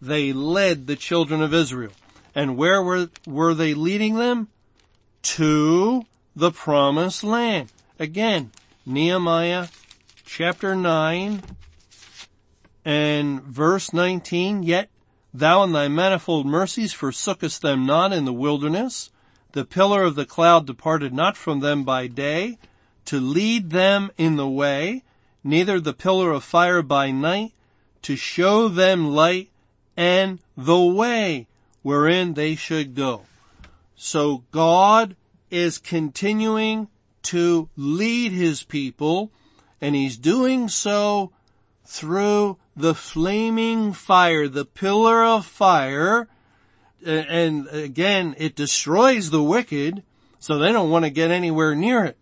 They 0.00 0.32
led 0.32 0.86
the 0.86 0.96
children 0.96 1.42
of 1.42 1.54
Israel. 1.54 1.92
And 2.34 2.56
where 2.56 2.82
were, 2.82 3.08
were 3.26 3.54
they 3.54 3.74
leading 3.74 4.16
them? 4.16 4.48
To 5.22 6.04
the 6.34 6.50
promised 6.50 7.24
land. 7.24 7.72
Again, 7.98 8.52
Nehemiah 8.84 9.68
chapter 10.24 10.74
9 10.76 11.42
and 12.84 13.42
verse 13.42 13.92
19, 13.92 14.62
yet 14.62 14.90
Thou 15.38 15.64
in 15.64 15.72
thy 15.72 15.88
manifold 15.88 16.46
mercies 16.46 16.94
forsookest 16.94 17.60
them 17.60 17.84
not 17.84 18.10
in 18.10 18.24
the 18.24 18.32
wilderness. 18.32 19.10
The 19.52 19.66
pillar 19.66 20.02
of 20.02 20.14
the 20.14 20.24
cloud 20.24 20.66
departed 20.66 21.12
not 21.12 21.36
from 21.36 21.60
them 21.60 21.84
by 21.84 22.06
day 22.06 22.56
to 23.04 23.20
lead 23.20 23.68
them 23.68 24.10
in 24.16 24.36
the 24.36 24.48
way, 24.48 25.02
neither 25.44 25.78
the 25.78 25.92
pillar 25.92 26.30
of 26.32 26.42
fire 26.42 26.80
by 26.80 27.10
night 27.10 27.52
to 28.00 28.16
show 28.16 28.68
them 28.68 29.10
light 29.10 29.50
and 29.94 30.38
the 30.56 30.80
way 30.80 31.46
wherein 31.82 32.32
they 32.32 32.54
should 32.54 32.94
go. 32.94 33.26
So 33.94 34.42
God 34.52 35.16
is 35.50 35.76
continuing 35.76 36.88
to 37.24 37.68
lead 37.76 38.32
his 38.32 38.62
people 38.62 39.30
and 39.82 39.94
he's 39.94 40.16
doing 40.16 40.70
so 40.70 41.30
through 41.84 42.56
the 42.76 42.94
flaming 42.94 43.92
fire, 43.92 44.48
the 44.48 44.66
pillar 44.66 45.24
of 45.24 45.46
fire, 45.46 46.28
and 47.04 47.66
again, 47.68 48.34
it 48.38 48.54
destroys 48.54 49.30
the 49.30 49.42
wicked, 49.42 50.02
so 50.38 50.58
they 50.58 50.72
don't 50.72 50.90
want 50.90 51.04
to 51.04 51.10
get 51.10 51.30
anywhere 51.30 51.74
near 51.74 52.04
it. 52.04 52.18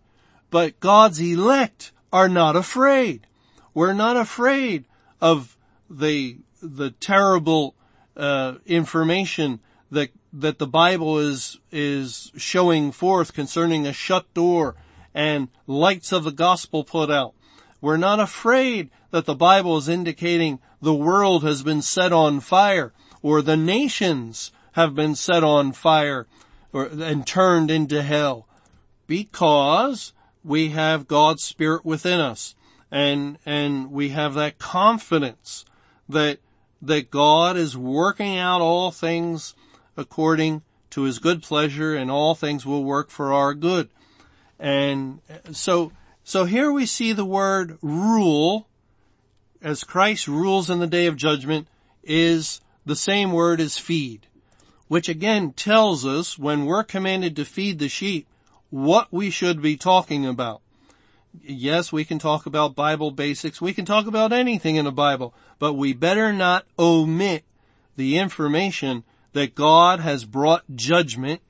But 0.50 0.78
God's 0.78 1.20
elect 1.20 1.92
are 2.12 2.28
not 2.28 2.54
afraid. 2.54 3.26
We're 3.72 3.92
not 3.92 4.16
afraid 4.16 4.84
of 5.20 5.56
the, 5.90 6.38
the 6.62 6.92
terrible, 6.92 7.74
uh, 8.16 8.54
information 8.66 9.58
that, 9.90 10.10
that 10.32 10.58
the 10.58 10.66
Bible 10.66 11.18
is, 11.18 11.58
is 11.72 12.30
showing 12.36 12.92
forth 12.92 13.32
concerning 13.32 13.86
a 13.86 13.92
shut 13.92 14.32
door 14.34 14.76
and 15.12 15.48
lights 15.66 16.12
of 16.12 16.24
the 16.24 16.32
gospel 16.32 16.84
put 16.84 17.10
out. 17.10 17.34
We're 17.80 17.96
not 17.96 18.20
afraid 18.20 18.90
that 19.14 19.26
the 19.26 19.34
Bible 19.36 19.76
is 19.76 19.88
indicating 19.88 20.58
the 20.82 20.92
world 20.92 21.44
has 21.44 21.62
been 21.62 21.82
set 21.82 22.12
on 22.12 22.40
fire 22.40 22.92
or 23.22 23.42
the 23.42 23.56
nations 23.56 24.50
have 24.72 24.96
been 24.96 25.14
set 25.14 25.44
on 25.44 25.70
fire 25.70 26.26
or, 26.72 26.86
and 26.86 27.24
turned 27.24 27.70
into 27.70 28.02
hell 28.02 28.48
because 29.06 30.12
we 30.42 30.70
have 30.70 31.06
God's 31.06 31.44
Spirit 31.44 31.84
within 31.84 32.18
us 32.18 32.56
and, 32.90 33.38
and 33.46 33.92
we 33.92 34.08
have 34.08 34.34
that 34.34 34.58
confidence 34.58 35.64
that, 36.08 36.40
that 36.82 37.12
God 37.12 37.56
is 37.56 37.76
working 37.76 38.36
out 38.36 38.60
all 38.60 38.90
things 38.90 39.54
according 39.96 40.62
to 40.90 41.02
his 41.02 41.20
good 41.20 41.40
pleasure 41.40 41.94
and 41.94 42.10
all 42.10 42.34
things 42.34 42.66
will 42.66 42.82
work 42.82 43.10
for 43.10 43.32
our 43.32 43.54
good. 43.54 43.90
And 44.58 45.20
so 45.52 45.92
so 46.24 46.46
here 46.46 46.72
we 46.72 46.86
see 46.86 47.12
the 47.12 47.24
word 47.24 47.78
rule, 47.80 48.66
as 49.64 49.82
Christ 49.82 50.28
rules 50.28 50.68
in 50.68 50.78
the 50.78 50.86
day 50.86 51.06
of 51.06 51.16
judgment, 51.16 51.66
is 52.04 52.60
the 52.84 52.94
same 52.94 53.32
word 53.32 53.60
as 53.60 53.78
feed, 53.78 54.26
which 54.88 55.08
again 55.08 55.52
tells 55.52 56.04
us 56.04 56.38
when 56.38 56.66
we're 56.66 56.84
commanded 56.84 57.34
to 57.36 57.46
feed 57.46 57.78
the 57.78 57.88
sheep, 57.88 58.28
what 58.68 59.08
we 59.10 59.30
should 59.30 59.62
be 59.62 59.76
talking 59.76 60.26
about. 60.26 60.60
Yes, 61.42 61.90
we 61.90 62.04
can 62.04 62.18
talk 62.18 62.44
about 62.46 62.76
Bible 62.76 63.10
basics. 63.10 63.60
We 63.60 63.72
can 63.72 63.86
talk 63.86 64.06
about 64.06 64.32
anything 64.32 64.76
in 64.76 64.84
the 64.84 64.92
Bible, 64.92 65.34
but 65.58 65.72
we 65.72 65.94
better 65.94 66.32
not 66.32 66.66
omit 66.78 67.44
the 67.96 68.18
information 68.18 69.02
that 69.32 69.54
God 69.54 70.00
has 70.00 70.24
brought 70.24 70.62
judgment 70.74 71.40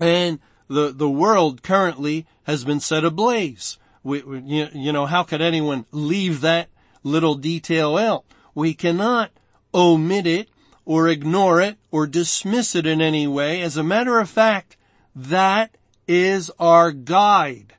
and 0.00 0.40
the, 0.68 0.92
the 0.92 1.08
world 1.08 1.62
currently 1.62 2.26
has 2.44 2.64
been 2.64 2.80
set 2.80 3.04
ablaze. 3.04 3.78
We, 4.02 4.22
you, 4.24 4.68
you 4.72 4.92
know, 4.92 5.06
how 5.06 5.22
could 5.22 5.42
anyone 5.42 5.84
leave 5.92 6.40
that 6.40 6.68
little 7.06 7.36
detail 7.36 7.96
out? 7.96 8.24
We 8.54 8.74
cannot 8.74 9.30
omit 9.72 10.26
it 10.26 10.48
or 10.84 11.08
ignore 11.08 11.60
it 11.60 11.78
or 11.90 12.06
dismiss 12.06 12.74
it 12.74 12.86
in 12.86 13.00
any 13.00 13.26
way. 13.26 13.62
As 13.62 13.76
a 13.76 13.82
matter 13.82 14.18
of 14.18 14.28
fact, 14.28 14.76
that 15.14 15.76
is 16.08 16.50
our 16.58 16.92
guide. 16.92 17.74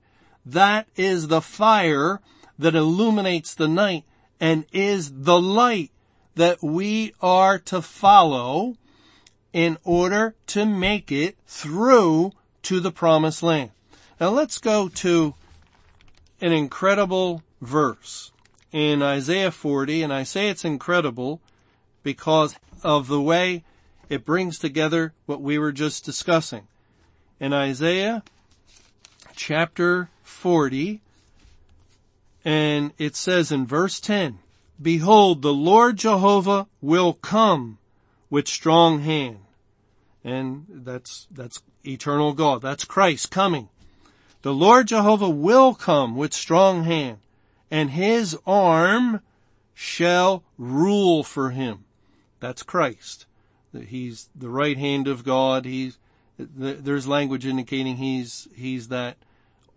That 0.46 0.88
is 0.96 1.28
the 1.28 1.42
fire 1.42 2.22
that 2.58 2.76
illuminates 2.76 3.54
the 3.54 3.68
night 3.68 4.04
and 4.40 4.66
is 4.72 5.12
the 5.14 5.40
light 5.40 5.92
that 6.36 6.62
we 6.62 7.14
are 7.22 7.58
to 7.60 7.82
follow 7.82 8.76
in 9.52 9.78
order 9.84 10.36
to 10.48 10.66
make 10.66 11.12
it 11.12 11.38
through 11.48 12.32
to 12.62 12.80
the 12.80 12.92
promised 12.92 13.42
land. 13.42 13.72
Now 14.20 14.30
let's 14.30 14.58
go 14.58 14.90
to 14.90 15.34
an 16.40 16.52
incredible 16.52 17.44
verse 17.62 18.32
in 18.72 19.02
Isaiah 19.02 19.52
40, 19.52 20.04
and 20.04 20.14
I 20.14 20.24
say 20.24 20.50
it's 20.50 20.66
incredible 20.66 21.42
because 22.04 22.56
of 22.84 23.08
the 23.08 23.22
way 23.22 23.64
it 24.10 24.26
brings 24.26 24.60
together 24.60 25.14
what 25.26 25.42
we 25.42 25.58
were 25.58 25.72
just 25.72 26.06
discussing. 26.06 26.68
In 27.40 27.54
Isaiah 27.54 28.24
chapter 29.36 30.10
40 30.24 31.02
And 32.44 32.94
it 32.98 33.16
says 33.16 33.52
in 33.52 33.66
verse 33.68 34.00
10, 34.00 34.40
Behold, 34.82 35.42
the 35.42 35.54
Lord 35.54 35.98
Jehovah 35.98 36.68
will 36.82 37.14
come 37.14 37.78
with 38.30 38.48
strong 38.48 39.02
hand. 39.02 39.40
And 40.24 40.66
that's, 40.70 41.28
that's 41.30 41.62
eternal 41.86 42.34
God. 42.34 42.62
That's 42.62 42.86
Christ 42.86 43.32
coming. 43.32 43.70
The 44.44 44.54
Lord 44.54 44.88
Jehovah 44.88 45.30
will 45.30 45.74
come 45.74 46.16
with 46.16 46.34
strong 46.34 46.84
hand 46.84 47.18
and 47.70 47.92
his 47.92 48.38
arm 48.46 49.22
shall 49.74 50.44
rule 50.58 51.24
for 51.24 51.52
him. 51.52 51.86
That's 52.40 52.64
Christ. 52.64 53.26
He's 53.88 54.30
the 54.36 54.50
right 54.50 54.78
hand 54.78 55.08
of 55.08 55.24
God. 55.24 55.66
He's, 55.66 55.98
there's 56.38 57.08
language 57.08 57.46
indicating 57.46 57.98
he's, 57.98 58.48
he's 58.56 58.88
that, 58.88 59.18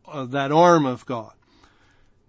uh, 0.06 0.24
that 0.26 0.52
arm 0.52 0.86
of 0.86 1.04
God. 1.06 1.32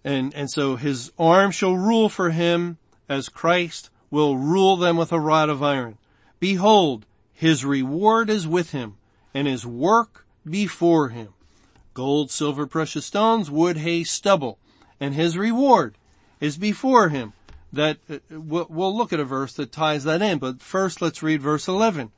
And, 0.04 0.34
and 0.34 0.50
so 0.50 0.76
his 0.76 1.12
arm 1.20 1.52
shall 1.52 1.76
rule 1.76 2.10
for 2.10 2.32
him 2.32 2.78
as 3.08 3.30
Christ 3.30 3.90
will 4.10 4.38
rule 4.38 4.76
them 4.76 4.98
with 4.98 5.12
a 5.12 5.20
rod 5.20 5.50
of 5.50 5.62
iron. 5.62 5.98
Behold, 6.40 7.06
his 7.34 7.64
reward 7.64 8.30
is 8.30 8.48
with 8.48 8.72
him 8.72 8.98
and 9.34 9.48
his 9.48 9.66
work 9.66 10.26
before 10.50 11.10
him. 11.10 11.30
Gold, 11.94 12.32
silver, 12.32 12.66
precious 12.68 13.06
stones, 13.06 13.52
wood, 13.52 13.78
hay, 13.78 14.04
stubble, 14.04 14.58
and 15.02 15.16
his 15.16 15.38
reward 15.38 15.98
is 16.40 16.58
before 16.58 17.10
him. 17.10 17.34
That, 17.74 17.98
uh, 18.10 18.20
we'll 18.30 18.96
look 18.96 19.12
at 19.12 19.20
a 19.20 19.26
verse 19.26 19.54
that 19.54 19.72
ties 19.72 20.04
that 20.04 20.22
in, 20.22 20.38
but 20.38 20.62
first 20.62 21.02
let's 21.02 21.24
read 21.24 21.42
verse 21.42 21.68
11. 21.68 22.12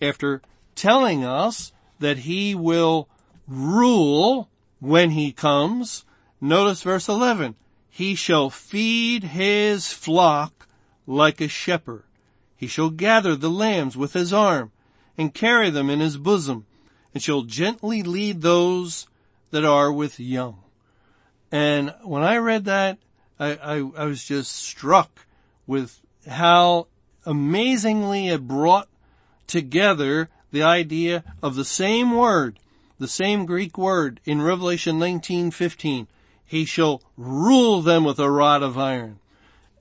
After 0.00 0.40
telling 0.74 1.24
us 1.24 1.72
that 1.98 2.18
he 2.18 2.54
will 2.54 3.08
rule 3.46 4.48
when 4.78 5.10
he 5.10 5.32
comes, 5.32 6.04
Notice 6.40 6.82
verse 6.82 7.08
11. 7.08 7.56
He 7.90 8.14
shall 8.14 8.48
feed 8.48 9.24
his 9.24 9.92
flock 9.92 10.68
like 11.06 11.40
a 11.40 11.48
shepherd. 11.48 12.04
He 12.56 12.66
shall 12.66 12.90
gather 12.90 13.36
the 13.36 13.50
lambs 13.50 13.96
with 13.96 14.14
his 14.14 14.32
arm 14.32 14.70
and 15.18 15.34
carry 15.34 15.70
them 15.70 15.90
in 15.90 16.00
his 16.00 16.16
bosom 16.16 16.66
and 17.12 17.22
shall 17.22 17.42
gently 17.42 18.02
lead 18.02 18.40
those 18.40 19.08
that 19.50 19.64
are 19.64 19.92
with 19.92 20.20
young. 20.20 20.62
And 21.52 21.94
when 22.02 22.22
I 22.22 22.36
read 22.36 22.64
that, 22.66 22.98
I, 23.38 23.52
I, 23.54 23.76
I 23.96 24.04
was 24.04 24.24
just 24.24 24.52
struck 24.52 25.26
with 25.66 26.00
how 26.28 26.86
amazingly 27.26 28.28
it 28.28 28.46
brought 28.46 28.88
together 29.46 30.28
the 30.52 30.62
idea 30.62 31.24
of 31.42 31.54
the 31.54 31.64
same 31.64 32.12
word, 32.16 32.58
the 32.98 33.08
same 33.08 33.46
Greek 33.46 33.78
word 33.78 34.20
in 34.24 34.42
Revelation 34.42 34.98
19:15 34.98 36.06
he 36.50 36.64
shall 36.64 37.00
rule 37.16 37.80
them 37.80 38.02
with 38.02 38.18
a 38.18 38.28
rod 38.28 38.60
of 38.60 38.76
iron. 38.76 39.20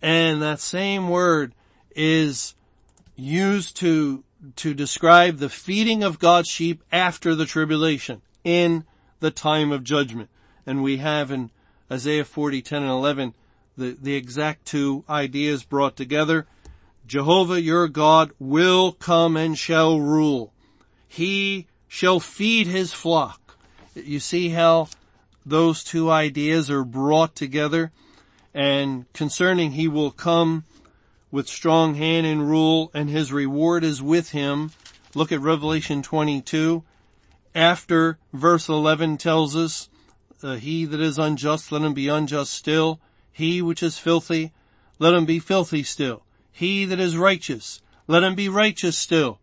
And 0.04 0.40
that 0.44 0.60
same 0.60 1.10
word 1.10 1.56
is 1.96 2.54
used 3.16 3.76
to, 3.78 4.24
to 4.58 4.76
describe 4.76 5.38
the 5.38 5.50
feeding 5.50 6.04
of 6.04 6.20
God's 6.20 6.48
sheep 6.48 6.84
after 6.92 7.34
the 7.34 7.48
tribulation 7.48 8.22
in 8.44 8.86
the 9.20 9.32
time 9.32 9.72
of 9.72 9.84
judgment. 9.84 10.30
And 10.64 10.84
we 10.84 10.98
have 10.98 11.32
in 11.32 11.50
Isaiah 11.92 12.26
40, 12.26 12.62
10 12.62 12.84
and 12.84 12.92
11, 12.92 13.34
the, 13.78 13.98
the 14.00 14.16
exact 14.16 14.66
two 14.66 15.04
ideas 15.10 15.64
brought 15.64 15.96
together. 15.96 16.48
Jehovah 17.08 17.62
your 17.62 17.88
God 17.88 18.32
will 18.38 18.92
come 18.92 19.36
and 19.36 19.58
shall 19.58 20.00
rule. 20.00 20.54
He 21.08 21.68
shall 21.88 22.20
feed 22.20 22.68
his 22.68 22.94
flock. 22.94 23.58
You 23.96 24.20
see 24.20 24.50
how 24.50 24.90
those 25.46 25.84
two 25.84 26.12
ideas 26.12 26.70
are 26.70 26.84
brought 26.84 27.36
together 27.36 27.92
and 28.54 29.12
concerning 29.14 29.72
he 29.72 29.88
will 29.88 30.12
come 30.12 30.66
with 31.32 31.48
strong 31.48 31.96
hand 31.96 32.26
and 32.26 32.50
rule 32.50 32.92
and 32.94 33.10
his 33.10 33.32
reward 33.32 33.84
is 33.84 34.02
with 34.02 34.30
him. 34.30 34.72
Look 35.16 35.32
at 35.32 35.42
Revelation 35.42 36.02
22. 36.02 36.84
After 37.56 38.18
verse 38.32 38.70
11 38.70 39.18
tells 39.18 39.56
us, 39.56 39.89
uh, 40.44 40.56
he 40.56 40.86
that 40.86 41.00
is 41.00 41.18
unjust, 41.18 41.72
let 41.72 41.82
him 41.82 41.94
be 41.94 42.08
unjust 42.08 42.54
still. 42.54 43.00
He 43.32 43.62
which 43.62 43.84
is 43.84 43.98
filthy, 43.98 44.52
let 44.98 45.14
him 45.14 45.26
be 45.26 45.40
filthy 45.40 45.84
still. 45.84 46.24
He 46.52 46.86
that 46.86 47.00
is 47.00 47.18
righteous, 47.18 47.82
let 48.08 48.24
him 48.24 48.36
be 48.36 48.50
righteous 48.50 48.98
still. 48.98 49.40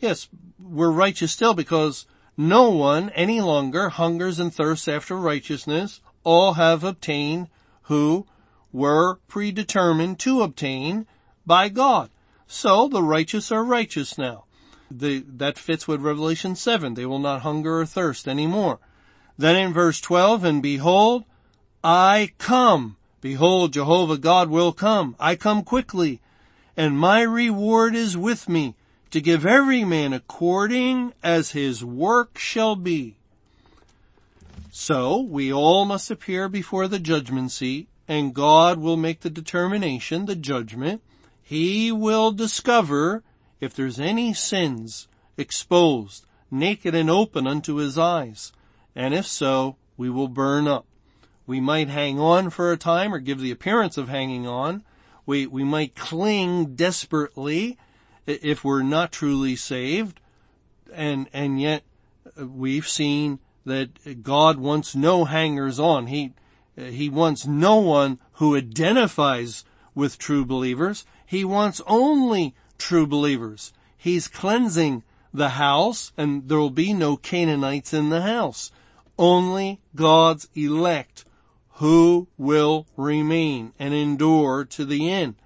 Yes, 0.00 0.28
we're 0.58 0.90
righteous 0.90 1.32
still 1.32 1.54
because 1.54 2.06
no 2.36 2.70
one 2.70 3.10
any 3.10 3.40
longer 3.40 3.88
hungers 3.88 4.38
and 4.38 4.52
thirsts 4.52 4.88
after 4.88 5.16
righteousness. 5.16 6.00
All 6.22 6.54
have 6.54 6.82
obtained 6.82 7.48
who 7.82 8.26
were 8.72 9.16
predetermined 9.28 10.18
to 10.20 10.42
obtain 10.42 11.06
by 11.46 11.68
God. 11.68 12.10
So 12.46 12.88
the 12.88 13.02
righteous 13.02 13.50
are 13.50 13.64
righteous 13.64 14.18
now. 14.18 14.44
The, 14.90 15.24
that 15.26 15.58
fits 15.58 15.88
with 15.88 16.00
Revelation 16.00 16.54
7. 16.54 16.94
They 16.94 17.06
will 17.06 17.18
not 17.18 17.42
hunger 17.42 17.80
or 17.80 17.86
thirst 17.86 18.28
anymore. 18.28 18.80
Then 19.38 19.56
in 19.56 19.72
verse 19.72 20.00
12, 20.00 20.44
and 20.44 20.62
behold, 20.62 21.24
I 21.84 22.32
come. 22.38 22.96
Behold, 23.20 23.72
Jehovah 23.72 24.18
God 24.18 24.48
will 24.48 24.72
come. 24.72 25.16
I 25.18 25.36
come 25.36 25.62
quickly, 25.62 26.20
and 26.76 26.98
my 26.98 27.20
reward 27.22 27.94
is 27.94 28.16
with 28.16 28.48
me 28.48 28.74
to 29.10 29.20
give 29.20 29.46
every 29.46 29.84
man 29.84 30.12
according 30.12 31.12
as 31.22 31.50
his 31.50 31.84
work 31.84 32.38
shall 32.38 32.76
be. 32.76 33.16
So 34.70 35.20
we 35.20 35.52
all 35.52 35.84
must 35.84 36.10
appear 36.10 36.48
before 36.48 36.86
the 36.88 36.98
judgment 36.98 37.50
seat 37.50 37.88
and 38.08 38.34
God 38.34 38.78
will 38.78 38.96
make 38.96 39.20
the 39.20 39.30
determination, 39.30 40.26
the 40.26 40.36
judgment. 40.36 41.02
He 41.42 41.90
will 41.90 42.32
discover 42.32 43.22
if 43.60 43.74
there's 43.74 43.98
any 43.98 44.34
sins 44.34 45.08
exposed, 45.36 46.26
naked 46.50 46.94
and 46.94 47.10
open 47.10 47.46
unto 47.46 47.76
his 47.76 47.98
eyes. 47.98 48.52
And 48.96 49.12
if 49.12 49.26
so, 49.26 49.76
we 49.98 50.08
will 50.08 50.26
burn 50.26 50.66
up. 50.66 50.86
We 51.46 51.60
might 51.60 51.88
hang 51.88 52.18
on 52.18 52.48
for 52.48 52.72
a 52.72 52.78
time 52.78 53.14
or 53.14 53.18
give 53.18 53.40
the 53.40 53.50
appearance 53.50 53.98
of 53.98 54.08
hanging 54.08 54.46
on. 54.46 54.82
We, 55.26 55.46
we 55.46 55.64
might 55.64 55.94
cling 55.94 56.74
desperately 56.74 57.76
if 58.26 58.64
we're 58.64 58.82
not 58.82 59.12
truly 59.12 59.54
saved. 59.54 60.20
And, 60.92 61.28
and 61.32 61.60
yet 61.60 61.82
we've 62.36 62.88
seen 62.88 63.38
that 63.66 64.22
God 64.22 64.58
wants 64.58 64.96
no 64.96 65.26
hangers 65.26 65.78
on. 65.78 66.06
He, 66.06 66.32
he 66.76 67.10
wants 67.10 67.46
no 67.46 67.76
one 67.76 68.18
who 68.34 68.56
identifies 68.56 69.64
with 69.94 70.18
true 70.18 70.44
believers. 70.44 71.04
He 71.26 71.44
wants 71.44 71.82
only 71.86 72.54
true 72.78 73.06
believers. 73.06 73.72
He's 73.96 74.26
cleansing 74.26 75.02
the 75.34 75.50
house 75.50 76.12
and 76.16 76.48
there 76.48 76.58
will 76.58 76.70
be 76.70 76.94
no 76.94 77.16
Canaanites 77.16 77.92
in 77.92 78.08
the 78.08 78.22
house. 78.22 78.72
Only 79.18 79.80
God's 79.94 80.48
elect 80.54 81.24
who 81.74 82.28
will 82.38 82.86
remain 82.96 83.72
and 83.78 83.94
endure 83.94 84.64
to 84.64 84.84
the 84.84 85.08
end. 85.10 85.36